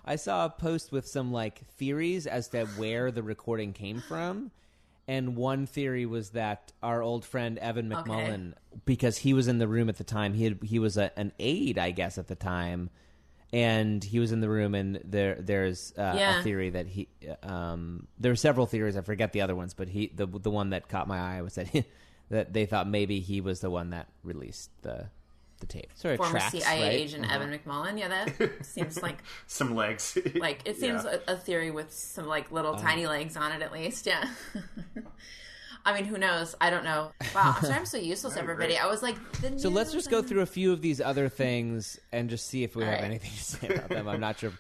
I 0.06 0.16
saw 0.16 0.46
a 0.46 0.50
post 0.50 0.92
with 0.92 1.08
some 1.08 1.32
like 1.32 1.68
theories 1.72 2.26
as 2.28 2.48
to 2.50 2.66
where 2.66 3.12
the 3.12 3.24
recording 3.24 3.74
came 3.74 4.02
from. 4.02 4.52
And 5.08 5.36
one 5.36 5.66
theory 5.66 6.06
was 6.06 6.32
that 6.32 6.72
our 6.84 7.02
old 7.02 7.26
friend 7.26 7.58
Evan 7.58 7.92
Okay. 7.92 8.10
McMullin, 8.12 8.54
because 8.86 9.18
he 9.18 9.34
was 9.34 9.48
in 9.48 9.58
the 9.58 9.68
room 9.68 9.90
at 9.90 9.98
the 9.98 10.04
time, 10.04 10.34
he 10.36 10.44
had, 10.44 10.60
he 10.64 10.78
was 10.78 10.98
a, 10.98 11.12
an 11.18 11.32
aide, 11.40 11.80
I 11.80 11.90
guess, 11.90 12.20
at 12.20 12.28
the 12.28 12.36
time, 12.36 12.92
and 13.52 14.04
he 14.04 14.20
was 14.20 14.32
in 14.32 14.40
the 14.42 14.50
room. 14.50 14.76
And 14.76 15.02
there 15.04 15.34
there's 15.42 15.94
uh, 15.98 16.14
Yeah. 16.18 16.40
a 16.40 16.44
theory 16.44 16.70
that 16.70 16.86
he 16.86 17.08
um, 17.42 18.06
there 18.20 18.32
were 18.32 18.36
several 18.36 18.68
theories. 18.68 18.96
I 18.96 19.02
forget 19.02 19.34
the 19.34 19.42
other 19.42 19.56
ones, 19.56 19.74
but 19.74 19.90
he 19.90 20.12
the 20.14 20.28
the 20.28 20.52
one 20.52 20.70
that 20.70 20.88
caught 20.90 21.08
my 21.08 21.38
eye 21.38 21.42
was 21.42 21.56
that 21.56 21.68
that 22.30 22.54
they 22.54 22.68
thought 22.68 22.88
maybe 22.88 23.20
he 23.20 23.42
was 23.42 23.62
the 23.62 23.72
one 23.72 23.90
that 23.90 24.10
released 24.24 24.70
the 24.84 25.10
the 25.60 25.68
tape. 25.68 25.90
Sort 25.96 26.14
of 26.14 26.18
Former 26.18 26.40
tracks, 26.40 26.52
CIA 26.52 26.82
right? 26.82 26.94
agent 26.94 27.32
Evan 27.32 27.50
McMullin. 27.52 28.00
Yeah, 28.00 28.08
that 28.08 28.66
seems 28.66 29.02
like 29.02 29.20
Some 29.48 29.76
legs. 29.76 30.18
like 30.36 30.62
it 30.66 30.78
seems 30.78 31.04
Yeah. 31.04 31.18
a, 31.28 31.34
a 31.34 31.36
theory 31.38 31.72
with 31.72 31.92
some 31.94 32.26
like 32.28 32.52
little 32.52 32.74
Uh-huh. 32.74 32.82
tiny 32.84 33.08
legs 33.08 33.36
on 33.38 33.52
it 33.52 33.62
at 33.62 33.72
least. 33.72 34.06
Yeah. 34.06 34.28
I 35.86 35.94
mean, 35.94 36.06
who 36.06 36.18
knows? 36.18 36.56
I 36.60 36.70
don't 36.70 36.84
know. 36.84 37.12
Wow, 37.34 37.56
I'm 37.58 37.64
sorry 37.64 37.76
I'm 37.76 37.86
so 37.86 37.98
useless, 37.98 38.36
everybody. 38.36 38.78
I 38.78 38.86
was 38.88 39.02
like, 39.02 39.16
the 39.42 39.58
So 39.58 39.70
let's 39.70 39.94
news 39.94 40.04
just 40.04 40.12
go 40.12 40.22
through 40.22 40.42
a 40.42 40.46
few 40.46 40.74
of 40.74 40.82
these 40.82 41.00
other 41.00 41.30
things 41.30 41.98
and 42.12 42.30
just 42.30 42.48
see 42.48 42.64
if 42.64 42.76
we 42.76 42.84
All 42.84 42.90
have 42.90 43.00
right. 43.00 43.06
anything 43.06 43.32
to 43.32 43.44
say 43.44 43.68
about 43.76 43.90
them. 43.90 44.08
I'm 44.10 44.20
not 44.20 44.38
sure. 44.40 44.52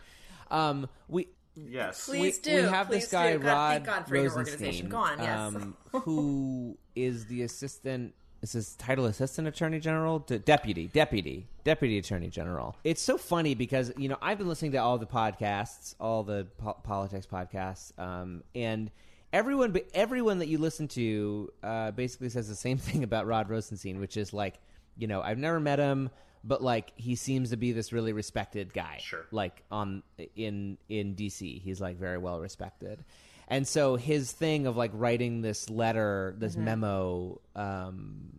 Um, 0.50 0.88
we 1.10 1.28
yes. 1.56 2.06
Please 2.06 2.40
we, 2.46 2.52
do. 2.52 2.56
we 2.64 2.70
have 2.70 2.88
Please 2.88 3.02
this 3.04 3.12
guy 3.12 3.34
do. 3.34 3.40
God, 3.40 3.48
Rod 3.50 3.72
thank 3.74 3.86
God 3.86 4.08
for 4.08 4.16
your 4.16 4.24
Rosenstein, 4.26 4.54
organization. 4.54 4.90
Go 4.90 4.98
on, 4.98 5.20
yes. 5.20 5.38
um, 5.40 5.78
who 5.92 6.78
is 6.96 7.26
the 7.26 7.44
assistant. 7.44 8.14
This 8.42 8.56
is 8.56 8.68
his 8.68 8.76
title 8.76 9.06
assistant 9.06 9.48
attorney 9.48 9.80
general? 9.80 10.20
De- 10.20 10.40
deputy, 10.40 10.88
deputy, 10.88 11.48
deputy 11.64 11.98
attorney 11.98 12.30
general. 12.30 12.76
It's 12.84 13.02
so 13.02 13.18
funny 13.18 13.54
because 13.54 13.92
you 13.98 14.08
know 14.08 14.18
I've 14.22 14.38
been 14.38 14.48
listening 14.48 14.72
to 14.74 14.78
all 14.78 14.98
the 14.98 15.06
podcasts, 15.06 15.96
all 16.00 16.24
the 16.24 16.48
po- 16.58 16.78
politics 16.84 17.28
podcasts, 17.30 17.98
um, 18.00 18.44
and 18.56 18.92
everyone, 19.34 19.72
but 19.72 19.88
everyone 19.94 20.40
that 20.40 20.48
you 20.48 20.58
listen 20.58 20.88
to, 20.90 21.52
uh, 21.64 21.92
basically 21.92 22.30
says 22.30 22.48
the 22.48 22.56
same 22.56 22.78
thing 22.88 23.04
about 23.04 23.28
Rod 23.28 23.50
Rosenstein, 23.50 24.00
which 24.00 24.18
is 24.18 24.34
like, 24.34 24.56
you 24.98 25.08
know, 25.08 25.22
I've 25.22 25.38
never 25.38 25.60
met 25.60 25.80
him, 25.80 26.10
but 26.44 26.62
like 26.62 26.94
he 26.96 27.16
seems 27.16 27.50
to 27.50 27.58
be 27.58 27.72
this 27.72 27.92
really 27.92 28.14
respected 28.14 28.74
guy. 28.74 28.98
Sure. 29.02 29.26
Like 29.32 29.64
on 29.72 30.04
in 30.36 30.78
in 30.88 31.16
DC, 31.16 31.62
he's 31.62 31.82
like 31.82 31.98
very 31.98 32.18
well 32.18 32.40
respected. 32.40 33.04
And 33.50 33.68
so 33.68 33.96
his 33.96 34.32
thing 34.32 34.68
of 34.68 34.78
like 34.78 34.92
writing 34.94 35.42
this 35.42 35.70
letter, 35.70 36.36
this 36.38 36.56
memo, 36.56 37.42
um, 37.56 38.38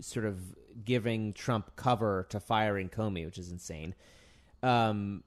sort 0.00 0.26
of 0.26 0.38
giving 0.84 1.32
Trump 1.32 1.76
cover 1.76 2.26
to 2.30 2.40
firing 2.40 2.88
Comey, 2.88 3.24
which 3.24 3.38
is 3.38 3.52
insane, 3.52 3.94
um, 4.62 5.22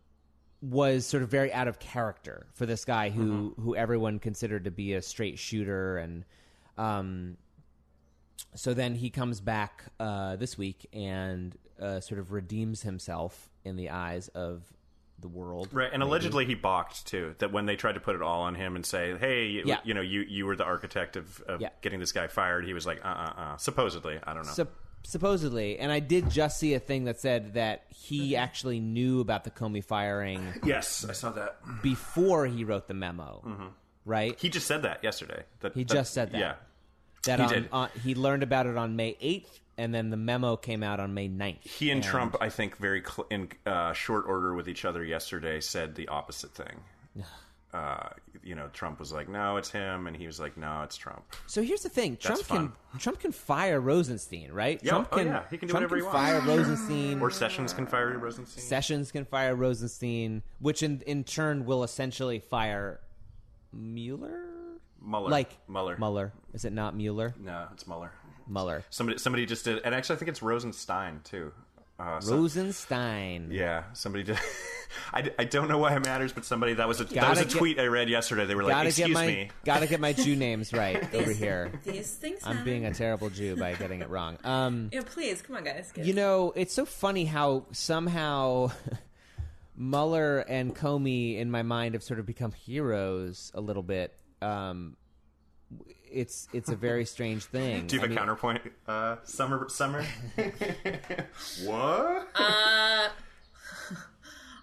was 0.62 1.06
sort 1.06 1.24
of 1.24 1.30
very 1.30 1.54
out 1.54 1.68
of 1.68 1.80
character 1.80 2.48
for 2.54 2.66
this 2.66 2.86
guy 2.86 3.10
who 3.10 3.54
who 3.60 3.76
everyone 3.76 4.20
considered 4.20 4.66
to 4.66 4.72
be 4.72 4.94
a 4.94 5.02
straight 5.02 5.40
shooter 5.40 5.98
and. 5.98 6.26
Um, 6.78 7.38
so 8.56 8.74
then 8.74 8.96
he 8.96 9.10
comes 9.10 9.40
back 9.42 9.86
uh, 10.00 10.36
this 10.36 10.58
week 10.58 10.88
and 10.94 11.56
uh, 11.80 12.00
sort 12.00 12.20
of 12.20 12.32
redeems 12.32 12.82
himself 12.82 13.50
in 13.64 13.76
the 13.76 13.90
eyes 13.90 14.28
of 14.30 14.72
the 15.24 15.28
world. 15.28 15.70
Right, 15.72 15.90
and 15.92 16.04
allegedly 16.04 16.46
he 16.46 16.54
balked 16.54 17.08
too. 17.08 17.34
That 17.40 17.52
when 17.52 17.66
they 17.66 17.76
tried 17.76 17.94
to 17.94 18.00
put 18.00 18.16
it 18.16 18.22
all 18.22 18.42
on 18.42 18.54
him 18.54 18.76
and 18.76 18.86
say, 18.86 19.18
"Hey, 19.18 19.48
you, 19.48 19.64
Yeah. 19.66 19.80
you 19.84 19.96
know, 19.96 20.02
you 20.02 20.22
you 20.22 20.46
were 20.46 20.56
the 20.56 20.64
architect 20.66 21.16
of, 21.16 21.42
of 21.48 21.60
Yeah. 21.62 21.70
getting 21.82 22.00
this 22.00 22.12
guy 22.12 22.28
fired," 22.28 22.66
he 22.66 22.74
was 22.76 22.86
like, 22.86 23.04
"Uh, 23.04 23.08
uh, 23.08 23.34
uh." 23.38 23.58
Supposedly, 23.58 24.20
I 24.24 24.36
don't 24.36 24.46
know. 24.46 24.52
Sup- 24.52 24.76
supposedly, 25.06 25.80
and 25.80 25.92
I 25.92 26.00
did 26.00 26.30
just 26.30 26.60
see 26.60 26.74
a 26.76 26.80
thing 26.80 27.06
that 27.06 27.20
said 27.20 27.56
that 27.56 27.86
he 27.90 28.36
actually 28.36 28.80
knew 28.80 29.20
about 29.20 29.44
the 29.44 29.52
Comey 29.52 29.84
firing 29.84 30.42
yes, 30.64 31.06
I 31.10 31.14
saw 31.14 31.32
that. 31.32 31.58
before 31.82 32.46
he 32.46 32.64
wrote 32.64 32.88
the 32.88 32.94
memo, 32.94 33.74
right? 34.06 34.40
He 34.40 34.50
just 34.50 34.68
said 34.68 34.84
that 34.84 35.04
yesterday. 35.04 35.44
That 35.62 35.74
He 35.74 35.84
that- 35.84 35.94
just 35.94 36.14
said 36.14 36.32
that. 36.32 36.38
Yeah, 36.40 36.56
that 37.26 37.40
he 37.40 37.46
on, 37.46 37.52
did. 37.52 37.70
on- 37.72 37.90
he 38.04 38.16
learned 38.16 38.44
about 38.44 38.66
it 38.68 38.78
on 38.78 38.96
May 38.96 39.18
8th, 39.22 39.60
and 39.78 39.94
then 39.94 40.10
the 40.10 40.18
memo 40.18 40.56
came 40.56 40.84
out 40.84 41.00
on 41.00 41.14
May 41.14 41.28
9th. 41.30 41.62
he 41.64 41.90
and, 41.92 42.04
Trump, 42.04 42.36
I 42.42 42.50
think, 42.50 42.78
very 42.78 43.02
cl- 43.02 43.28
in 43.30 43.50
uh, 43.66 43.94
short 43.94 44.26
order 44.28 44.54
with 44.54 44.68
each 44.70 44.86
other 44.86 45.04
yesterday, 45.04 45.60
said 45.60 45.96
the 45.96 46.08
opposite 46.08 46.52
thing. 46.54 46.80
Uh, 47.74 48.10
you 48.44 48.54
know, 48.54 48.68
Trump 48.72 49.00
was 49.00 49.12
like, 49.12 49.28
"No, 49.28 49.58
it's 49.58 49.72
him," 49.72 50.06
and 50.06 50.16
he 50.16 50.28
was 50.28 50.40
like, 50.40 50.56
"No, 50.58 50.84
it's 50.84 50.96
Trump." 50.96 51.24
So 51.48 51.64
here's 51.64 51.82
the 51.82 51.90
thing: 51.90 52.18
Trump 52.18 52.46
can 52.48 52.72
Trump 53.00 53.20
can 53.20 53.32
fire 53.32 53.82
Rosenstein, 53.82 54.52
right? 54.52 54.80
Yeah, 54.84 54.92
Trump 54.92 55.08
oh, 55.12 55.20
yeah, 55.20 55.44
he 55.50 55.58
can 55.58 55.68
do 55.68 55.72
Trump 55.72 55.90
whatever 55.92 55.96
he 55.96 56.02
can 56.04 56.14
wants. 56.14 56.46
fire 56.46 56.56
Rosenstein. 56.56 57.20
Or 57.20 57.32
Sessions 57.32 57.74
can 57.74 57.88
fire 57.88 58.16
Rosenstein. 58.16 58.64
Sessions 58.64 59.12
can 59.12 59.26
fire 59.26 59.56
Rosenstein, 59.56 60.44
which 60.60 60.84
in 60.84 61.02
in 61.08 61.24
turn 61.24 61.66
will 61.66 61.84
essentially 61.84 62.38
fire 62.38 63.00
Mueller. 63.72 64.42
Mueller, 65.02 65.30
Like 65.30 65.58
Mueller, 65.68 65.98
Mueller. 65.98 66.32
Is 66.54 66.66
it 66.66 66.74
not 66.74 66.96
Mueller? 66.96 67.34
No, 67.40 67.68
it's 67.74 67.88
Mueller. 67.88 68.12
Mueller. 68.48 68.84
Somebody, 68.90 69.18
somebody 69.20 69.46
just 69.46 69.66
did, 69.66 69.82
and 69.84 69.94
actually, 69.96 70.16
I 70.16 70.20
think 70.20 70.30
it's 70.30 70.42
Rosenstein 70.42 71.22
too. 71.24 71.52
Uh, 72.00 72.20
so- 72.20 72.36
Rosenstein. 72.36 73.50
Yeah, 73.52 73.84
somebody 73.94 74.24
did. 74.24 74.40
I, 75.14 75.32
I 75.40 75.44
don't 75.46 75.68
know 75.68 75.78
why 75.80 75.96
it 75.96 76.06
matters, 76.06 76.34
but 76.34 76.46
somebody 76.46 76.74
that 76.76 76.88
was 76.88 77.00
a 77.02 77.06
that 77.06 77.30
was 77.30 77.40
a 77.40 77.44
Gotta 77.44 77.46
get- 77.54 77.58
tweet 77.58 77.80
I 77.80 77.86
read 77.86 78.10
yesterday. 78.10 78.46
They 78.46 78.54
were 78.56 78.64
like, 78.64 78.86
"Excuse 78.88 79.08
get 79.08 79.14
my 79.14 79.26
me." 79.28 79.50
gotta 79.66 79.88
get 79.88 80.00
my 80.00 80.14
Jew 80.14 80.36
names 80.36 80.72
right 80.74 81.12
over 81.16 81.32
here. 81.32 81.72
These 81.84 82.14
things. 82.16 82.40
I'm 82.44 82.56
matter. 82.58 82.66
being 82.66 82.86
a 82.86 82.94
terrible 82.94 83.30
Jew 83.30 83.56
by 83.56 83.74
getting 83.74 84.02
it 84.02 84.10
wrong. 84.10 84.38
Um, 84.44 84.90
Yeah, 84.92 85.02
please, 85.06 85.42
come 85.42 85.56
on, 85.56 85.64
guys. 85.64 85.92
You 85.96 86.14
know, 86.14 86.52
it's 86.56 86.74
so 86.74 86.86
funny 86.86 87.26
how 87.26 87.66
somehow 87.72 88.72
Mueller 89.76 90.40
and 90.40 90.76
Comey, 90.76 91.38
in 91.40 91.50
my 91.50 91.64
mind, 91.64 91.96
have 91.96 92.04
sort 92.04 92.20
of 92.20 92.26
become 92.26 92.52
heroes 92.52 93.52
a 93.56 93.62
little 93.62 93.84
bit. 93.84 94.14
Um, 94.42 94.96
it's 96.14 96.48
it's 96.54 96.70
a 96.70 96.76
very 96.76 97.06
strange 97.06 97.44
thing. 97.46 97.88
Do 97.88 97.96
you 97.96 98.02
I 98.02 98.04
have 98.04 98.10
mean, 98.12 98.18
a 98.18 98.22
counterpoint, 98.22 98.62
uh, 98.88 99.16
Summer? 99.24 99.68
Summer? 99.70 100.06
what? 101.66 102.28
Uh, 102.36 103.10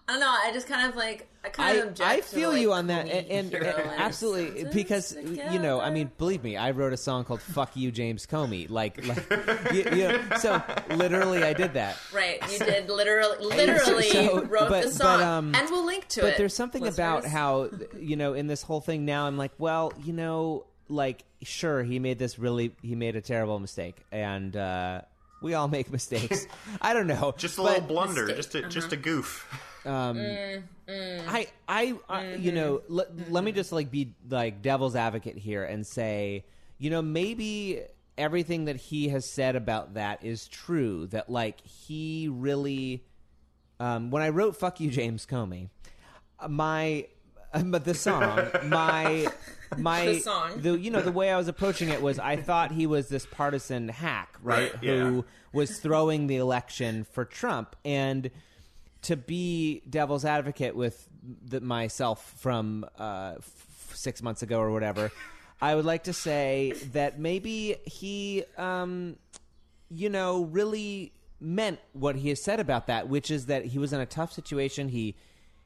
I 0.09 0.15
don't 0.15 0.21
know. 0.21 0.29
I 0.29 0.51
just 0.53 0.67
kind 0.67 0.89
of 0.91 0.97
like. 0.97 1.29
I 1.43 1.49
kind 1.49 1.69
I, 1.71 1.73
of 1.81 1.89
object 1.89 2.11
I 2.11 2.17
to, 2.17 2.23
feel 2.23 2.51
like, 2.51 2.61
you 2.61 2.73
on 2.75 2.89
that, 2.89 3.09
and, 3.09 3.27
and, 3.31 3.55
and 3.55 3.65
and 3.65 3.91
absolutely 3.97 4.49
sentence 4.65 4.75
because 4.75 5.17
you 5.53 5.59
know, 5.59 5.81
I 5.81 5.89
mean, 5.89 6.11
believe 6.19 6.45
me, 6.45 6.57
I 6.59 6.73
wrote 6.73 6.93
a 6.93 6.99
song 6.99 7.25
called 7.25 7.41
"Fuck 7.41 7.77
You, 7.77 7.91
James 7.91 8.27
Comey." 8.27 8.69
Like, 8.69 9.07
like 9.07 9.73
you, 9.73 9.85
you 9.97 10.09
know, 10.09 10.21
so 10.39 10.63
literally, 10.91 11.43
I 11.45 11.55
did 11.55 11.73
that. 11.75 11.97
Right, 12.13 12.43
you 12.53 12.59
did 12.59 12.91
literally, 12.91 13.39
literally 13.57 14.11
So- 14.11 14.45
wrote 14.45 14.69
but- 14.69 14.85
the 14.85 14.91
song, 14.91 15.19
but, 15.19 15.23
um, 15.23 15.55
and 15.55 15.71
we'll 15.71 15.87
link 15.87 16.09
to 16.09 16.21
it. 16.21 16.25
but 16.25 16.37
there's 16.37 16.55
something 16.55 16.87
about 16.87 17.25
how 17.25 17.71
you 17.99 18.17
know 18.17 18.35
in 18.35 18.47
this 18.49 18.63
whole 18.63 18.81
thing 18.81 19.05
now 19.05 19.27
i'm 19.27 19.37
like 19.37 19.53
well 19.59 19.93
you 20.05 20.13
know 20.13 20.65
like 20.91 21.25
sure 21.43 21.83
he 21.83 21.99
made 21.99 22.19
this 22.19 22.39
really 22.39 22.73
he 22.83 22.95
made 22.95 23.17
a 23.17 23.21
terrible 23.21 23.59
mistake 23.59 23.97
and 24.13 24.57
uh 24.57 25.01
we 25.41 25.55
all 25.55 25.69
make 25.69 25.91
mistakes. 25.99 26.47
I 26.83 26.93
don't 26.93 27.07
know 27.07 27.35
Just 27.39 27.57
a 27.57 27.63
little 27.63 27.81
blunder, 27.81 28.27
Mistake, 28.27 28.37
just 28.37 28.55
a, 28.55 28.63
just 28.69 28.93
a 28.93 28.97
goof. 28.97 29.49
um 29.87 30.17
Mm, 30.89 31.21
i 31.29 31.47
i, 31.69 31.95
I 32.09 32.21
Mm-hmm. 32.23 32.43
you 32.43 32.51
know 32.53 32.83
let, 32.89 33.31
let 33.31 33.45
me 33.45 33.53
just 33.53 33.71
like 33.71 33.93
be 33.93 34.15
like 34.29 34.61
devil's 34.61 34.97
advocate 34.97 35.39
here 35.39 35.63
and 35.63 35.87
say 35.87 36.45
you 36.79 36.91
know 36.91 37.01
maybe 37.01 37.83
everything 38.19 38.65
that 38.65 38.75
he 38.77 39.09
has 39.11 39.25
said 39.25 39.55
about 39.55 39.95
that 39.95 40.25
is 40.25 40.49
true 40.49 41.07
that 41.09 41.31
like 41.31 41.61
he 41.61 42.29
really 42.29 43.05
um, 43.79 44.11
when 44.11 44.23
I 44.23 44.29
wrote 44.31 44.57
"Fuck 44.57 44.81
You, 44.81 44.91
James 44.91 45.25
Comey," 45.27 45.69
uh, 46.41 46.49
my 46.49 47.07
uh, 47.53 47.63
but 47.65 47.85
the 47.85 47.95
song, 47.95 48.49
my 48.65 49.27
my 49.79 50.07
The 50.07 50.21
song. 50.21 50.61
the 50.61 50.79
you 50.79 50.91
know 50.91 51.01
the 51.01 51.13
way 51.13 51.31
I 51.31 51.37
was 51.37 51.49
approaching 51.49 51.89
it 51.89 52.01
was 52.03 52.19
I 52.19 52.37
thought 52.37 52.73
he 52.73 52.87
was 52.87 53.09
this 53.09 53.27
partisan 53.27 53.89
hack, 53.89 54.37
right? 54.43 54.73
Right, 54.73 54.85
Who 54.85 55.17
yeah. 55.17 55.23
was 55.53 55.79
throwing 55.79 56.27
the 56.27 56.37
election 56.37 57.05
for 57.05 57.25
Trump 57.25 57.77
and. 57.85 58.31
To 59.05 59.17
be 59.17 59.81
devil's 59.89 60.27
advocate 60.27 60.77
with 60.77 61.09
the, 61.43 61.63
myself 61.63 62.35
from 62.37 62.85
uh, 62.99 63.37
f- 63.39 63.93
six 63.95 64.23
months 64.23 64.43
ago 64.43 64.61
or 64.61 64.71
whatever, 64.73 65.11
I 65.59 65.75
would 65.75 65.87
like 65.87 66.05
to 66.05 66.13
say 66.13 66.75
that 66.93 67.19
maybe 67.19 67.77
he 67.87 68.45
um, 68.59 69.17
you 69.89 70.11
know, 70.11 70.45
really 70.45 71.13
meant 71.41 71.79
what 71.95 72.15
he 72.17 72.29
has 72.29 72.43
said 72.43 72.61
about 72.61 72.89
that, 72.89 73.09
which 73.09 73.31
is 73.31 73.47
that 73.47 73.65
he 73.65 73.79
was 73.79 73.95
in 73.95 74.01
a 74.01 74.07
tough 74.07 74.35
situation. 74.35 74.91
He 74.91 75.17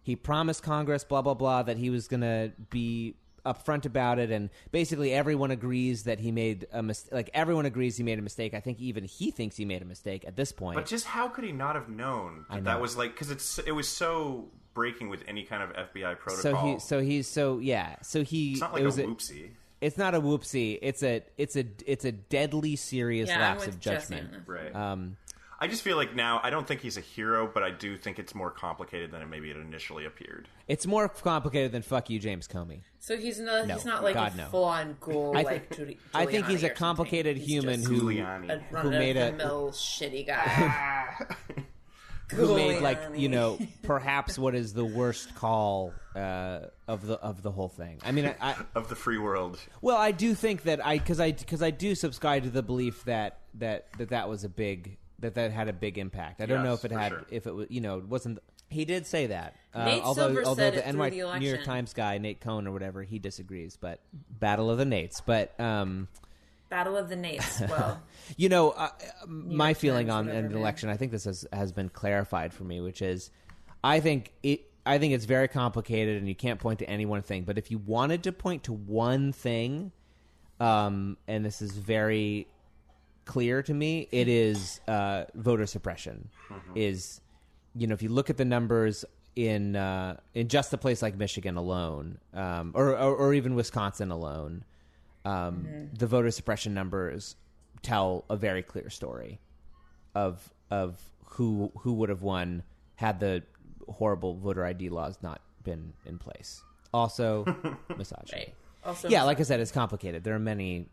he 0.05 0.15
promised 0.15 0.63
Congress, 0.63 1.03
blah 1.03 1.23
blah 1.23 1.35
blah, 1.35 1.65
that 1.65 1.77
he 1.77 1.91
was 1.91 2.07
going 2.07 2.21
to 2.21 2.53
be 2.71 3.17
upfront 3.45 3.85
about 3.85 4.19
it, 4.19 4.31
and 4.31 4.49
basically 4.71 5.13
everyone 5.13 5.51
agrees 5.51 6.05
that 6.05 6.19
he 6.21 6.31
made 6.31 6.67
a 6.73 6.83
mistake. 6.83 7.13
Like 7.13 7.31
everyone 7.35 7.67
agrees 7.67 7.97
he 7.97 8.03
made 8.03 8.19
a 8.19 8.23
mistake. 8.23 8.55
I 8.55 8.61
think 8.61 8.81
even 8.81 9.05
he 9.05 9.31
thinks 9.31 9.57
he 9.57 9.65
made 9.65 9.83
a 9.83 9.85
mistake 9.85 10.25
at 10.27 10.37
this 10.37 10.53
point. 10.53 10.77
But 10.77 10.87
just 10.87 11.07
how 11.07 11.29
could 11.29 11.45
he 11.45 11.53
not 11.53 11.75
have 11.75 11.89
known 11.89 12.47
that, 12.49 12.57
know. 12.59 12.63
that 12.63 12.81
was 12.81 12.97
like 12.97 13.13
because 13.13 13.31
it's 13.31 13.59
it 13.59 13.73
was 13.73 13.89
so 13.89 14.49
breaking 14.75 15.09
with 15.09 15.23
any 15.29 15.45
kind 15.45 15.63
of 15.63 15.71
FBI 15.71 16.19
protocol. 16.19 16.37
so 16.37 16.55
he 16.55 16.79
so 16.79 17.01
he's 17.01 17.27
so 17.29 17.59
yeah. 17.59 17.97
So 18.03 18.23
he 18.23 18.53
it's 18.53 18.61
not 18.61 18.73
like 18.73 18.81
it 18.81 18.85
a 18.85 18.87
was 18.87 18.97
whoopsie. 18.99 19.51
it's 19.81 19.99
not 19.99 20.15
a 20.15 20.21
whoopsie. 20.21 20.79
It's 20.81 21.03
a 21.03 21.23
it's 21.37 21.57
a 21.57 21.65
it's 21.87 22.05
a 22.05 22.13
deadly 22.13 22.77
serious 22.77 23.29
Yeah, 23.29 23.41
lapse 23.41 23.67
of 23.67 23.79
judgment. 23.79 24.31
Right. 24.47 24.75
Um, 24.75 25.17
I 25.65 25.67
I 25.67 25.69
just 25.69 25.83
feel 25.83 25.97
like 25.97 26.15
now 26.15 26.41
I 26.43 26.51
don't 26.51 26.69
think 26.69 26.83
he's 26.83 26.99
a 26.99 27.01
hero, 27.01 27.51
but 27.53 27.63
I 27.63 27.71
do 27.71 27.97
think 27.97 28.19
it's 28.19 28.35
more 28.35 28.51
complicated 28.51 29.11
than 29.11 29.23
it 29.23 29.29
maybe 29.31 29.51
it 29.51 29.57
initially 29.57 30.05
appeared. 30.05 30.47
It's 30.69 30.87
more 30.87 31.09
complicated 31.09 31.73
than 31.73 31.81
"fuck 31.81 32.11
you, 32.11 32.19
James 32.19 32.47
Comey." 32.47 32.81
So 32.99 33.17
he's 33.17 33.41
not. 33.41 33.67
No, 33.67 33.75
he's 33.75 33.87
not 33.87 34.05
like 34.05 34.13
God, 34.13 34.35
a 34.35 34.37
no. 34.37 34.47
full-on 34.49 34.99
ghoul 35.01 35.35
I 35.35 35.41
like. 35.41 35.75
think- 35.75 35.99
I 36.13 36.27
think 36.27 36.49
he's 36.49 36.65
a 36.65 36.69
complicated 36.69 37.39
human 37.39 37.83
who 37.83 38.03
Giuliani. 38.03 38.51
a 38.51 38.59
who 38.77 38.91
made 38.91 39.17
a 39.17 39.21
run-of-the-mill 39.21 39.71
shitty 39.71 40.27
guy. 40.27 41.15
who 42.35 42.57
made 42.57 42.83
like 42.83 43.01
you 43.15 43.31
know 43.31 43.59
perhaps 43.83 44.39
what 44.39 44.55
is 44.55 44.75
the 44.75 44.85
worst 44.85 45.35
call 45.35 45.95
uh, 46.15 46.61
of 46.87 47.07
the 47.07 47.15
of 47.21 47.43
the 47.43 47.51
whole 47.51 47.71
thing. 47.71 48.01
I 48.05 48.13
mean, 48.13 48.27
I, 48.27 48.35
I 48.51 48.57
Of 48.75 48.91
the 48.91 48.97
free 48.97 49.19
world, 49.19 49.59
well, 49.81 49.97
I 49.97 50.11
do 50.11 50.35
think 50.35 50.65
that 50.65 50.85
I 50.85 50.99
because 50.99 51.21
I 51.21 51.33
because 51.33 51.63
I 51.63 51.71
do 51.71 51.95
subscribe 51.95 52.43
to 52.43 52.51
the 52.51 52.63
belief 52.63 53.03
that 53.07 53.39
that 53.55 53.87
that 53.97 54.11
that 54.11 54.29
was 54.29 54.45
a 54.45 54.51
big 54.51 54.99
that 55.25 55.35
that 55.35 55.51
had 55.53 55.69
a 55.69 55.73
big 55.73 55.99
impact. 55.99 56.41
I 56.41 56.47
don't 56.47 56.63
know 56.63 56.75
if 56.75 56.85
it 56.85 56.93
for 56.93 56.99
had 56.99 57.09
sure. 57.11 57.27
if 57.31 57.47
it 57.47 57.55
was 57.55 57.67
you 57.71 57.81
know 57.81 57.99
it 57.99 58.07
wasn't. 58.09 58.39
He 58.71 58.85
did 58.85 59.07
say 59.07 59.27
that. 59.27 59.57
Uh, 59.75 59.85
Nate 59.85 60.03
although 60.03 60.27
Silver 60.29 60.45
although 60.45 60.63
said 60.63 60.75
the 60.75 60.89
it 60.89 60.91
through 60.91 60.99
NY 61.01 61.11
the 61.11 61.17
New 61.17 61.21
York 61.21 61.39
election. 61.41 61.65
Times 61.65 61.93
guy 61.95 62.19
Nate 62.19 62.41
Cohn 62.41 62.67
or 62.67 62.73
whatever 62.73 63.03
he 63.03 63.19
disagrees. 63.19 63.77
But 63.81 64.01
Battle 64.31 64.71
of 64.71 64.79
the 64.79 64.85
Nates. 64.85 65.21
But 65.25 65.59
um, 65.61 66.09
Battle 66.71 66.97
of 66.97 67.09
the 67.09 67.17
Nates. 67.17 67.69
Well, 67.69 68.03
You 68.37 68.49
know, 68.49 68.71
uh, 68.71 68.89
my 69.27 69.69
York 69.69 69.79
feeling 69.79 70.07
Times, 70.09 70.17
on 70.17 70.27
whatever, 70.27 70.47
an 70.47 70.53
man. 70.53 70.61
election, 70.61 70.89
I 70.89 70.97
think 70.97 71.13
this 71.13 71.25
has 71.25 71.47
has 71.53 71.73
been 71.73 71.89
clarified 71.89 72.53
for 72.53 72.65
me, 72.65 72.81
which 72.81 73.03
is, 73.03 73.31
I 73.83 74.01
think 74.01 74.33
it. 74.43 74.71
I 74.87 74.99
think 74.99 75.15
it's 75.15 75.25
very 75.25 75.49
complicated, 75.49 76.19
and 76.19 76.29
you 76.29 76.35
can't 76.35 76.61
point 76.61 76.81
to 76.81 76.89
any 76.89 77.07
one 77.07 77.23
thing. 77.23 77.45
But 77.45 77.57
if 77.59 77.71
you 77.71 77.79
wanted 77.79 78.25
to 78.25 78.33
point 78.33 78.65
to 78.65 78.73
one 78.73 79.33
thing, 79.33 79.93
um, 80.61 81.17
and 81.27 81.45
this 81.45 81.63
is 81.63 81.77
very 81.77 82.47
clear 83.25 83.63
to 83.63 83.75
me, 83.75 84.09
it 84.11 84.29
is 84.29 84.81
uh, 84.89 85.25
voter 85.35 85.67
suppression. 85.67 86.29
Is 86.75 87.21
you 87.75 87.87
know, 87.87 87.95
if 87.95 88.03
you 88.03 88.09
look 88.09 88.31
at 88.31 88.37
the 88.37 88.45
numbers 88.45 89.05
in 89.37 89.77
uh, 89.77 90.17
in 90.35 90.49
just 90.49 90.73
a 90.73 90.79
place 90.79 91.03
like 91.03 91.17
Michigan 91.17 91.57
alone, 91.57 92.19
um, 92.33 92.73
or, 92.75 92.91
or 92.91 93.15
or 93.17 93.35
even 93.35 93.55
Wisconsin 93.55 94.11
alone, 94.11 94.65
um, 95.25 95.89
the 95.97 96.07
voter 96.07 96.31
suppression 96.31 96.75
numbers 96.75 97.37
tell 97.83 98.25
a 98.31 98.37
very 98.37 98.63
clear 98.63 98.91
story 98.91 99.41
of 100.15 100.53
of 100.71 101.01
who 101.25 101.73
who 101.79 101.95
would 101.95 102.09
have 102.09 102.23
won 102.23 102.63
had 102.97 103.19
the 103.21 103.43
horrible 103.89 104.35
voter 104.37 104.65
ID 104.65 104.89
laws 104.89 105.19
not 105.23 105.41
been 105.65 105.93
in 106.07 106.19
place. 106.19 106.63
Also, 106.93 107.45
misogyny. 107.99 108.33
right. 108.33 108.55
Also, 108.85 109.09
Yeah, 109.09 109.25
like 109.25 109.41
I 109.41 109.43
said, 109.43 109.61
it's 109.61 109.73
complicated. 109.73 110.23
There 110.25 110.35
are 110.35 110.39
many 110.39 110.87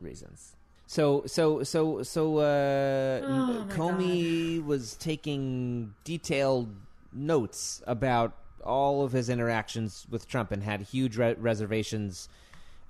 reasons. 0.00 0.56
So 0.92 1.22
so 1.24 1.62
so 1.62 2.02
so 2.02 2.36
uh, 2.36 3.22
Oh, 3.24 3.66
Comey 3.70 4.62
was 4.62 4.94
taking 4.96 5.94
detailed 6.04 6.68
notes 7.14 7.82
about 7.86 8.36
all 8.62 9.02
of 9.02 9.10
his 9.10 9.30
interactions 9.30 10.06
with 10.10 10.28
Trump 10.28 10.52
and 10.52 10.62
had 10.62 10.82
huge 10.82 11.16
re- 11.16 11.34
reservations 11.38 12.28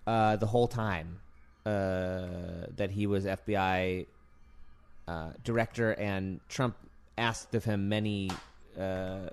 uh, 0.04 0.34
the 0.34 0.46
whole 0.46 0.66
time 0.66 1.20
uh, 1.64 2.66
that 2.74 2.90
he 2.90 3.06
was 3.06 3.24
FBI 3.24 4.06
uh, 5.06 5.30
director, 5.44 5.92
and 5.92 6.40
Trump 6.48 6.74
asked 7.16 7.54
of 7.54 7.62
him 7.62 7.88
many 7.88 8.32
uh, 8.76 9.28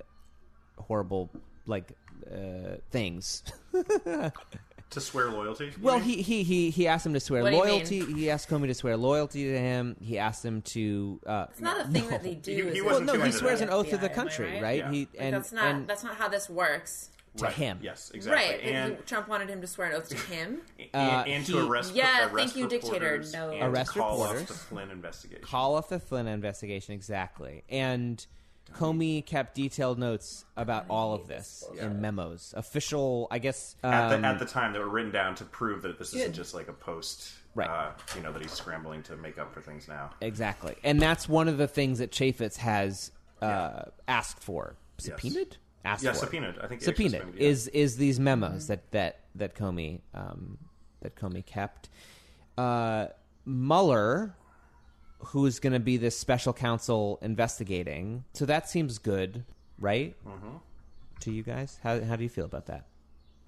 horrible 0.78 1.32
like 1.66 1.94
uh, 2.32 2.76
things. 2.92 3.42
to 4.92 5.02
swear 5.02 5.30
loyalty. 5.30 5.72
Well, 5.82 6.00
he, 6.00 6.22
he 6.22 6.44
he 6.44 6.70
he 6.72 6.88
asked 6.88 7.06
him 7.06 7.14
to 7.14 7.20
swear 7.20 7.44
What 7.44 7.52
do 7.52 7.56
you 7.58 7.62
loyalty. 7.64 8.00
He 8.14 8.30
asked 8.30 8.50
Comey 8.50 8.68
to 8.68 8.74
swear 8.74 8.98
loyalty 8.98 9.44
to 9.46 9.60
him. 9.60 9.96
He 10.02 10.18
asked 10.18 10.44
him 10.44 10.62
to. 10.64 11.20
Uh, 11.26 11.46
it's 11.52 11.62
not 11.62 11.80
a 11.82 11.88
thing 11.88 12.08
that 12.10 12.24
they 12.24 12.36
do. 12.36 12.52
He- 12.52 12.62
he 12.62 12.68
is 12.70 12.76
it? 12.78 12.82
well, 12.86 12.90
wasn't 13.02 13.08
no, 13.08 13.14
too 13.14 13.20
he 13.20 13.26
into 13.28 13.38
swears 13.38 13.60
that. 13.60 13.68
an 13.70 13.74
oath 13.74 13.90
to 13.90 13.98
FBI, 13.98 14.02
the 14.02 14.06
am 14.06 14.12
I 14.12 14.16
country, 14.16 14.52
right? 14.54 14.62
right? 14.64 14.78
Yeah. 14.80 14.92
He 14.92 15.00
Like, 15.00 15.10
and 15.20 15.34
that's 15.36 15.52
not 15.52 15.66
and 15.66 15.88
that's 15.88 16.04
not 16.04 16.16
how 16.16 16.28
this 16.30 16.50
works. 16.50 17.10
to 17.38 17.46
Right. 17.46 17.54
him. 17.54 17.80
Yes, 17.84 18.10
exactly. 18.14 18.44
Right. 18.50 18.60
but 18.64 18.70
And, 18.74 18.96
he- 18.98 19.02
Trump 19.04 19.28
wanted 19.28 19.50
him 19.50 19.62
to 19.62 19.68
swear 19.68 19.90
an 19.90 19.96
oath 19.96 20.10
to 20.10 20.16
him. 20.34 20.62
Uh, 20.80 20.98
and, 20.98 21.28
and 21.30 21.44
he- 21.46 21.54
to 21.54 21.70
arrest. 21.70 21.94
Yeah, 21.94 22.24
arrest 22.28 22.54
thank 22.54 22.56
you, 22.58 22.68
dictator. 22.68 22.94
reporters 22.94 23.34
No. 23.34 23.52
and 23.52 23.62
Arrest 23.72 23.94
to 23.94 24.00
call 24.00 24.18
reporters. 24.20 24.42
off 24.42 24.48
the 24.48 24.54
Flynn 24.56 24.90
investigation. 24.92 25.44
call 25.44 25.76
off 25.76 25.90
the 25.90 26.00
Flynn 26.00 26.28
investigation 26.28 26.96
exactly. 26.96 27.64
And 27.70 28.26
Comey 28.78 29.26
kept 29.26 29.56
detailed 29.56 30.00
notes 30.00 30.46
about 30.58 30.86
all 30.90 31.14
of 31.14 31.28
this 31.28 31.64
in 31.80 32.02
memos, 32.02 32.54
official, 32.58 33.28
I 33.32 33.40
guess. 33.40 33.76
at, 33.84 34.14
Um, 34.14 34.22
the, 34.22 34.28
at 34.28 34.40
the 34.40 34.46
time, 34.46 34.74
that 34.74 34.80
were 34.80 34.90
written 34.90 35.12
down 35.12 35.36
to 35.36 35.46
prove 35.46 35.82
that 35.84 35.98
this 36.00 36.10
isn't 36.14 36.28
Good. 36.28 36.34
just 36.34 36.54
like 36.54 36.68
a 36.68 36.74
post. 36.74 37.32
Right. 37.56 37.68
Uh, 37.70 37.92
you 38.16 38.22
know 38.22 38.32
that 38.32 38.42
he's 38.42 38.52
scrambling 38.54 39.02
to 39.04 39.18
make 39.18 39.38
up 39.40 39.54
for 39.54 39.60
things 39.62 39.88
now. 39.88 40.12
exactly, 40.22 40.76
and 40.84 41.02
that's 41.02 41.28
one 41.28 41.48
of 41.48 41.58
the 41.58 41.68
things 41.68 41.98
that 42.00 42.12
Chaffetz 42.12 42.58
has 42.58 43.12
uh, 43.42 43.46
Yeah. 43.48 43.84
asked 44.08 44.40
for, 44.44 44.76
subpoenaed, 45.00 45.58
asked 45.84 46.04
Yeah, 46.04 46.12
for. 46.14 46.20
subpoenaed. 46.20 46.60
I 46.62 46.68
think 46.68 46.82
subpoenaed 46.82 47.22
subpoenaed, 47.22 47.42
yeah. 47.42 47.48
is 47.50 47.68
is 47.70 47.98
these 47.98 48.20
memos 48.20 48.68
that 48.68 48.92
that 48.92 49.22
that 49.36 49.56
Comey 49.56 50.02
um, 50.14 50.58
that 51.02 51.16
Comey 51.16 51.44
kept. 51.46 51.90
Uh, 52.58 53.08
Mueller, 53.46 54.36
who's 55.20 55.60
going 55.60 55.74
to 55.74 55.80
be 55.80 55.98
this 55.98 56.18
special 56.18 56.54
counsel 56.54 57.20
investigating, 57.22 58.24
so 58.34 58.46
that 58.46 58.70
seems 58.70 58.98
good, 58.98 59.44
right? 59.80 60.16
Mm-hmm. 60.28 60.58
To 61.22 61.32
you 61.32 61.44
guys, 61.44 61.80
how 61.84 62.02
how 62.02 62.16
do 62.16 62.24
you 62.24 62.30
feel 62.30 62.46
about 62.46 62.68
that? 62.68 62.86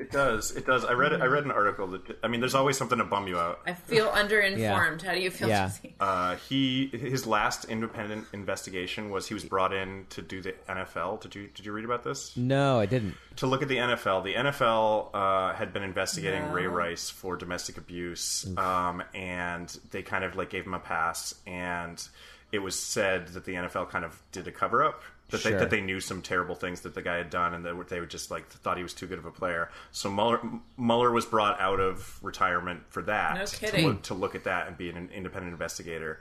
It 0.01 0.11
does. 0.11 0.51
It 0.51 0.65
does. 0.65 0.83
I 0.83 0.93
read. 0.93 1.13
I 1.13 1.25
read 1.25 1.45
an 1.45 1.51
article 1.51 1.85
that. 1.87 2.17
I 2.23 2.27
mean, 2.27 2.39
there's 2.39 2.55
always 2.55 2.75
something 2.77 2.97
to 2.97 3.03
bum 3.03 3.27
you 3.27 3.37
out. 3.37 3.59
I 3.67 3.73
feel 3.73 4.07
underinformed. 4.09 5.03
How 5.03 5.13
do 5.13 5.19
you 5.19 5.29
feel? 5.29 5.47
Yeah. 5.47 5.69
Uh, 5.99 6.35
he 6.49 6.87
his 6.87 7.27
last 7.27 7.65
independent 7.65 8.25
investigation 8.33 9.11
was 9.11 9.27
he 9.27 9.35
was 9.35 9.43
brought 9.45 9.73
in 9.73 10.07
to 10.09 10.21
do 10.23 10.41
the 10.41 10.53
NFL. 10.67 11.21
Did 11.21 11.35
you 11.35 11.47
did 11.53 11.65
you 11.65 11.71
read 11.71 11.85
about 11.85 12.03
this? 12.03 12.35
No, 12.35 12.79
I 12.79 12.87
didn't. 12.87 13.15
to 13.35 13.45
look 13.47 13.61
at 13.61 13.67
the 13.67 13.77
NFL. 13.77 14.23
The 14.23 14.33
NFL 14.33 15.09
uh, 15.13 15.53
had 15.53 15.71
been 15.71 15.83
investigating 15.83 16.47
No. 16.47 16.53
Ray 16.53 16.67
Rice 16.67 17.09
for 17.11 17.35
domestic 17.35 17.77
abuse, 17.77 18.47
um, 18.57 19.03
and 19.13 19.69
they 19.91 20.01
kind 20.01 20.23
of 20.23 20.35
like 20.35 20.49
gave 20.49 20.65
him 20.65 20.73
a 20.73 20.79
pass. 20.79 21.35
And 21.45 22.03
it 22.51 22.59
was 22.59 22.77
said 22.77 23.27
that 23.29 23.45
the 23.45 23.53
NFL 23.53 23.89
kind 23.89 24.03
of 24.03 24.21
did 24.31 24.47
a 24.47 24.51
cover 24.51 24.83
up. 24.83 25.03
That, 25.31 25.41
Sure. 25.41 25.51
they, 25.53 25.57
that 25.57 25.69
they 25.69 25.81
knew 25.81 25.99
some 25.99 26.21
terrible 26.21 26.55
things 26.55 26.81
that 26.81 26.93
the 26.93 27.01
guy 27.01 27.15
had 27.17 27.29
done, 27.29 27.53
and 27.53 27.65
they 27.65 27.71
were, 27.73 27.83
they 27.85 27.99
were 27.99 28.05
just 28.05 28.29
like 28.31 28.47
thought 28.49 28.77
he 28.77 28.83
was 28.83 28.93
too 28.93 29.07
good 29.07 29.17
of 29.17 29.25
a 29.25 29.31
player. 29.31 29.69
So 29.91 30.09
Mueller, 30.11 30.39
Mueller 30.77 31.11
was 31.11 31.25
brought 31.25 31.59
out 31.59 31.79
of 31.79 32.19
retirement 32.21 32.83
for 32.89 33.01
that 33.03 33.35
No 33.37 33.45
to 33.45 33.55
kidding. 33.57 33.87
look, 33.87 34.01
to 34.03 34.13
look 34.13 34.35
at 34.35 34.43
that 34.43 34.67
and 34.67 34.77
be 34.77 34.89
an 34.89 35.09
independent 35.13 35.51
investigator. 35.53 36.19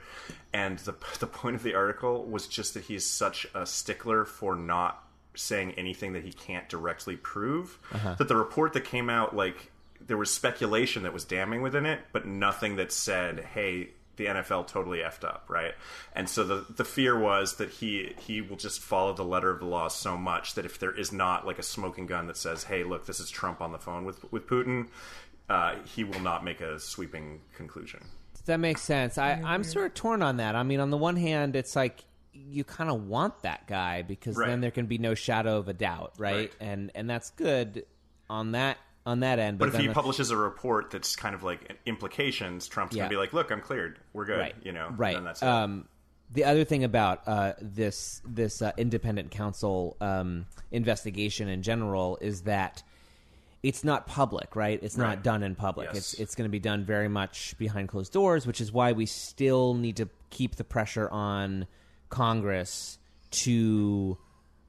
And 0.53 0.79
the 0.79 0.95
the 1.19 1.27
point 1.27 1.55
of 1.55 1.63
the 1.63 1.75
article 1.75 2.25
was 2.25 2.47
just 2.47 2.73
that 2.73 2.83
he's 2.85 3.05
such 3.05 3.45
a 3.53 3.65
stickler 3.65 4.25
for 4.25 4.55
not 4.55 5.03
saying 5.35 5.71
anything 5.77 6.13
that 6.13 6.23
he 6.23 6.33
can't 6.33 6.67
directly 6.67 7.15
prove. 7.15 7.79
Uh-huh. 7.93 8.15
That 8.15 8.27
the 8.27 8.35
report 8.35 8.73
that 8.73 8.85
came 8.85 9.09
out, 9.09 9.35
like 9.35 9.71
there 10.05 10.17
was 10.17 10.29
speculation 10.33 11.03
that 11.03 11.13
was 11.13 11.23
damning 11.25 11.61
within 11.61 11.85
it, 11.85 11.99
but 12.11 12.25
nothing 12.25 12.77
that 12.77 12.91
said, 12.91 13.39
"Hey." 13.53 13.89
The 14.17 14.25
NFL 14.25 14.67
totally 14.67 14.99
effed 14.99 15.23
up, 15.23 15.45
right? 15.49 15.73
And 16.13 16.29
so 16.29 16.43
the 16.43 16.65
the 16.69 16.83
fear 16.85 17.17
was 17.17 17.55
that 17.55 17.69
he 17.69 18.13
he 18.19 18.41
will 18.41 18.57
just 18.57 18.79
follow 18.81 19.13
the 19.13 19.23
letter 19.23 19.49
of 19.49 19.59
the 19.59 19.65
law 19.65 19.87
so 19.87 20.17
much 20.17 20.53
that 20.55 20.65
if 20.65 20.77
there 20.79 20.91
is 20.91 21.11
not 21.11 21.45
like 21.47 21.57
a 21.59 21.63
smoking 21.63 22.05
gun 22.05 22.27
that 22.27 22.37
says, 22.37 22.65
"Hey, 22.65 22.83
look, 22.83 23.05
this 23.05 23.19
is 23.19 23.29
Trump 23.29 23.61
on 23.61 23.71
the 23.71 23.79
phone 23.79 24.05
with 24.05 24.31
with 24.31 24.47
Putin," 24.47 24.87
uh, 25.49 25.75
he 25.85 26.03
will 26.03 26.19
not 26.19 26.43
make 26.43 26.61
a 26.61 26.79
sweeping 26.79 27.41
conclusion. 27.55 28.01
That 28.45 28.59
makes 28.59 28.81
sense. 28.81 29.17
I, 29.17 29.33
I'm 29.45 29.63
sort 29.63 29.85
of 29.85 29.93
torn 29.93 30.21
on 30.23 30.37
that. 30.37 30.55
I 30.55 30.63
mean, 30.63 30.79
on 30.79 30.89
the 30.89 30.97
one 30.97 31.15
hand, 31.15 31.55
it's 31.55 31.75
like 31.75 32.03
you 32.33 32.63
kind 32.63 32.89
of 32.89 33.07
want 33.07 33.43
that 33.43 33.67
guy 33.67 34.01
because 34.01 34.35
Right. 34.35 34.47
then 34.47 34.61
there 34.61 34.71
can 34.71 34.87
be 34.87 34.97
no 34.97 35.13
shadow 35.13 35.57
of 35.57 35.67
a 35.67 35.73
doubt, 35.73 36.13
right? 36.17 36.35
Right. 36.35 36.51
And 36.59 36.91
and 36.95 37.09
that's 37.09 37.29
good 37.31 37.85
on 38.29 38.53
that 38.53 38.77
on 39.05 39.21
that 39.21 39.39
end. 39.39 39.57
But, 39.57 39.67
But 39.71 39.75
if 39.75 39.81
he 39.81 39.87
the- 39.87 39.93
publishes 39.93 40.29
a 40.31 40.37
report 40.37 40.91
that's 40.91 41.15
kind 41.15 41.33
of 41.35 41.43
like 41.43 41.77
implications, 41.85 42.67
Trump's 42.67 42.95
Yeah. 42.95 43.03
gonna 43.03 43.09
be 43.09 43.17
like, 43.17 43.33
"Look, 43.33 43.51
I'm 43.51 43.61
cleared. 43.61 43.99
We're 44.13 44.25
good." 44.25 44.39
right, 44.39 44.55
You 44.63 44.71
know, 44.71 44.89
right? 44.95 45.15
And 45.17 45.25
that's 45.25 45.41
it. 45.41 45.47
um, 45.47 45.87
the 46.33 46.43
other 46.45 46.63
thing 46.63 46.83
about 46.83 47.27
uh, 47.27 47.53
this 47.61 48.21
this 48.25 48.61
uh, 48.61 48.71
independent 48.77 49.31
counsel 49.31 49.97
um, 49.99 50.45
investigation 50.71 51.47
in 51.49 51.61
general 51.61 52.17
is 52.21 52.43
that 52.43 52.83
it's 53.63 53.83
not 53.83 54.07
public, 54.07 54.55
right? 54.55 54.79
It's 54.81 54.97
not 54.97 55.23
done 55.23 55.43
in 55.43 55.53
public. 55.55 55.89
Yes. 55.93 55.97
It's 55.97 56.13
it's 56.15 56.35
going 56.35 56.45
to 56.47 56.51
be 56.51 56.59
done 56.59 56.83
very 56.85 57.07
much 57.09 57.55
behind 57.57 57.89
closed 57.89 58.11
doors, 58.13 58.47
which 58.47 58.61
is 58.61 58.71
why 58.71 58.91
we 58.93 59.05
still 59.05 59.73
need 59.73 59.97
to 59.97 60.09
keep 60.29 60.55
the 60.55 60.63
pressure 60.63 61.09
on 61.09 61.67
Congress 62.09 62.97
to 63.31 64.17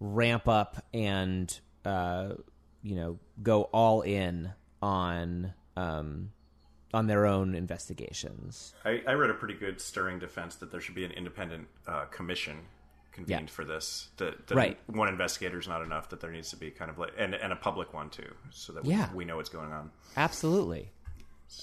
ramp 0.01 0.49
up 0.49 0.85
and 0.93 1.61
uh, 1.85 2.35
you 2.83 2.97
know 2.97 3.19
go 3.43 3.63
all 3.73 4.03
in 4.03 4.53
on 4.81 5.53
um, 5.77 6.33
on 6.95 7.07
their 7.07 7.27
own 7.27 7.55
investigations. 7.55 8.75
I, 8.85 9.03
I 9.07 9.13
read 9.13 9.31
a 9.31 9.35
pretty 9.35 9.55
good 9.55 9.81
stirring 9.81 10.19
defense 10.19 10.57
that 10.57 10.71
there 10.71 10.81
should 10.81 10.95
be 10.95 11.05
an 11.05 11.13
independent 11.13 11.69
uh, 11.87 12.05
commission 12.07 12.59
convened 13.13 13.49
Yeah. 13.49 13.55
for 13.55 13.65
this. 13.65 14.09
That, 14.19 14.47
that 14.49 14.55
Right. 14.55 14.79
one 14.87 15.09
investigator 15.09 15.59
is 15.59 15.69
not 15.69 15.83
enough. 15.83 16.09
That 16.11 16.21
there 16.21 16.31
needs 16.31 16.51
to 16.51 16.57
be 16.57 16.71
kind 16.71 16.91
of 16.91 16.99
like 16.99 17.13
and, 17.19 17.35
and 17.35 17.53
a 17.53 17.57
public 17.57 17.95
one 17.95 18.11
too, 18.11 18.35
so 18.51 18.73
that 18.75 18.85
Yeah. 18.85 19.09
we, 19.13 19.19
we 19.19 19.25
know 19.25 19.37
what's 19.37 19.49
going 19.49 19.73
on. 19.73 19.91
Absolutely. 20.17 20.91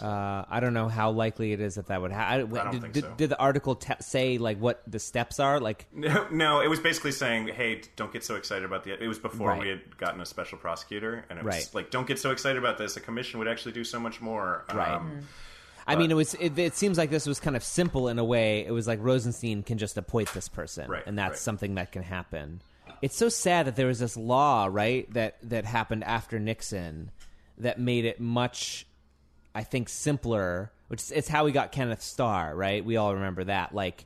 Uh, 0.02 0.46
I 0.50 0.60
don't 0.60 0.74
know 0.74 0.88
how 0.88 1.12
likely 1.12 1.52
it 1.54 1.60
is 1.60 1.76
that 1.76 1.88
that 1.88 2.02
would 2.02 2.12
happen. 2.12 2.56
I 2.58 2.64
don't 2.64 2.72
did, 2.72 2.82
think 2.82 2.94
did, 2.94 3.04
so. 3.04 3.14
did 3.18 3.30
the 3.30 3.38
article 3.40 3.76
te- 3.76 3.94
say 4.02 4.38
like 4.38 4.58
what 4.60 4.82
the 4.88 5.00
steps 5.00 5.40
are? 5.40 5.60
Like, 5.60 5.88
No, 5.94 6.28
no, 6.32 6.62
it 6.62 6.68
was 6.70 6.80
basically 6.80 7.12
saying, 7.12 7.48
"Hey, 7.50 7.82
don't 7.96 8.12
get 8.14 8.24
so 8.24 8.36
excited 8.36 8.64
about 8.66 8.84
the." 8.84 9.02
It 9.02 9.08
was 9.08 9.20
before 9.20 9.50
Right. 9.50 9.62
we 9.62 9.68
had 9.70 9.98
gotten 9.98 10.22
a 10.22 10.26
special 10.26 10.58
prosecutor, 10.58 11.26
and 11.30 11.40
it 11.40 11.46
was 11.46 11.54
Right. 11.56 11.70
like, 11.74 11.92
"Don't 11.92 12.08
get 12.08 12.20
so 12.20 12.32
excited 12.32 12.58
about 12.58 12.78
this. 12.78 12.96
A 12.98 13.00
commission 13.02 13.40
would 13.40 13.48
actually 13.48 13.72
do 13.74 13.84
so 13.84 14.00
much 14.00 14.22
more." 14.22 14.66
Right. 14.74 14.92
Um, 14.94 15.22
I 15.88 15.96
mean, 15.96 16.12
it 16.12 16.16
was. 16.16 16.36
It, 16.36 16.58
it 16.60 16.76
seems 16.76 16.98
like 16.98 17.10
this 17.10 17.26
was 17.26 17.40
kind 17.40 17.56
of 17.56 17.64
simple 17.64 18.10
in 18.10 18.20
a 18.20 18.24
way. 18.24 18.64
It 18.66 18.72
was 18.72 18.88
like 18.88 19.00
Rosenstein 19.02 19.64
can 19.64 19.78
just 19.80 19.98
appoint 19.98 20.32
this 20.34 20.48
person, 20.48 20.90
Right, 20.90 21.04
and 21.08 21.18
that's 21.18 21.32
right. 21.32 21.38
something 21.40 21.76
that 21.76 21.92
can 21.92 22.04
happen. 22.04 22.62
It's 23.02 23.16
so 23.16 23.28
sad 23.30 23.66
that 23.66 23.76
there 23.76 23.88
was 23.88 23.98
this 24.00 24.16
law, 24.16 24.68
right, 24.70 25.12
that 25.14 25.38
that 25.44 25.66
happened 25.66 26.04
after 26.04 26.38
Nixon, 26.38 27.10
that 27.58 27.80
made 27.80 28.06
it 28.06 28.20
much, 28.20 28.86
I 29.54 29.64
think, 29.64 29.90
simpler. 29.90 30.72
Which 30.88 31.02
is, 31.02 31.12
it's 31.12 31.28
how 31.28 31.46
we 31.46 31.52
got 31.52 31.72
Kenneth 31.72 32.02
Starr, 32.02 32.56
right? 32.56 32.84
We 32.84 32.98
all 32.98 33.14
remember 33.14 33.44
that. 33.44 33.76
Like, 33.76 34.06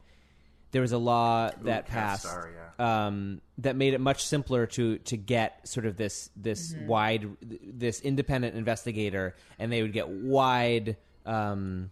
there 0.74 0.82
was 0.82 0.92
a 0.92 0.98
law 0.98 1.50
that 1.50 1.86
Kenneth 1.86 1.88
passed 1.88 2.24
Starr, 2.24 2.50
yeah. 2.80 3.06
um, 3.06 3.42
that 3.60 3.76
made 3.76 3.94
it 3.94 4.02
much 4.02 4.26
simpler 4.26 4.66
to 4.66 4.98
to 4.98 5.16
get 5.16 5.68
sort 5.68 5.86
of 5.86 5.96
this 5.98 6.30
this 6.36 6.76
wide 6.86 7.30
this 7.42 8.02
independent 8.02 8.56
investigator, 8.56 9.36
and 9.60 9.72
they 9.72 9.84
would 9.84 9.94
get 9.94 10.10
wide 10.10 10.98
um, 11.28 11.92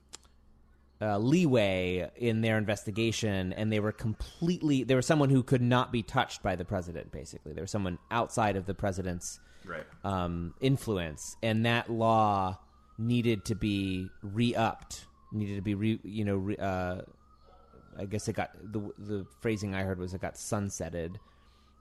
uh, 1.00 1.20
leeway 1.20 2.10
in 2.16 2.42
their 2.42 2.58
investigation, 2.58 3.54
and 3.54 3.72
they 3.72 3.80
were 3.80 3.92
completely 3.92 4.84
they 4.84 4.96
were 4.96 5.02
someone 5.04 5.30
who 5.30 5.44
could 5.44 5.62
not 5.62 5.92
be 5.92 6.02
touched 6.02 6.42
by 6.42 6.56
the 6.56 6.66
president. 6.66 7.12
Basically, 7.12 7.54
there 7.54 7.64
was 7.64 7.72
someone 7.72 8.00
outside 8.10 8.56
of 8.56 8.66
the 8.66 8.74
president's 8.74 9.40
right. 9.64 9.86
um, 10.04 10.56
influence, 10.60 11.38
and 11.44 11.68
that 11.68 11.90
law 11.90 12.58
needed 12.98 13.46
to 13.46 13.56
be 13.56 14.10
re-upped, 14.22 15.06
needed 15.32 15.56
to 15.56 15.62
be 15.62 15.76
re, 15.76 16.00
you 16.04 16.26
know, 16.26 16.36
re, 16.36 16.58
uh, 16.58 17.02
I 17.98 18.06
guess 18.06 18.28
it 18.28 18.34
got 18.34 18.52
the 18.62 18.80
the 18.98 19.26
phrasing 19.42 19.76
I 19.76 19.84
heard 19.84 20.00
was 20.00 20.14
it 20.14 20.22
got 20.22 20.36
sunsetted, 20.36 21.16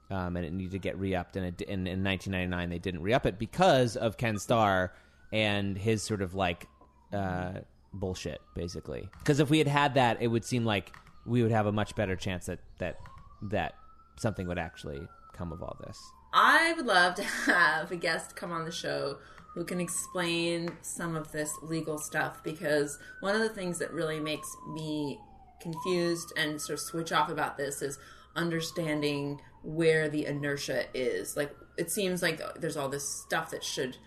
um, 0.09 0.35
and 0.35 0.45
it 0.45 0.53
needed 0.53 0.71
to 0.71 0.79
get 0.79 0.97
re-upped, 0.97 1.35
and, 1.35 1.45
it, 1.45 1.61
and 1.67 1.87
in 1.87 2.03
1999 2.03 2.69
they 2.69 2.79
didn't 2.79 3.01
re-up 3.01 3.25
it 3.25 3.39
because 3.39 3.95
of 3.95 4.17
Ken 4.17 4.37
Starr 4.37 4.93
and 5.31 5.77
his 5.77 6.03
sort 6.03 6.21
of 6.21 6.35
like 6.35 6.67
uh, 7.13 7.59
bullshit, 7.93 8.41
basically. 8.55 9.09
Because 9.19 9.39
if 9.39 9.49
we 9.49 9.57
had 9.57 9.67
had 9.67 9.93
that, 9.95 10.21
it 10.21 10.27
would 10.27 10.45
seem 10.45 10.65
like 10.65 10.93
we 11.25 11.41
would 11.43 11.51
have 11.51 11.65
a 11.65 11.71
much 11.71 11.95
better 11.95 12.15
chance 12.15 12.47
that 12.47 12.59
that 12.79 12.97
that 13.43 13.75
something 14.17 14.47
would 14.47 14.59
actually 14.59 15.01
come 15.33 15.51
of 15.51 15.63
all 15.63 15.77
this. 15.85 15.99
I 16.33 16.73
would 16.73 16.85
love 16.85 17.15
to 17.15 17.23
have 17.45 17.91
a 17.91 17.95
guest 17.95 18.35
come 18.35 18.51
on 18.51 18.65
the 18.65 18.71
show 18.71 19.17
who 19.53 19.65
can 19.65 19.81
explain 19.81 20.69
some 20.81 21.15
of 21.15 21.31
this 21.31 21.51
legal 21.61 21.97
stuff 21.97 22.43
because 22.43 22.97
one 23.19 23.35
of 23.35 23.41
the 23.41 23.49
things 23.49 23.79
that 23.79 23.91
really 23.91 24.19
makes 24.19 24.47
me 24.73 25.19
confused 25.61 26.31
and 26.37 26.59
sort 26.59 26.79
of 26.79 26.85
switch 26.85 27.11
off 27.11 27.29
about 27.29 27.57
this 27.57 27.81
is 27.81 27.99
understanding 28.35 29.39
where 29.63 30.09
the 30.09 30.25
inertia 30.25 30.85
is. 30.93 31.35
Like, 31.35 31.55
it 31.77 31.91
seems 31.91 32.21
like 32.21 32.41
there's 32.59 32.77
all 32.77 32.89
this 32.89 33.07
stuff 33.07 33.51
that 33.51 33.63
should 33.63 33.97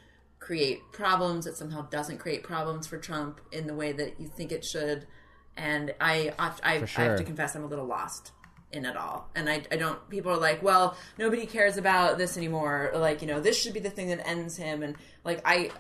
create 0.41 0.81
problems 0.93 1.45
that 1.45 1.57
somehow 1.57 1.83
doesn't 1.83 2.19
create 2.19 2.43
problems 2.43 2.87
for 2.87 2.99
Trump 2.99 3.41
in 3.53 3.67
the 3.67 3.75
way 3.75 3.93
that 3.93 4.21
you 4.21 4.29
think 4.29 4.51
it 4.51 4.65
should. 4.65 5.07
And 5.57 5.95
I, 6.01 6.33
I, 6.39 6.53
I, 6.63 6.75
I 6.77 7.01
have 7.03 7.19
to 7.19 7.25
confess, 7.25 7.55
I'm 7.55 7.65
a 7.65 7.67
little 7.67 7.87
lost 7.87 8.33
in 8.75 8.85
it 8.85 8.97
all. 8.97 9.29
And 9.35 9.49
I, 9.49 9.63
I 9.71 9.77
don't, 9.77 10.09
people 10.11 10.33
are 10.33 10.39
like, 10.39 10.63
well, 10.63 10.97
nobody 11.19 11.47
cares 11.47 11.77
about 11.77 12.19
this 12.19 12.37
anymore. 12.37 12.91
Or 12.93 12.99
like, 12.99 13.23
you 13.23 13.29
know, 13.29 13.41
this 13.41 13.61
should 13.61 13.75
be 13.75 13.81
the 13.81 13.91
thing 13.91 14.09
that 14.09 14.27
ends 14.27 14.57
him. 14.57 14.83
And 14.83 14.97
like, 15.25 15.41
I, 15.45 15.71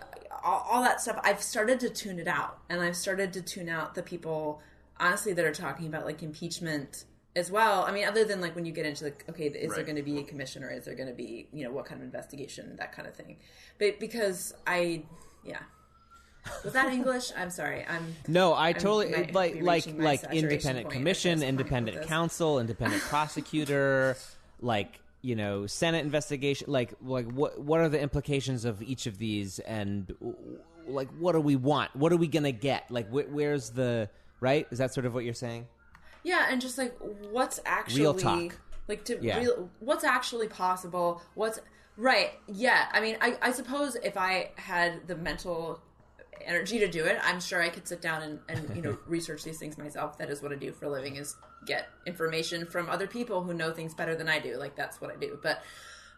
all, 0.45 0.66
all 0.70 0.82
that 0.82 1.01
stuff, 1.01 1.18
I've 1.22 1.42
started 1.42 1.80
to 1.80 1.90
tune 1.90 2.18
it 2.18 2.28
out. 2.28 2.59
And 2.68 2.80
I've 2.80 2.97
started 2.97 3.32
to 3.34 3.42
tune 3.42 3.68
out 3.68 3.95
the 3.95 4.03
people, 4.03 4.62
honestly, 4.99 5.32
that 5.32 5.45
are 5.45 5.55
talking 5.55 5.86
about 5.86 6.05
like 6.05 6.22
impeachment 6.22 7.05
as 7.36 7.51
well. 7.51 7.84
I 7.84 7.92
mean, 7.92 8.07
other 8.07 8.24
than 8.24 8.40
like 8.40 8.55
when 8.55 8.64
you 8.64 8.72
get 8.72 8.86
into 8.86 9.05
like, 9.05 9.24
okay, 9.28 9.47
is 9.47 9.74
there 9.74 9.84
going 9.84 9.97
to 9.97 10.03
be 10.03 10.18
a 10.18 10.22
commission 10.22 10.62
or 10.62 10.70
is 10.70 10.84
there 10.84 10.95
going 10.95 11.09
to 11.09 11.14
be, 11.14 11.49
you 11.53 11.64
know, 11.64 11.72
what 11.72 11.84
kind 11.84 12.01
of 12.01 12.05
investigation, 12.05 12.76
that 12.76 12.92
kind 12.92 13.09
of 13.09 13.14
thing. 13.14 13.38
But 13.78 13.99
because 13.99 14.55
I, 14.66 15.03
yeah. 15.45 15.61
Was 16.64 16.72
that 16.74 16.92
English? 16.92 17.32
I'm 17.36 17.51
sorry. 17.51 17.84
I'm 17.88 18.14
No, 18.28 18.55
I 18.55 18.72
totally 18.72 19.11
might 19.11 19.34
like 19.34 19.62
like 19.62 19.86
like 19.97 20.24
independent 20.32 20.90
commission, 20.90 21.42
independent 21.42 22.07
counsel, 22.07 22.59
independent 22.61 23.03
prosecutor, 23.38 24.16
like 24.61 25.01
you 25.22 25.34
know, 25.36 25.66
Senate 25.66 26.05
investigation. 26.05 26.70
Like 26.70 26.95
like 27.03 27.26
what 27.30 27.59
what 27.61 27.80
are 27.80 27.88
the 27.88 28.01
implications 28.01 28.64
of 28.64 28.82
each 28.82 29.07
of 29.07 29.18
these, 29.18 29.59
and 29.61 30.14
like 30.86 31.09
what 31.18 31.32
do 31.32 31.40
we 31.40 31.57
want? 31.57 31.95
What 31.97 32.12
are 32.12 32.16
we 32.16 32.26
gonna 32.28 32.53
get? 32.53 32.90
Like 32.90 33.09
wh- 33.09 33.32
where's 33.32 33.70
the 33.70 34.11
right? 34.40 34.66
Is 34.70 34.78
that 34.78 34.92
sort 34.92 35.07
of 35.07 35.14
what 35.14 35.24
you're 35.24 35.34
saying? 35.34 35.66
Yeah, 36.22 36.47
and 36.51 36.61
just 36.61 36.76
like 36.78 36.95
what's 37.30 37.61
actually 37.66 38.03
Real 38.03 38.14
talk. 38.14 38.59
like 38.88 39.05
to 39.07 39.18
Yeah. 39.22 39.38
real 39.40 39.70
what's 39.80 40.05
actually 40.05 40.49
possible? 40.49 41.22
What's 41.34 41.59
right? 41.97 42.32
Yeah, 42.49 42.86
I 42.92 43.01
mean, 43.01 43.16
I, 43.20 43.36
I 43.40 43.53
suppose 43.53 43.95
if 43.97 44.16
I 44.16 44.51
had 44.57 45.07
the 45.07 45.16
mental 45.16 45.80
energy 46.47 46.78
to 46.78 46.88
do 46.88 47.05
it, 47.05 47.18
I'm 47.22 47.40
sure 47.40 47.62
I 47.62 47.68
could 47.68 47.86
sit 47.86 48.01
down 48.01 48.22
and, 48.22 48.40
and 48.49 48.76
you 48.76 48.82
know 48.82 48.99
research 49.07 49.45
these 49.45 49.59
things 49.59 49.78
myself. 49.78 50.18
That 50.18 50.30
is 50.30 50.42
what 50.42 50.53
I 50.53 50.57
do 50.57 50.72
for 50.72 50.86
a 50.86 50.90
living: 50.90 51.16
is 51.16 51.36
get 51.66 51.88
information 52.07 52.66
from 52.66 52.88
other 52.88 53.07
people 53.07 53.42
who 53.42 53.55
know 53.55 53.72
things 53.72 53.95
better 53.95 54.14
than 54.14 54.28
I 54.28 54.38
do. 54.38 54.57
Like 54.57 54.76
that's 54.76 55.01
what 55.01 55.11
I 55.11 55.16
do. 55.16 55.38
But 55.42 55.62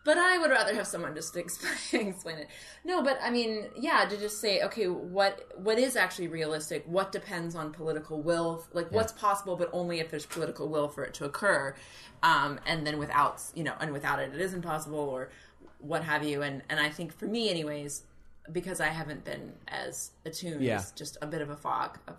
but 0.06 0.18
I 0.18 0.38
would 0.38 0.52
rather 0.52 0.72
have 0.72 0.86
someone 0.86 1.16
just 1.16 1.36
explain, 1.36 2.06
explain 2.06 2.38
it. 2.38 2.48
No, 2.84 3.02
but 3.02 3.18
I 3.20 3.28
mean, 3.28 3.66
yeah, 3.76 4.06
to 4.08 4.16
just 4.16 4.40
say, 4.40 4.62
okay, 4.62 4.86
what 4.86 5.50
what 5.56 5.78
is 5.78 5.96
actually 5.96 6.28
realistic? 6.28 6.84
What 6.86 7.10
depends 7.10 7.56
on 7.56 7.72
political 7.72 8.22
will? 8.22 8.64
Like, 8.72 8.90
what's 8.92 9.12
possible, 9.12 9.56
but 9.56 9.68
only 9.72 9.98
if 9.98 10.08
there's 10.08 10.24
political 10.24 10.68
will 10.68 10.88
for 10.88 11.04
it 11.04 11.12
to 11.14 11.24
occur. 11.24 11.74
Um, 12.22 12.60
and 12.66 12.86
then 12.86 12.98
without, 12.98 13.42
you 13.54 13.64
know, 13.64 13.74
and 13.80 13.92
without 13.92 14.20
it, 14.20 14.32
it 14.32 14.40
isn't 14.40 14.62
possible, 14.62 15.00
or 15.00 15.30
what 15.78 16.04
have 16.04 16.22
you. 16.22 16.42
And 16.42 16.62
and 16.70 16.78
I 16.78 16.88
think 16.88 17.12
for 17.12 17.26
me, 17.26 17.50
anyways, 17.50 18.04
because 18.52 18.80
I 18.80 18.88
haven't 18.88 19.24
been 19.24 19.52
as 19.68 20.10
attuned, 20.24 20.62
Yeah. 20.62 20.82
just 20.94 21.16
a 21.22 21.26
bit 21.26 21.40
of 21.42 21.50
a 21.50 21.56
fog 21.56 21.98
of 22.06 22.16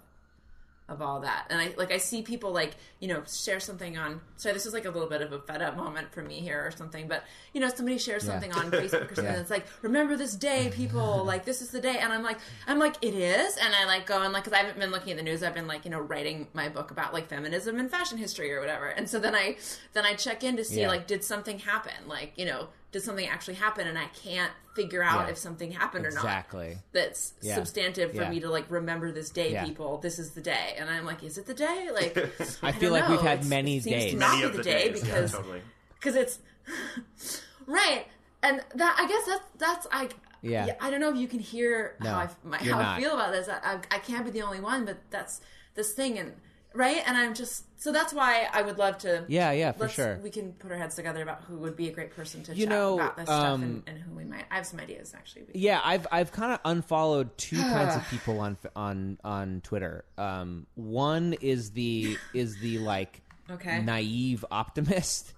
of 0.89 1.01
all 1.01 1.19
that. 1.19 1.47
And 1.49 1.59
I 1.59 1.73
like 1.77 1.91
I 1.91 1.97
see 1.97 2.21
people 2.21 2.53
like, 2.53 2.73
you 3.01 3.09
know, 3.09 3.21
share 3.27 3.59
something 3.59 3.97
on 3.97 4.21
sorry, 4.37 4.53
this 4.53 4.65
is 4.65 4.71
like 4.71 4.85
a 4.85 4.89
little 4.89 5.09
bit 5.09 5.21
of 5.21 5.33
a 5.33 5.39
fed 5.41 5.61
up 5.61 5.75
moment 5.75 6.13
for 6.13 6.21
me 6.21 6.35
here 6.39 6.65
or 6.65 6.71
something, 6.71 7.09
but 7.09 7.25
you 7.53 7.59
know, 7.59 7.67
somebody 7.67 7.97
shares 7.97 8.23
something 8.23 8.53
on 8.53 8.71
Facebook 8.71 9.11
or 9.11 9.15
something 9.15 9.33
that's 9.33 9.49
like, 9.49 9.65
remember 9.81 10.15
this 10.15 10.33
day, 10.33 10.71
people, 10.73 11.23
like 11.25 11.43
this 11.43 11.61
is 11.61 11.71
the 11.71 11.81
day 11.81 11.97
and 11.97 12.13
I'm 12.13 12.23
like 12.23 12.37
I'm 12.67 12.79
like, 12.79 12.95
it 13.01 13.13
is 13.15 13.57
and 13.57 13.75
I 13.75 13.83
like 13.85 14.05
go 14.05 14.21
and 14.21 14.31
like 14.31 14.45
because 14.45 14.57
I 14.57 14.63
haven't 14.63 14.79
been 14.79 14.91
looking 14.91 15.11
at 15.11 15.17
the 15.17 15.23
news, 15.23 15.43
I've 15.43 15.53
been 15.53 15.67
like, 15.67 15.83
you 15.83 15.91
know, 15.91 15.99
writing 15.99 16.47
my 16.53 16.69
book 16.69 16.89
about 16.91 17.13
like 17.13 17.27
feminism 17.27 17.79
and 17.79 17.91
fashion 17.91 18.17
history 18.17 18.53
or 18.53 18.61
whatever. 18.61 18.85
And 18.87 19.09
so 19.09 19.19
then 19.19 19.35
I 19.35 19.57
then 19.91 20.05
I 20.05 20.13
check 20.13 20.45
in 20.45 20.55
to 20.55 20.63
see 20.63 20.79
Yeah. 20.79 20.87
like 20.87 21.05
did 21.05 21.21
something 21.21 21.59
happen? 21.59 22.07
Like, 22.07 22.31
you 22.37 22.45
know, 22.45 22.69
did 22.91 23.03
something 23.03 23.27
actually 23.27 23.55
happen 23.55 23.85
and 23.87 23.97
I 23.97 24.05
can't 24.23 24.51
figure 24.75 25.03
out 25.03 25.25
Yeah. 25.25 25.31
if 25.31 25.37
something 25.37 25.71
happened 25.71 26.05
or 26.05 26.11
not 26.11 26.23
Exactly. 26.23 26.77
that's 26.93 27.33
Yeah. 27.41 27.55
substantive 27.55 28.11
for 28.11 28.21
Yeah. 28.23 28.29
me 28.29 28.39
to 28.39 28.49
like 28.49 28.65
remember 28.69 29.11
this 29.11 29.29
day, 29.29 29.51
Yeah. 29.51 29.65
people. 29.65 29.97
This 29.97 30.19
is 30.19 30.31
the 30.31 30.41
day, 30.41 30.75
and 30.77 30.89
I'm 30.89 31.05
like, 31.05 31.23
is 31.23 31.37
it 31.37 31.45
the 31.47 31.53
day? 31.53 31.89
Like, 31.93 32.15
I 32.63 32.69
I 32.69 32.71
feel 32.71 32.91
don't 32.93 32.99
like 33.01 33.09
we've 33.09 33.21
had 33.21 33.39
It's- 33.39 33.49
many 33.49 33.77
it 33.77 33.83
seems 33.83 33.95
days. 33.95 34.13
to 34.13 34.19
not 34.19 34.29
Many 34.29 34.41
be 34.41 34.45
of 34.45 34.51
the 34.53 34.57
the 34.59 34.63
day 34.63 34.89
days, 34.91 35.01
because 35.01 35.31
yeah, 35.33 35.37
totally. 35.39 35.61
because 35.99 36.15
it's 36.15 36.39
right, 37.65 38.05
and 38.43 38.63
that 38.75 38.95
I 38.99 39.07
guess 39.07 39.25
that's 39.25 39.43
that's 39.57 39.87
I. 39.91 40.09
Yeah. 40.43 40.75
I 40.79 40.91
don't 40.91 40.99
know 41.01 41.09
if 41.09 41.17
you 41.17 41.27
can 41.27 41.39
hear 41.39 41.95
No, 41.99 42.11
how 42.11 42.19
I 42.19 42.29
my, 42.43 42.57
how 42.59 42.79
not. 42.79 42.97
I 42.97 43.01
feel 43.01 43.13
about 43.15 43.31
this. 43.31 43.49
I, 43.49 43.57
I, 43.63 43.79
I 43.95 43.99
can't 43.99 44.23
be 44.23 44.29
the 44.31 44.43
only 44.43 44.59
one, 44.59 44.85
but 44.85 44.97
that's 45.09 45.41
this 45.73 45.93
thing, 45.93 46.19
and 46.19 46.33
right, 46.73 47.01
and 47.07 47.17
I'm 47.17 47.33
just 47.33 47.63
so 47.77 47.91
that's 47.91 48.13
why 48.13 48.47
I 48.51 48.61
would 48.63 48.77
love 48.77 48.97
to. 48.99 49.23
Yeah, 49.27 49.51
yeah, 49.51 49.71
for 49.71 49.87
sure. 49.87 50.19
We 50.23 50.29
can 50.29 50.53
put 50.53 50.71
our 50.71 50.77
heads 50.77 50.95
together 50.95 51.21
about 51.21 51.43
who 51.43 51.57
would 51.59 51.75
be 51.75 51.87
a 51.87 51.91
great 51.91 52.11
person 52.15 52.43
to 52.43 52.53
You 52.55 52.65
chat 52.65 52.69
know, 52.69 52.95
about 52.95 53.15
this 53.17 53.25
stuff 53.25 53.43
um, 53.45 53.63
and, 53.63 53.83
and 53.87 53.97
who 53.99 54.13
we 54.15 54.23
might. 54.25 54.45
I 54.51 54.55
have 54.55 54.65
some 54.65 54.79
ideas 54.79 55.13
actually. 55.15 55.45
Yeah, 55.53 55.79
I've 55.83 56.07
I've 56.11 56.31
kind 56.31 56.51
of 56.53 56.59
unfollowed 56.65 57.37
two 57.37 57.61
kinds 57.61 57.95
of 57.95 58.07
people 58.09 58.39
on 58.39 58.57
on 58.75 59.17
on 59.23 59.61
Twitter. 59.61 60.05
Um, 60.17 60.65
one 60.75 61.33
is 61.41 61.71
the 61.71 62.17
is 62.33 62.57
the 62.59 62.79
like 62.79 63.21
Okay. 63.49 63.81
naive 63.81 64.43
optimist. 64.51 65.33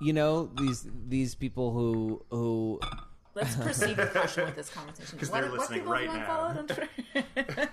You 0.00 0.14
know 0.14 0.50
these 0.56 0.86
these 1.08 1.34
people 1.34 1.72
who 1.72 2.24
who 2.30 2.80
Let's 3.34 3.54
proceed 3.66 3.96
with 3.96 4.10
question 4.12 4.46
with 4.46 4.56
this 4.56 4.70
conversation. 4.70 5.18
'Cause 5.20 5.30
What- 5.30 5.42
they're 5.42 5.50
what 5.50 5.60
listening 5.60 5.80
people 5.80 5.92
right 5.92 6.06
now. 6.06 6.40
on 6.40 6.66
Twitter? 6.66 6.88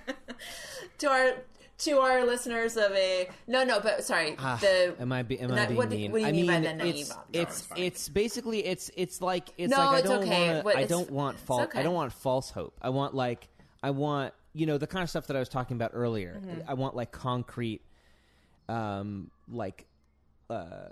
to 0.99 1.07
our 1.09 1.33
to 1.79 1.99
our 1.99 2.25
listeners 2.25 2.75
of 2.77 2.91
a 2.93 3.29
no 3.47 3.63
no 3.63 3.79
but 3.79 4.03
sorry 4.03 4.35
Ah, 4.39 4.57
the 4.59 4.95
am 4.99 5.11
I 5.11 5.21
be, 5.23 5.39
am 5.39 5.51
I 5.51 5.55
that- 5.55 5.67
being 5.69 5.77
what 5.77 5.89
mean? 5.89 6.11
what 6.11 6.17
do 6.17 6.23
you 6.23 6.27
I 6.27 6.31
mean 6.31 6.47
by 6.47 6.59
the 6.59 6.73
naive 6.73 6.95
it's 6.95 7.11
optimist? 7.11 7.49
it's 7.51 7.61
fine. 7.67 7.79
it's 7.79 8.09
basically 8.09 8.65
it's 8.65 8.89
it's 8.95 9.21
like 9.21 9.49
it's 9.57 9.69
No, 9.71 9.77
like 9.77 9.87
I 9.87 9.97
it's 9.99 10.07
don't 10.09 10.23
okay. 10.23 10.53
want 10.53 10.65
What- 10.65 10.75
I 10.77 10.83
don't 10.85 11.11
want 11.11 11.39
false 11.39 11.63
okay. 11.65 11.79
I 11.79 11.83
don't 11.83 11.93
want 11.93 12.13
false 12.13 12.49
hope. 12.49 12.77
I 12.81 12.89
want 12.89 13.13
like 13.13 13.47
I 13.83 13.91
want 13.91 14.33
you 14.53 14.65
know 14.65 14.77
the 14.79 14.87
kind 14.87 15.03
of 15.03 15.09
stuff 15.09 15.27
that 15.27 15.35
I 15.35 15.39
was 15.39 15.49
talking 15.49 15.75
about 15.77 15.91
earlier. 15.93 16.41
Mm-hmm. 16.43 16.61
I 16.67 16.73
want 16.73 16.95
like 16.95 17.11
concrete, 17.11 17.81
um, 18.67 19.29
like 19.47 19.85
uh, 20.49 20.89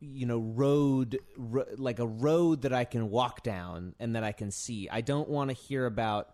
you 0.00 0.26
know 0.26 0.38
road 0.40 1.18
ro- 1.36 1.64
like 1.76 2.00
a 2.00 2.06
road 2.06 2.62
that 2.62 2.72
I 2.72 2.84
can 2.84 3.10
walk 3.10 3.44
down 3.44 3.94
and 4.00 4.16
that 4.16 4.24
I 4.24 4.32
can 4.32 4.50
see. 4.50 4.88
I 4.90 5.00
don't 5.00 5.28
want 5.28 5.50
to 5.50 5.54
hear 5.54 5.86
about 5.86 6.33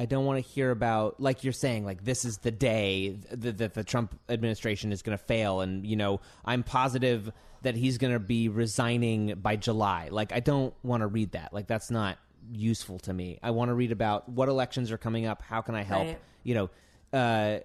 I 0.00 0.06
don't 0.06 0.24
want 0.24 0.42
to 0.42 0.50
hear 0.50 0.70
about 0.70 1.20
like 1.20 1.44
you're 1.44 1.52
saying 1.52 1.84
like 1.84 2.04
this 2.04 2.24
is 2.24 2.38
the 2.38 2.50
day 2.50 3.18
that, 3.30 3.58
that 3.58 3.74
the 3.74 3.84
Trump 3.84 4.18
administration 4.30 4.92
is 4.92 5.02
going 5.02 5.16
to 5.16 5.22
fail 5.22 5.60
and 5.60 5.84
you 5.86 5.94
know 5.96 6.20
I'm 6.44 6.62
positive 6.62 7.30
that 7.62 7.74
he's 7.74 7.98
going 7.98 8.14
to 8.14 8.18
be 8.18 8.48
resigning 8.48 9.34
by 9.34 9.56
July. 9.56 10.08
Like 10.10 10.32
I 10.32 10.40
don't 10.40 10.72
want 10.82 11.02
to 11.02 11.06
read 11.06 11.32
that. 11.32 11.52
Like 11.52 11.66
that's 11.66 11.90
not 11.90 12.16
useful 12.50 12.98
to 13.00 13.12
me. 13.12 13.38
I 13.42 13.50
want 13.50 13.68
to 13.68 13.74
read 13.74 13.92
about 13.92 14.26
what 14.28 14.48
elections 14.48 14.90
are 14.90 14.96
coming 14.96 15.26
up, 15.26 15.42
how 15.42 15.60
can 15.60 15.74
I 15.74 15.82
help, 15.82 16.06
Right. 16.06 16.18
you 16.44 16.54
know, 16.54 16.70
uh, 17.12 17.58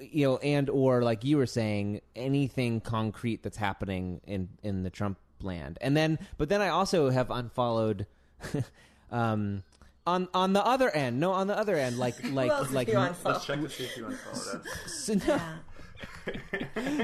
you 0.00 0.26
know, 0.26 0.36
and 0.38 0.68
or 0.68 1.02
like 1.02 1.24
you 1.24 1.38
were 1.38 1.46
saying, 1.46 2.02
anything 2.14 2.80
concrete 2.82 3.42
that's 3.42 3.56
happening 3.56 4.20
in 4.26 4.48
in 4.62 4.82
the 4.82 4.90
Trump 4.90 5.16
land, 5.40 5.78
and 5.80 5.96
then, 5.96 6.18
but 6.36 6.48
then 6.48 6.60
I 6.60 6.68
also 6.68 7.08
have 7.10 7.30
unfollowed, 7.30 8.06
um, 9.12 9.62
on 10.06 10.28
on 10.34 10.52
the 10.52 10.64
other 10.64 10.90
end, 10.90 11.18
no, 11.20 11.32
on 11.32 11.46
the 11.46 11.56
other 11.56 11.76
end, 11.76 11.98
like 11.98 12.14
like 12.32 12.50
else 12.50 12.70
like 12.72 12.88
you 12.88 12.94
unfollow? 12.94 13.42
check 13.44 13.60
to 13.60 13.68
see 13.68 13.84
if 13.84 13.96
you 13.96 14.04
unfollow 14.04 14.62
that. 14.62 14.90
so, 14.90 15.14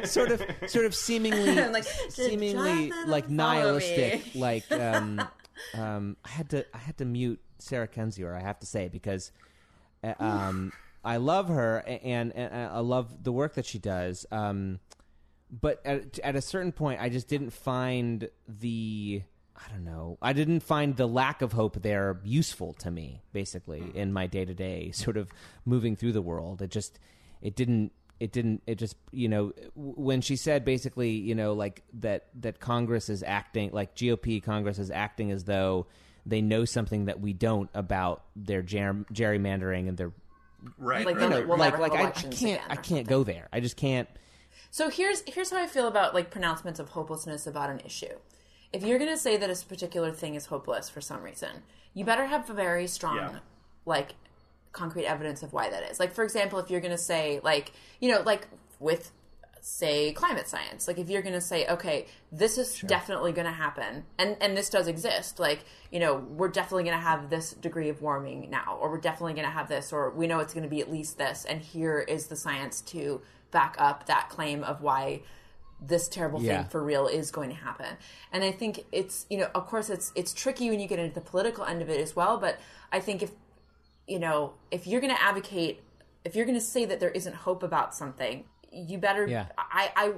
no, 0.00 0.04
sort 0.04 0.30
of 0.30 0.42
sort 0.66 0.84
of 0.86 0.94
seemingly 0.94 1.54
Like, 1.70 1.84
seemingly 1.84 2.90
like 3.06 3.28
nihilistic 3.28 4.34
like 4.34 4.70
um 4.72 5.20
um 5.74 6.16
i 6.24 6.28
had 6.28 6.48
to 6.50 6.64
i 6.74 6.78
had 6.78 6.96
to 6.98 7.04
mute 7.04 7.40
sarah 7.58 7.86
kendzior 7.88 8.34
i 8.34 8.40
have 8.40 8.58
to 8.60 8.66
say 8.66 8.88
because 8.88 9.30
uh, 10.02 10.14
um 10.18 10.72
i 11.04 11.18
love 11.18 11.48
her 11.48 11.82
a- 11.86 12.04
and, 12.04 12.32
and 12.34 12.54
i 12.54 12.78
love 12.80 13.22
the 13.22 13.32
work 13.32 13.54
that 13.54 13.66
she 13.66 13.78
does 13.78 14.24
um 14.32 14.78
but 15.50 15.80
at, 15.84 16.18
at 16.20 16.34
a 16.36 16.40
certain 16.40 16.72
point 16.72 17.00
i 17.00 17.08
just 17.10 17.28
didn't 17.28 17.50
find 17.50 18.28
the 18.48 19.22
i 19.64 19.70
don't 19.70 19.84
know 19.84 20.18
i 20.22 20.32
didn't 20.32 20.60
find 20.60 20.96
the 20.96 21.06
lack 21.06 21.42
of 21.42 21.52
hope 21.52 21.80
there 21.82 22.20
useful 22.24 22.72
to 22.74 22.90
me 22.90 23.22
basically 23.32 23.80
hmm. 23.80 23.96
in 23.96 24.12
my 24.12 24.26
day-to-day 24.26 24.90
sort 24.92 25.16
of 25.16 25.30
moving 25.64 25.96
through 25.96 26.12
the 26.12 26.22
world 26.22 26.62
it 26.62 26.70
just 26.70 26.98
it 27.42 27.54
didn't 27.56 27.92
it 28.18 28.32
didn't 28.32 28.62
it 28.66 28.76
just 28.76 28.96
you 29.12 29.28
know 29.28 29.52
when 29.74 30.20
she 30.20 30.36
said 30.36 30.64
basically 30.64 31.10
you 31.10 31.34
know 31.34 31.52
like 31.52 31.82
that 31.92 32.26
that 32.34 32.60
congress 32.60 33.08
is 33.08 33.22
acting 33.22 33.70
like 33.72 33.94
gop 33.94 34.42
congress 34.42 34.78
is 34.78 34.90
acting 34.90 35.30
as 35.30 35.44
though 35.44 35.86
they 36.26 36.42
know 36.42 36.64
something 36.66 37.06
that 37.06 37.18
we 37.20 37.32
don't 37.32 37.70
about 37.72 38.24
their 38.36 38.60
ger- 38.60 39.06
gerrymandering 39.12 39.88
and 39.88 39.96
their 39.96 40.12
Right. 40.76 41.06
Like 41.06 41.16
right. 41.16 41.24
you 41.24 41.30
know, 41.30 41.46
we'll 41.46 41.56
like 41.56 41.78
like 41.78 41.92
I, 41.94 42.08
I 42.08 42.10
can't 42.10 42.60
i 42.68 42.74
can't 42.74 42.86
something. 42.86 43.04
go 43.04 43.24
there 43.24 43.48
i 43.50 43.60
just 43.60 43.78
can't 43.78 44.06
So 44.70 44.88
here's 44.88 45.22
here's 45.26 45.50
how 45.50 45.58
I 45.58 45.66
feel 45.66 45.88
about 45.88 46.14
like 46.14 46.30
pronouncements 46.30 46.78
of 46.78 46.90
hopelessness 46.90 47.46
about 47.46 47.70
an 47.70 47.80
issue. 47.80 48.14
If 48.72 48.84
you're 48.84 48.98
going 48.98 49.10
to 49.10 49.18
say 49.18 49.36
that 49.36 49.50
a 49.50 49.66
particular 49.66 50.12
thing 50.12 50.34
is 50.34 50.46
hopeless 50.46 50.88
for 50.88 51.00
some 51.00 51.22
reason, 51.22 51.62
you 51.94 52.04
better 52.04 52.26
have 52.26 52.48
a 52.48 52.54
very 52.54 52.86
strong 52.86 53.16
Yeah. 53.16 53.38
like 53.84 54.14
concrete 54.72 55.06
evidence 55.06 55.42
of 55.42 55.52
why 55.52 55.68
that 55.70 55.82
is. 55.90 55.98
Like 55.98 56.12
for 56.12 56.22
example, 56.24 56.58
if 56.60 56.70
you're 56.70 56.80
going 56.80 56.92
to 56.92 56.98
say 56.98 57.40
like, 57.42 57.72
you 58.00 58.10
know, 58.10 58.20
like 58.22 58.46
with 58.78 59.10
say 59.62 60.10
climate 60.14 60.48
science 60.48 60.88
like 60.88 60.96
if 60.98 61.10
you're 61.10 61.20
going 61.20 61.34
to 61.34 61.40
say 61.40 61.66
okay 61.66 62.06
this 62.32 62.56
is 62.56 62.80
definitely 62.80 63.30
going 63.30 63.44
to 63.46 63.52
happen 63.52 64.04
and 64.18 64.34
and 64.40 64.56
this 64.56 64.70
does 64.70 64.88
exist 64.88 65.38
like 65.38 65.66
you 65.90 66.00
know 66.00 66.14
we're 66.30 66.48
definitely 66.48 66.82
going 66.82 66.96
to 66.96 67.02
have 67.02 67.28
this 67.28 67.52
degree 67.52 67.90
of 67.90 68.00
warming 68.00 68.48
now 68.48 68.78
or 68.80 68.88
we're 68.90 68.96
definitely 68.98 69.34
going 69.34 69.44
to 69.44 69.52
have 69.52 69.68
this 69.68 69.92
or 69.92 70.08
we 70.12 70.26
know 70.26 70.38
it's 70.38 70.54
going 70.54 70.62
to 70.64 70.68
be 70.70 70.80
at 70.80 70.90
least 70.90 71.18
this 71.18 71.44
and 71.44 71.60
here 71.60 71.98
is 71.98 72.28
the 72.28 72.36
science 72.36 72.80
to 72.80 73.20
back 73.50 73.74
up 73.78 74.06
that 74.06 74.30
claim 74.30 74.64
of 74.64 74.80
why 74.80 75.20
this 75.82 76.08
terrible 76.08 76.42
Yeah. 76.42 76.62
thing 76.62 76.70
for 76.70 76.82
real 76.82 77.06
is 77.06 77.30
going 77.30 77.48
to 77.48 77.56
happen 77.56 77.96
and 78.32 78.44
i 78.44 78.52
think 78.52 78.84
it's 78.92 79.24
you 79.30 79.38
know 79.38 79.48
of 79.54 79.66
course 79.66 79.88
it's 79.88 80.12
it's 80.14 80.34
tricky 80.34 80.68
when 80.68 80.78
you 80.78 80.86
get 80.86 80.98
into 80.98 81.14
the 81.14 81.20
political 81.22 81.64
end 81.64 81.80
of 81.80 81.88
it 81.88 82.00
as 82.00 82.14
well 82.14 82.36
but 82.36 82.60
i 82.92 83.00
think 83.00 83.22
if 83.22 83.30
you 84.10 84.18
know, 84.18 84.54
if 84.72 84.86
you're 84.88 85.00
going 85.00 85.14
to 85.14 85.22
advocate, 85.22 85.82
if 86.24 86.34
you're 86.34 86.44
going 86.44 86.58
to 86.58 86.64
say 86.64 86.84
that 86.84 86.98
there 86.98 87.10
isn't 87.10 87.34
hope 87.34 87.62
about 87.62 87.94
something, 87.94 88.44
you 88.72 88.98
better. 88.98 89.26
Yeah. 89.26 89.46
I, 89.56 89.92
I, 89.94 90.12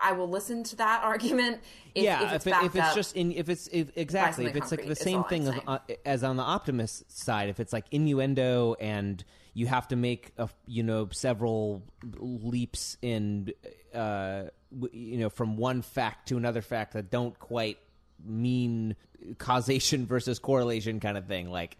I 0.00 0.12
will 0.12 0.28
listen 0.28 0.64
to 0.64 0.76
that 0.76 1.02
argument. 1.04 1.60
If, 1.94 2.02
yeah, 2.02 2.26
if 2.26 2.32
it's, 2.32 2.46
if, 2.46 2.52
it, 2.52 2.64
if 2.64 2.76
it's 2.76 2.94
just 2.94 3.16
in, 3.16 3.32
if 3.32 3.48
it's 3.48 3.68
if, 3.68 3.92
exactly 3.96 4.46
if 4.46 4.56
it's 4.56 4.72
like 4.72 4.86
the 4.86 4.96
same 4.96 5.22
thing 5.24 5.46
as, 5.46 5.54
uh, 5.68 5.78
as 6.04 6.24
on 6.24 6.36
the 6.36 6.42
optimist 6.42 7.16
side. 7.16 7.48
If 7.48 7.60
it's 7.60 7.72
like 7.72 7.86
innuendo 7.92 8.74
and 8.80 9.24
you 9.54 9.68
have 9.68 9.86
to 9.88 9.96
make 9.96 10.32
a, 10.36 10.48
you 10.66 10.82
know 10.82 11.08
several 11.12 11.84
leaps 12.18 12.96
in 13.02 13.52
uh 13.94 14.44
you 14.92 15.18
know 15.18 15.30
from 15.30 15.56
one 15.56 15.82
fact 15.82 16.28
to 16.28 16.36
another 16.36 16.62
fact 16.62 16.92
that 16.92 17.10
don't 17.10 17.38
quite 17.38 17.78
mean 18.24 18.96
causation 19.38 20.06
versus 20.12 20.38
correlation 20.38 21.00
kind 21.00 21.16
of 21.16 21.26
thing. 21.26 21.50
Like 21.50 21.76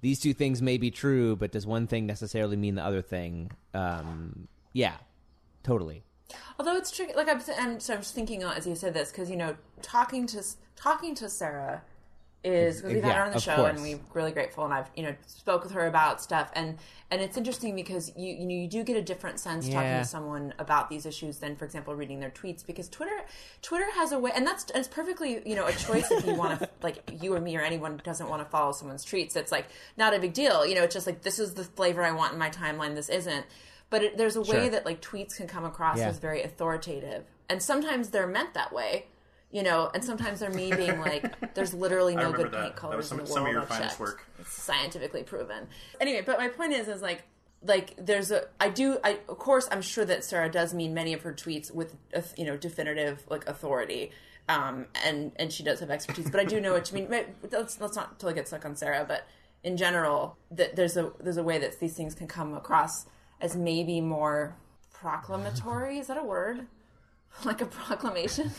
these 0.00 0.20
two 0.20 0.32
things 0.32 0.62
may 0.62 0.78
be 0.78 0.90
true 0.90 1.36
but 1.36 1.52
does 1.52 1.66
one 1.66 1.86
thing 1.86 2.06
necessarily 2.06 2.56
mean 2.56 2.74
the 2.74 2.84
other 2.84 3.02
thing? 3.02 3.50
Um 3.74 4.48
yeah 4.72 4.94
totally. 5.62 6.04
Although 6.58 6.76
it's 6.76 6.90
tricky, 6.90 7.14
like 7.14 7.28
I'm, 7.28 7.40
I'm, 7.58 7.80
so 7.80 7.94
I'm 7.94 8.00
just 8.00 8.14
thinking 8.14 8.44
uh, 8.44 8.54
as 8.56 8.66
you 8.66 8.74
said 8.74 8.94
this 8.94 9.10
because 9.10 9.30
you 9.30 9.36
know 9.36 9.56
talking 9.82 10.26
to 10.28 10.44
talking 10.76 11.14
to 11.16 11.28
Sarah 11.28 11.82
is 12.42 12.76
because 12.80 12.94
we've 12.94 13.04
had 13.04 13.16
her 13.16 13.22
on 13.24 13.32
the 13.32 13.38
show 13.40 13.56
course. 13.56 13.74
and 13.74 13.82
we're 13.82 14.00
really 14.14 14.32
grateful 14.32 14.64
and 14.64 14.72
I've 14.72 14.88
you 14.96 15.02
know 15.02 15.14
spoke 15.26 15.62
with 15.62 15.72
her 15.72 15.86
about 15.86 16.22
stuff 16.22 16.50
and 16.54 16.78
and 17.10 17.20
it's 17.20 17.36
interesting 17.36 17.74
because 17.76 18.10
you 18.16 18.32
you 18.32 18.46
know 18.46 18.54
you 18.54 18.66
do 18.66 18.82
get 18.82 18.96
a 18.96 19.02
different 19.02 19.38
sense 19.38 19.66
talking 19.68 19.98
to 19.98 20.04
someone 20.06 20.54
about 20.58 20.88
these 20.88 21.04
issues 21.04 21.36
than 21.38 21.54
for 21.54 21.66
example 21.66 21.94
reading 21.94 22.18
their 22.18 22.30
tweets 22.30 22.64
because 22.66 22.88
Twitter 22.88 23.20
Twitter 23.60 23.84
has 23.94 24.12
a 24.12 24.18
way 24.18 24.30
and 24.34 24.46
that's 24.46 24.64
it's 24.74 24.88
perfectly 24.88 25.42
you 25.46 25.54
know 25.54 25.66
a 25.66 25.72
choice 25.72 26.10
if 26.10 26.24
you 26.24 26.34
want 26.34 26.58
to 26.60 26.68
like 26.82 27.02
you 27.20 27.34
or 27.34 27.40
me 27.40 27.54
or 27.58 27.60
anyone 27.60 28.00
doesn't 28.04 28.28
want 28.30 28.42
to 28.42 28.48
follow 28.48 28.72
someone's 28.72 29.04
tweets 29.04 29.36
it's 29.36 29.52
like 29.52 29.66
not 29.98 30.14
a 30.14 30.18
big 30.18 30.32
deal 30.32 30.64
you 30.64 30.74
know 30.74 30.82
it's 30.82 30.94
just 30.94 31.06
like 31.06 31.20
this 31.20 31.38
is 31.38 31.52
the 31.52 31.64
flavor 31.64 32.02
I 32.02 32.12
want 32.12 32.32
in 32.32 32.38
my 32.38 32.48
timeline 32.48 32.94
this 32.94 33.10
isn't 33.10 33.44
but 33.90 34.02
it, 34.02 34.16
there's 34.16 34.36
a 34.36 34.40
way 34.40 34.46
Sure. 34.46 34.68
that 34.70 34.86
like 34.86 35.02
tweets 35.02 35.36
can 35.36 35.46
come 35.46 35.66
across 35.66 35.98
Yeah. 35.98 36.08
as 36.08 36.18
very 36.18 36.42
authoritative 36.42 37.24
and 37.50 37.62
sometimes 37.62 38.08
they're 38.10 38.26
meant 38.26 38.54
that 38.54 38.72
way 38.72 39.06
you 39.50 39.62
know 39.62 39.90
and 39.94 40.04
sometimes 40.04 40.40
they're 40.40 40.50
me 40.50 40.72
being 40.72 41.00
like 41.00 41.24
there's 41.54 41.74
literally 41.74 42.14
no 42.14 42.32
good 42.32 42.50
that. 42.52 42.62
paint 42.62 42.76
colors 42.76 43.08
some- 43.08 43.18
in 43.20 43.24
the 43.24 43.30
world 43.30 43.34
some 43.38 43.46
of 43.46 43.52
your 43.52 43.62
I've 43.62 43.68
finest 43.68 43.90
checked. 43.90 44.00
work. 44.00 44.24
it's 44.38 44.52
scientifically 44.52 45.22
proven 45.22 45.66
anyway 46.00 46.22
but 46.24 46.38
my 46.38 46.48
point 46.48 46.72
is 46.72 46.88
is 46.88 47.02
like 47.02 47.24
like 47.62 47.94
there's 47.98 48.30
a 48.30 48.44
i 48.58 48.68
do 48.70 48.98
i 49.04 49.18
of 49.28 49.38
course 49.38 49.68
i'm 49.70 49.82
sure 49.82 50.04
that 50.04 50.24
sarah 50.24 50.50
does 50.50 50.72
mean 50.72 50.94
many 50.94 51.12
of 51.12 51.22
her 51.22 51.32
tweets 51.32 51.72
with 51.74 51.94
uh, 52.14 52.22
you 52.36 52.44
know 52.44 52.56
definitive 52.56 53.24
like 53.28 53.46
authority 53.48 54.10
um 54.48 54.86
and 55.04 55.32
and 55.36 55.52
she 55.52 55.62
does 55.62 55.80
have 55.80 55.90
expertise 55.90 56.30
but 56.30 56.40
i 56.40 56.44
do 56.44 56.60
know 56.60 56.72
what 56.72 56.90
you 56.90 56.94
mean 56.98 57.08
let's 57.50 57.80
let's 57.80 57.96
not 57.96 58.18
totally 58.18 58.34
get 58.34 58.46
stuck 58.48 58.64
on 58.64 58.74
sarah 58.76 59.04
but 59.06 59.26
in 59.62 59.76
general 59.76 60.38
that 60.50 60.74
there's 60.76 60.96
a 60.96 61.12
there's 61.20 61.36
a 61.36 61.42
way 61.42 61.58
that 61.58 61.78
these 61.80 61.92
things 61.94 62.14
can 62.14 62.26
come 62.26 62.54
across 62.54 63.04
as 63.42 63.54
maybe 63.56 64.00
more 64.00 64.56
proclamatory 64.94 65.98
is 65.98 66.06
that 66.06 66.16
a 66.16 66.24
word 66.24 66.66
like 67.44 67.60
a 67.60 67.66
proclamation 67.66 68.50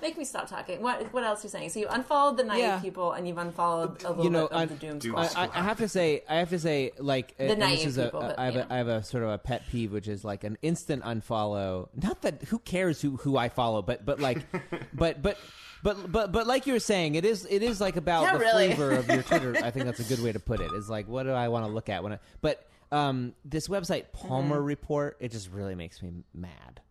Make 0.00 0.16
me 0.16 0.24
stop 0.24 0.48
talking. 0.48 0.80
What 0.82 1.12
what 1.12 1.24
else 1.24 1.42
are 1.42 1.46
you 1.46 1.50
saying? 1.50 1.70
So 1.70 1.80
you 1.80 1.88
unfollowed 1.88 2.36
the 2.36 2.44
naive 2.44 2.60
Yeah. 2.60 2.80
people, 2.80 3.12
and 3.12 3.26
you've 3.28 3.38
unfollowed 3.38 4.02
a 4.04 4.08
little 4.10 4.24
you 4.24 4.30
know, 4.30 4.48
bit 4.48 4.52
of 4.52 4.58
I- 4.62 4.64
the 4.66 4.74
doom 4.74 4.98
Doom 4.98 5.16
I, 5.16 5.26
squad. 5.26 5.50
I, 5.54 5.60
I 5.60 5.62
have 5.62 5.78
to 5.78 5.88
say, 5.88 6.22
I 6.28 6.36
have 6.36 6.50
to 6.50 6.58
say, 6.58 6.92
like, 6.98 7.34
uh, 7.38 7.42
and 7.44 7.50
this 7.50 7.58
naive 7.58 7.86
is 7.86 7.98
a, 7.98 8.04
people, 8.04 8.20
but, 8.20 8.38
I 8.38 8.44
have 8.46 8.54
you 8.54 8.60
a, 8.68 8.74
have 8.74 8.88
a 8.88 9.02
sort 9.02 9.22
of 9.24 9.30
a 9.30 9.38
pet 9.38 9.62
peeve, 9.70 9.92
which 9.92 10.08
is 10.08 10.24
like 10.24 10.44
an 10.44 10.56
instant 10.62 11.02
unfollow. 11.04 11.88
Not 12.00 12.22
that 12.22 12.42
who 12.44 12.58
cares 12.58 13.00
who 13.00 13.16
who 13.16 13.36
I 13.36 13.48
follow, 13.48 13.82
but 13.82 14.04
but 14.06 14.20
like, 14.20 14.38
but 14.94 15.22
but. 15.22 15.36
But 15.82 16.12
but 16.12 16.30
but 16.30 16.46
like 16.46 16.66
you 16.66 16.74
were 16.74 16.78
saying, 16.78 17.14
it 17.14 17.24
is 17.24 17.46
it 17.48 17.62
is 17.62 17.80
like 17.80 17.96
about 17.96 18.24
Yeah, 18.24 18.32
the 18.34 18.38
really. 18.40 18.66
flavor 18.66 18.90
of 18.90 19.08
your 19.08 19.22
Twitter. 19.22 19.56
I 19.64 19.70
think 19.70 19.86
that's 19.86 19.98
a 19.98 20.04
good 20.04 20.22
way 20.22 20.30
to 20.30 20.38
put 20.38 20.60
it. 20.60 20.70
Is 20.74 20.90
like 20.90 21.08
what 21.08 21.22
do 21.22 21.30
I 21.30 21.48
want 21.48 21.64
to 21.64 21.72
look 21.72 21.88
at 21.88 22.02
when 22.02 22.12
I? 22.12 22.18
But 22.42 22.68
um, 22.92 23.32
this 23.46 23.66
website 23.66 24.12
Palmer 24.12 24.56
Mm-hmm. 24.56 24.64
Report, 24.66 25.16
it 25.20 25.30
just 25.32 25.50
really 25.50 25.74
makes 25.74 26.02
me 26.02 26.10
mad. 26.34 26.82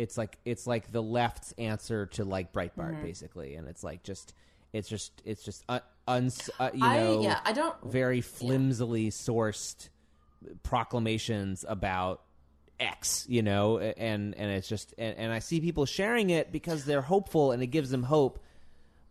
It's 0.00 0.16
like 0.18 0.38
it's 0.44 0.66
like 0.66 0.90
the 0.90 1.02
left's 1.02 1.52
answer 1.58 2.06
to 2.06 2.24
like 2.24 2.52
Breitbart, 2.52 2.94
Mm-hmm. 2.94 3.02
basically, 3.02 3.54
and 3.56 3.68
it's 3.68 3.84
like 3.84 4.02
just 4.02 4.34
it's 4.72 4.88
just 4.88 5.20
it's 5.24 5.42
just 5.44 5.62
un, 5.68 5.80
uns, 6.08 6.48
uh, 6.58 6.70
you 6.72 6.84
I- 6.84 6.96
know 6.98 7.22
yeah, 7.22 7.40
I 7.44 7.52
don't- 7.52 7.76
very 7.84 8.20
flimsily 8.20 9.10
sourced 9.10 9.88
proclamations 10.62 11.64
about 11.68 12.22
X, 12.78 13.26
you 13.28 13.42
know, 13.42 13.78
and 13.78 14.34
and 14.36 14.50
it's 14.50 14.68
just 14.68 14.94
and, 14.96 15.16
and 15.18 15.32
I 15.32 15.40
see 15.40 15.60
people 15.60 15.84
sharing 15.84 16.30
it 16.30 16.50
because 16.50 16.84
they're 16.86 17.02
hopeful 17.02 17.52
and 17.52 17.62
it 17.62 17.66
gives 17.66 17.90
them 17.90 18.02
hope. 18.02 18.42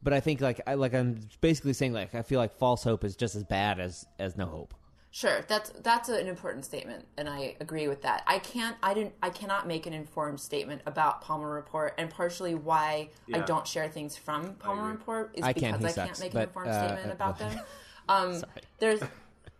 But 0.02 0.14
I 0.14 0.22
think 0.22 0.42
like 0.42 0.62
I 0.66 0.74
like 0.74 0.94
I'm 0.96 1.20
basically 1.42 1.74
saying 1.74 1.94
like 1.94 2.16
I 2.16 2.24
feel 2.24 2.40
like 2.40 2.54
false 2.58 2.84
hope 2.84 3.04
is 3.04 3.16
just 3.16 3.36
as 3.36 3.44
bad 3.44 3.80
as 3.80 4.06
as 4.18 4.36
no 4.38 4.48
hope. 4.48 4.74
Sure, 5.12 5.44
that's 5.48 5.72
that's 5.82 6.08
an 6.08 6.28
important 6.28 6.66
statement, 6.66 7.06
and 7.18 7.28
I 7.28 7.56
agree 7.60 7.88
with 7.88 8.04
that. 8.04 8.24
I 8.28 8.38
can't, 8.38 8.78
I 8.84 8.94
didn't, 8.94 9.14
I 9.24 9.32
cannot 9.32 9.68
make 9.68 9.88
an 9.88 9.94
informed 9.94 10.40
statement 10.40 10.84
about 10.86 11.22
Palmer 11.22 11.50
Report, 11.50 11.96
and 11.98 12.12
partially 12.12 12.54
why 12.54 13.10
I 13.34 13.40
don't 13.40 13.66
share 13.66 13.90
things 13.90 14.16
from 14.16 14.54
Palmer 14.56 14.82
agree. 14.82 14.92
Report 14.92 15.32
is 15.34 15.44
I 15.44 15.54
can, 15.54 15.78
because 15.80 15.96
he 15.96 16.02
I 16.02 16.06
can't 16.06 16.20
make 16.20 16.34
but, 16.34 16.40
an 16.40 16.48
informed 16.50 16.70
uh, 16.70 16.88
statement 16.88 17.10
uh, 17.10 17.14
about 17.14 17.40
well, 17.40 17.50
them. 17.50 17.60
Um, 18.10 18.44
there's 18.80 19.04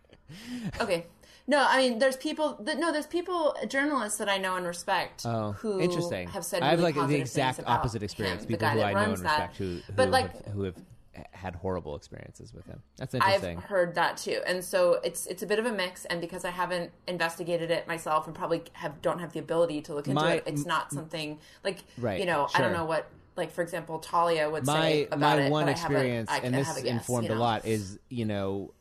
okay. 0.80 1.06
No, 1.46 1.66
I 1.68 1.78
mean, 1.78 1.98
there's 1.98 2.16
people. 2.16 2.58
That, 2.60 2.78
no, 2.78 2.92
there's 2.92 3.06
people, 3.06 3.56
journalists 3.68 4.18
that 4.18 4.28
I 4.28 4.38
know 4.38 4.54
and 4.56 4.64
respect, 4.64 5.22
Oh, 5.24 5.52
who 5.52 5.80
interesting. 5.80 6.28
have 6.28 6.44
said 6.44 6.62
I 6.62 6.70
have 6.70 6.78
really 6.78 6.92
like 6.92 6.94
the 6.94 7.00
positive 7.00 7.20
exact 7.22 7.56
things 7.56 7.66
about 7.66 7.78
opposite 7.80 8.02
experience. 8.04 8.42
him, 8.42 8.48
people 8.48 8.58
the 8.58 8.64
guy 8.66 8.72
who 8.72 8.78
that 8.78 8.86
I 8.86 8.92
know 8.92 9.06
runs 9.08 9.20
and 9.20 9.28
that. 9.28 9.32
respect 9.32 9.56
who, 9.56 9.64
who 9.64 9.92
but 9.96 10.10
like, 10.10 10.32
have, 10.32 10.54
who 10.54 10.62
have 10.62 10.76
h- 10.76 10.84
had 11.32 11.56
horrible 11.56 11.96
experiences 11.96 12.54
with 12.54 12.66
him. 12.66 12.82
That's 12.96 13.14
interesting. 13.14 13.58
I've 13.58 13.64
heard 13.64 13.94
that 13.96 14.16
too, 14.16 14.40
and 14.46 14.64
so 14.64 15.00
it's 15.02 15.26
it's 15.26 15.42
a 15.42 15.46
bit 15.46 15.58
of 15.58 15.66
a 15.66 15.72
mix. 15.72 16.04
And 16.04 16.20
because 16.20 16.44
I 16.44 16.50
haven't 16.50 16.92
investigated 17.08 17.70
it 17.70 17.88
myself, 17.88 18.26
and 18.26 18.34
probably 18.34 18.62
have 18.74 19.02
don't 19.02 19.18
have 19.18 19.32
the 19.32 19.40
ability 19.40 19.82
to 19.82 19.94
look 19.94 20.06
into 20.06 20.22
My- 20.22 20.34
it, 20.34 20.44
it's 20.46 20.66
not 20.66 20.92
something 20.92 21.38
like 21.64 21.78
Right, 21.98 22.20
You 22.20 22.26
know, 22.26 22.48
I 22.54 22.60
don't 22.60 22.72
know 22.72 22.84
what 22.84 23.08
like 23.36 23.50
for 23.52 23.62
example 23.62 23.98
Talia 24.00 24.48
would 24.50 24.66
my 24.66 24.80
say 24.80 25.06
about 25.06 25.38
my 25.38 25.44
it. 25.44 25.50
one 25.50 25.64
but 25.64 25.68
I 25.70 25.72
experience, 25.72 26.30
I- 26.30 26.38
and 26.38 26.54
this 26.54 26.68
guess, 26.74 26.84
informed 26.84 27.28
you 27.28 27.34
a 27.34 27.36
lot, 27.36 27.64
is 27.66 27.98
you 28.08 28.24
know 28.24 28.72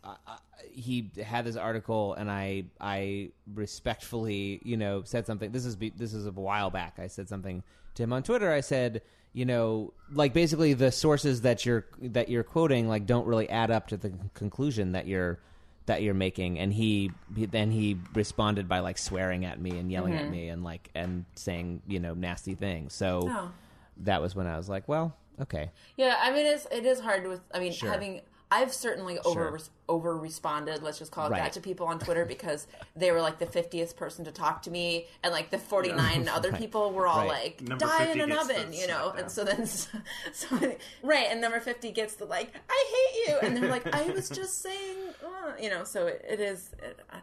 he 0.71 1.11
had 1.23 1.45
this 1.45 1.55
article, 1.55 2.13
and 2.13 2.29
I 2.29 2.65
I 2.79 3.31
respectfully 3.55 4.61
you 4.63 4.77
know 4.77 5.03
said 5.03 5.25
something. 5.25 5.51
This 5.51 5.65
is 5.65 5.77
this 5.77 6.13
is 6.13 6.25
a 6.25 6.31
while 6.31 6.69
back. 6.69 6.99
I 6.99 7.07
said 7.07 7.29
something 7.29 7.63
to 7.95 8.03
him 8.03 8.13
on 8.13 8.23
Twitter. 8.23 8.51
I 8.51 8.61
said 8.61 9.01
you 9.33 9.45
know 9.45 9.93
like 10.11 10.33
basically 10.33 10.73
the 10.73 10.91
sources 10.91 11.41
that 11.41 11.65
you're 11.65 11.85
that 12.01 12.29
you're 12.29 12.43
quoting 12.43 12.87
like 12.87 13.05
don't 13.05 13.27
really 13.27 13.49
add 13.49 13.69
up 13.71 13.87
to 13.87 13.97
the 13.97 14.11
conclusion 14.33 14.93
that 14.93 15.05
you're 15.07 15.39
that 15.85 16.01
you're 16.03 16.13
making 16.13 16.59
and 16.59 16.71
he, 16.73 17.09
he 17.35 17.45
then 17.47 17.71
he 17.71 17.97
responded 18.13 18.67
by 18.67 18.79
like 18.79 18.97
swearing 18.97 19.45
at 19.45 19.59
me 19.59 19.71
and 19.79 19.91
yelling 19.91 20.13
Mm-hmm. 20.13 20.25
at 20.25 20.31
me 20.31 20.49
and 20.49 20.63
like 20.63 20.89
and 20.93 21.25
saying 21.35 21.81
you 21.87 21.99
know 21.99 22.13
nasty 22.13 22.53
things 22.55 22.93
so 22.93 23.21
Oh. 23.23 23.51
that 23.97 24.21
was 24.21 24.35
when 24.35 24.45
i 24.47 24.55
was 24.57 24.69
like 24.69 24.87
well 24.87 25.15
okay 25.41 25.71
Yeah, 25.95 26.15
I 26.21 26.31
mean 26.31 26.45
it's 26.45 26.67
it 26.71 26.85
is 26.85 26.99
hard 26.99 27.25
with. 27.27 27.41
I 27.53 27.59
mean 27.59 27.71
Sure. 27.71 27.89
having. 27.89 28.21
I've 28.51 28.73
certainly 28.73 29.19
over 29.19 29.59
Sure. 29.59 29.59
over 29.87 30.17
responded. 30.17 30.81
Let's 30.81 30.97
just 30.97 31.11
call 31.11 31.27
it 31.27 31.31
Right. 31.31 31.43
that 31.43 31.53
to 31.53 31.61
people 31.61 31.85
on 31.87 31.99
Twitter 31.99 32.25
because 32.25 32.65
they 32.95 33.11
were 33.11 33.21
like 33.21 33.37
the 33.37 33.45
fiftieth 33.45 33.95
person 33.95 34.25
to 34.25 34.31
talk 34.31 34.63
to 34.63 34.71
me, 34.71 35.07
and 35.23 35.31
like 35.31 35.51
the 35.51 35.59
forty 35.59 35.91
nine 35.91 36.27
other 36.37 36.49
Right. 36.49 36.59
people 36.59 36.91
were 36.91 37.05
all 37.07 37.19
Right. 37.27 37.43
like 37.43 37.61
Number 37.61 37.85
die 37.85 38.05
in 38.11 38.19
an 38.21 38.31
oven, 38.31 38.73
you 38.73 38.87
know. 38.87 39.11
smackdown. 39.15 39.19
And 39.19 39.31
so 39.31 39.43
then, 39.43 39.65
so, 39.67 39.89
so 40.33 40.75
right, 41.03 41.27
and 41.29 41.39
number 41.41 41.59
fifty 41.59 41.91
gets 41.91 42.15
the 42.15 42.25
like 42.25 42.51
I 42.69 42.85
hate 42.95 43.27
you, 43.27 43.39
and 43.39 43.55
they're 43.55 43.69
like 43.69 43.85
I 43.93 44.09
was 44.09 44.29
just 44.29 44.61
saying, 44.63 44.97
uh, 45.23 45.51
you 45.61 45.69
know. 45.69 45.83
So 45.83 46.07
it, 46.07 46.25
it 46.27 46.39
is. 46.39 46.71
It, 46.81 46.99
uh, 47.13 47.17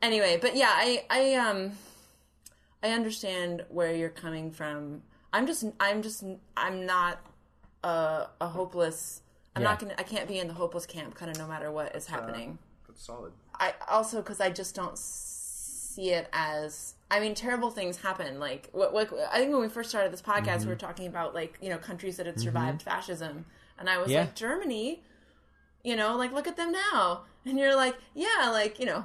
anyway, 0.00 0.38
but 0.40 0.56
yeah, 0.56 0.70
I 0.72 1.04
I 1.10 1.34
um 1.34 1.72
I 2.82 2.90
understand 2.90 3.64
where 3.68 3.94
you're 3.94 4.08
coming 4.08 4.50
from. 4.50 5.02
I'm 5.32 5.46
just 5.46 5.64
I'm 5.78 6.00
just 6.00 6.24
I'm 6.56 6.86
not 6.86 7.18
a, 7.82 8.28
a 8.40 8.48
hopeless. 8.48 9.20
I'm 9.56 9.62
Yeah. 9.62 9.68
not 9.68 9.78
gonna. 9.78 9.94
I 9.98 10.02
can't 10.02 10.26
be 10.28 10.38
in 10.38 10.48
the 10.48 10.54
hopeless 10.54 10.86
camp, 10.86 11.14
kind 11.14 11.30
of 11.30 11.38
no 11.38 11.46
matter 11.46 11.70
what 11.70 11.94
is 11.94 12.06
happening. 12.06 12.58
That's 12.88 13.04
solid. 13.04 13.32
I 13.54 13.74
also 13.88 14.18
because 14.18 14.40
I 14.40 14.50
just 14.50 14.74
don't 14.74 14.98
see 14.98 16.10
it 16.10 16.28
as. 16.32 16.94
I 17.10 17.20
mean, 17.20 17.34
terrible 17.34 17.70
things 17.70 17.98
happen. 17.98 18.40
Like 18.40 18.68
what, 18.72 18.92
what 18.92 19.12
I 19.32 19.38
think 19.38 19.52
when 19.52 19.60
we 19.60 19.68
first 19.68 19.90
started 19.90 20.12
this 20.12 20.22
podcast, 20.22 20.44
Mm-hmm. 20.44 20.60
we 20.64 20.68
were 20.70 20.76
talking 20.76 21.06
about 21.06 21.34
like 21.34 21.58
you 21.62 21.68
know 21.70 21.78
countries 21.78 22.16
that 22.16 22.26
had 22.26 22.40
survived 22.40 22.82
fascism, 22.82 23.44
and 23.78 23.88
I 23.88 23.98
was 23.98 24.10
Yeah. 24.10 24.20
like 24.20 24.34
Germany. 24.34 25.02
You 25.84 25.96
know, 25.96 26.16
like 26.16 26.32
look 26.32 26.48
at 26.48 26.56
them 26.56 26.72
now, 26.72 27.22
and 27.44 27.58
you're 27.58 27.76
like, 27.76 27.94
yeah, 28.14 28.48
like 28.50 28.80
you 28.80 28.86
know, 28.86 29.04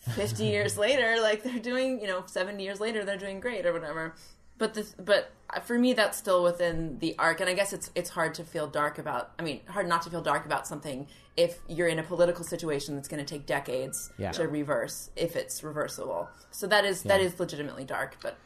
50 0.00 0.44
years 0.54 0.76
later 0.76 1.20
like 1.20 1.42
they're 1.42 1.58
doing 1.58 2.00
you 2.00 2.06
know 2.06 2.24
70 2.26 2.62
years 2.62 2.80
later 2.80 3.04
they're 3.04 3.16
doing 3.16 3.40
great 3.40 3.64
or 3.66 3.72
whatever 3.72 4.14
but 4.58 4.74
this 4.74 4.94
but 4.98 5.30
for 5.64 5.78
me 5.78 5.92
that's 5.92 6.18
still 6.18 6.42
within 6.42 6.98
the 6.98 7.14
arc 7.18 7.40
and 7.40 7.48
i 7.48 7.54
guess 7.54 7.72
it's 7.72 7.90
it's 7.94 8.10
hard 8.10 8.34
to 8.34 8.42
feel 8.44 8.66
dark 8.66 8.98
about 8.98 9.30
i 9.38 9.42
mean 9.42 9.60
hard 9.68 9.88
not 9.88 10.02
to 10.02 10.10
feel 10.10 10.20
dark 10.22 10.44
about 10.44 10.66
something 10.66 11.06
if 11.36 11.58
you're 11.68 11.88
in 11.88 11.98
a 11.98 12.02
political 12.02 12.44
situation 12.44 12.94
that's 12.96 13.08
going 13.08 13.24
to 13.24 13.28
take 13.34 13.44
decades 13.46 14.10
Yeah. 14.18 14.32
to 14.32 14.48
reverse 14.48 15.10
if 15.16 15.36
it's 15.36 15.62
reversible. 15.62 16.30
So 16.50 16.66
that 16.68 16.84
is 16.86 17.02
that 17.02 17.20
is 17.20 17.38
legitimately 17.38 17.84
dark 17.84 18.16
but 18.22 18.38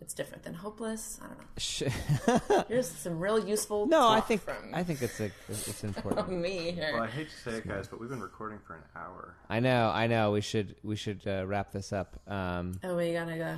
it's 0.00 0.12
different 0.12 0.42
than 0.42 0.52
hopeless. 0.52 1.18
I 1.22 1.28
don't 1.28 1.38
know. 1.38 1.44
Sh- 1.56 2.64
here's 2.68 2.90
some 2.90 3.18
real 3.18 3.38
useful 3.48 3.86
no 3.86 4.08
i 4.08 4.20
think 4.20 4.42
from 4.42 4.56
i 4.74 4.82
think 4.82 5.00
it's 5.00 5.18
a 5.20 5.30
it's 5.48 5.82
important. 5.84 6.28
me 6.46 6.72
here. 6.72 6.90
Well, 6.92 7.02
I 7.04 7.06
hate 7.08 7.30
to 7.30 7.36
say 7.50 7.56
it, 7.58 7.66
guys, 7.66 7.88
but 7.88 7.98
we've 8.00 8.10
been 8.10 8.20
recording 8.20 8.58
for 8.66 8.74
an 8.76 8.82
hour. 8.94 9.34
i 9.48 9.58
know 9.60 9.90
i 9.94 10.06
know. 10.06 10.30
We 10.32 10.40
should 10.42 10.76
we 10.82 10.96
should 10.96 11.22
uh, 11.26 11.46
wrap 11.46 11.72
this 11.72 11.92
up. 11.92 12.20
Um 12.28 12.78
oh 12.84 12.94
we 12.96 13.12
gotta 13.14 13.36
go. 13.38 13.56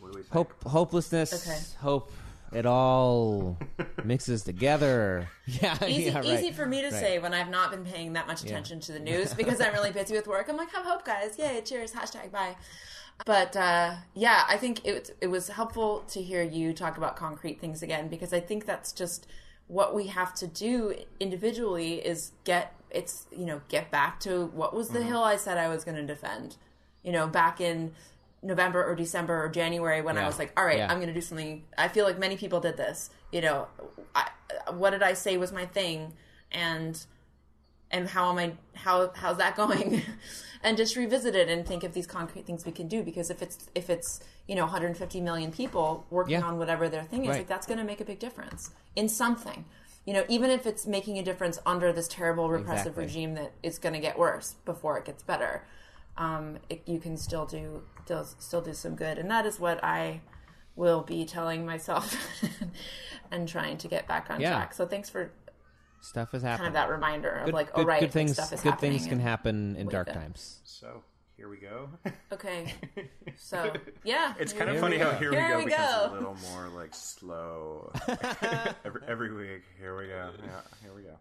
What 0.00 0.12
do 0.12 0.18
we 0.18 0.22
think? 0.22 0.32
hope 0.32 0.52
hopelessness 0.64 1.30
Okay. 1.46 1.60
hope 1.80 2.10
it 2.54 2.66
all 2.66 3.58
mixes 4.04 4.42
together 4.44 5.28
yeah 5.46 5.76
easy, 5.86 6.04
yeah, 6.04 6.16
right. 6.18 6.24
easy 6.26 6.52
for 6.52 6.66
me 6.66 6.80
to 6.82 6.88
Right. 6.90 7.00
say 7.00 7.18
when 7.18 7.34
I've 7.34 7.48
not 7.50 7.70
been 7.70 7.84
paying 7.84 8.12
that 8.14 8.26
much 8.26 8.42
attention 8.44 8.80
to 8.80 8.92
the 8.92 8.98
news 9.10 9.34
because 9.34 9.60
I'm 9.60 9.72
really 9.72 9.90
busy 9.92 10.14
with 10.14 10.26
work. 10.26 10.48
I'm 10.48 10.56
like, 10.56 10.70
have 10.72 10.84
hope, 10.84 11.04
guys! 11.04 11.38
Yay! 11.38 11.60
Cheers! 11.64 11.92
Hashtag 11.92 12.30
bye. 12.30 12.56
But 13.26 13.56
uh, 13.56 13.94
yeah, 14.14 14.44
I 14.48 14.56
think 14.56 14.84
it 14.84 15.16
it 15.20 15.28
was 15.28 15.48
helpful 15.48 16.00
to 16.08 16.22
hear 16.22 16.42
you 16.42 16.72
talk 16.72 16.96
about 16.96 17.16
concrete 17.16 17.60
things 17.60 17.82
again 17.82 18.08
because 18.08 18.32
I 18.32 18.40
think 18.40 18.66
that's 18.66 18.92
just 18.92 19.26
what 19.66 19.94
we 19.94 20.08
have 20.08 20.34
to 20.34 20.46
do 20.46 20.94
individually 21.20 21.94
is 21.94 22.32
get 22.44 22.74
it's 22.90 23.26
you 23.36 23.46
know 23.46 23.60
get 23.68 23.90
back 23.90 24.20
to 24.20 24.46
what 24.46 24.74
was 24.74 24.88
the 24.90 24.98
Mm-hmm. 24.98 25.08
hill 25.08 25.22
I 25.24 25.36
said 25.36 25.58
I 25.58 25.68
was 25.68 25.84
going 25.84 25.96
to 25.96 26.06
defend. 26.06 26.56
You 27.02 27.12
know, 27.12 27.26
back 27.26 27.60
in 27.60 27.92
November 28.44 28.84
or 28.84 28.94
December 28.94 29.44
or 29.44 29.48
January 29.48 30.02
when 30.02 30.18
I 30.18 30.26
was 30.26 30.38
like, 30.38 30.52
all 30.56 30.64
right, 30.64 30.78
Yeah. 30.78 30.90
I'm 30.90 30.98
going 30.98 31.08
to 31.08 31.14
do 31.14 31.20
something. 31.20 31.64
I 31.78 31.88
feel 31.88 32.04
like 32.04 32.18
many 32.18 32.36
people 32.36 32.60
did 32.60 32.76
this. 32.76 33.10
You 33.32 33.40
know, 33.40 33.66
I, 34.14 34.28
what 34.72 34.90
did 34.90 35.02
I 35.02 35.14
say 35.14 35.36
was 35.38 35.50
my 35.50 35.66
thing, 35.66 36.12
and 36.52 37.02
and 37.90 38.08
how 38.08 38.30
am 38.30 38.38
I 38.38 38.52
how 38.74 39.10
how's 39.14 39.38
that 39.38 39.56
going, 39.56 40.02
and 40.62 40.76
just 40.76 40.94
revisit 40.96 41.34
it 41.34 41.48
and 41.48 41.66
think 41.66 41.84
of 41.84 41.94
these 41.94 42.06
concrete 42.06 42.46
things 42.46 42.64
we 42.66 42.72
can 42.72 42.86
do 42.86 43.02
because 43.02 43.30
if 43.30 43.40
it's 43.42 43.66
if 43.74 43.88
it's 43.90 44.20
you 44.46 44.54
know 44.54 44.62
150 44.62 45.20
million 45.20 45.50
people 45.50 46.06
working 46.10 46.32
Yeah. 46.32 46.42
on 46.42 46.58
whatever 46.58 46.88
their 46.88 47.04
thing 47.04 47.22
is, 47.24 47.28
Right. 47.30 47.38
like 47.38 47.48
that's 47.48 47.66
going 47.66 47.78
to 47.78 47.84
make 47.84 48.00
a 48.00 48.04
big 48.04 48.18
difference 48.18 48.70
in 48.94 49.08
something. 49.08 49.64
You 50.06 50.12
know, 50.12 50.24
even 50.28 50.50
if 50.50 50.66
it's 50.66 50.86
making 50.86 51.18
a 51.18 51.22
difference 51.22 51.58
under 51.64 51.90
this 51.90 52.08
terrible 52.08 52.50
repressive 52.50 52.88
Exactly. 52.98 53.04
regime 53.04 53.34
that 53.36 53.52
is 53.62 53.78
going 53.78 53.94
to 53.94 54.00
get 54.00 54.18
worse 54.18 54.54
before 54.66 54.98
it 54.98 55.06
gets 55.06 55.22
better, 55.22 55.64
um, 56.16 56.58
it, 56.68 56.82
you 56.86 56.98
can 56.98 57.16
still 57.16 57.46
do 57.46 57.82
still, 58.04 58.24
still 58.38 58.60
do 58.60 58.72
some 58.74 58.94
good, 58.94 59.18
and 59.18 59.30
that 59.30 59.46
is 59.46 59.58
what 59.58 59.82
I 59.82 60.20
will 60.76 61.02
be 61.02 61.24
telling 61.24 61.64
myself 61.64 62.16
and 63.30 63.48
trying 63.48 63.76
to 63.78 63.88
get 63.88 64.06
back 64.08 64.26
on 64.30 64.40
Yeah. 64.40 64.50
track. 64.50 64.74
So 64.74 64.86
thanks 64.86 65.08
for 65.08 65.30
stuff 66.00 66.34
is 66.34 66.42
happening. 66.42 66.58
kind 66.58 66.68
of 66.68 66.74
that 66.74 66.90
reminder 66.90 67.30
of 67.30 67.44
good, 67.46 67.54
like, 67.54 67.70
oh 67.74 67.78
good- 67.78 67.86
right, 67.86 68.00
good 68.00 68.12
things 68.12 68.32
stuff 68.34 68.52
is 68.52 68.60
good 68.60 68.70
happening. 68.72 68.92
things 68.98 69.06
can 69.06 69.20
happen 69.20 69.76
in 69.76 69.88
dark 69.88 70.08
it. 70.08 70.12
times 70.14 70.60
So 70.64 71.02
here 71.36 71.48
we 71.48 71.56
go. 71.56 71.88
Okay, 72.32 72.74
so 73.36 73.72
yeah, 74.04 74.34
It's 74.40 74.52
kind 74.52 74.68
of 74.68 74.80
funny 74.80 74.98
how 74.98 75.12
here, 75.12 75.30
Here 75.30 75.56
we 75.56 75.64
we 75.66 75.70
go 75.70 75.76
becomes 75.76 75.92
go. 75.92 76.10
a 76.10 76.14
little 76.14 76.36
more 76.50 76.68
like 76.74 76.92
slow. 76.92 77.92
every, 78.84 79.00
every 79.06 79.32
week, 79.32 79.62
here 79.78 79.96
we 79.96 80.08
go. 80.08 80.30
Yeah, 80.44 80.60
here 80.82 80.92
we 80.94 81.02
go. 81.02 81.16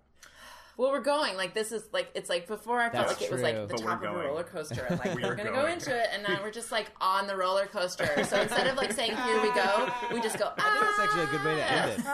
Well 0.78 0.92
we're 0.92 1.00
going 1.02 1.36
like 1.38 1.54
this 1.54 1.72
is 1.72 1.84
like 1.94 2.10
it's 2.16 2.30
like 2.30 2.48
before 2.48 2.80
I 2.80 2.90
felt 2.90 3.08
That's 3.08 3.20
like 3.22 3.30
it 3.30 3.32
was 3.32 3.42
true. 3.42 3.50
like 3.52 3.68
the 3.68 3.76
But 3.76 3.84
top 3.84 4.04
of 4.04 4.12
a 4.16 4.18
roller 4.18 4.44
coaster 4.44 4.84
and 4.90 5.00
like 5.00 5.14
We 5.16 5.24
we're 5.24 5.36
gonna 5.36 5.52
go 5.52 5.66
into 5.68 5.96
it 5.96 6.08
and 6.14 6.24
now 6.24 6.40
we're 6.42 6.52
just 6.52 6.72
like 6.72 6.88
on 7.00 7.28
the 7.28 7.36
roller 7.38 7.66
coaster. 7.68 8.08
So 8.26 8.42
instead 8.42 8.68
of 8.68 8.76
like 8.78 8.92
saying 8.92 9.16
here 9.16 9.42
we 9.42 9.52
go, 9.54 9.88
we 10.12 10.20
just 10.22 10.38
go. 10.40 10.52
that's 10.58 10.68
Ah! 10.68 11.04
actually 11.04 11.24
a 11.24 11.28
good 11.28 11.44
way 11.46 11.56
to 11.56 11.72
end 11.72 11.92
it 11.92 12.06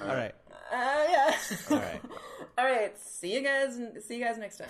all 0.08 0.14
right 0.16 0.34
Uh, 0.72 1.06
yeah. 1.10 1.34
all 1.70 1.76
right 1.78 2.00
All 2.58 2.64
right. 2.64 2.98
See 3.00 3.32
you 3.34 3.40
guys. 3.42 3.78
See 4.06 4.16
you 4.18 4.24
guys 4.24 4.36
next 4.38 4.58
time. 4.58 4.68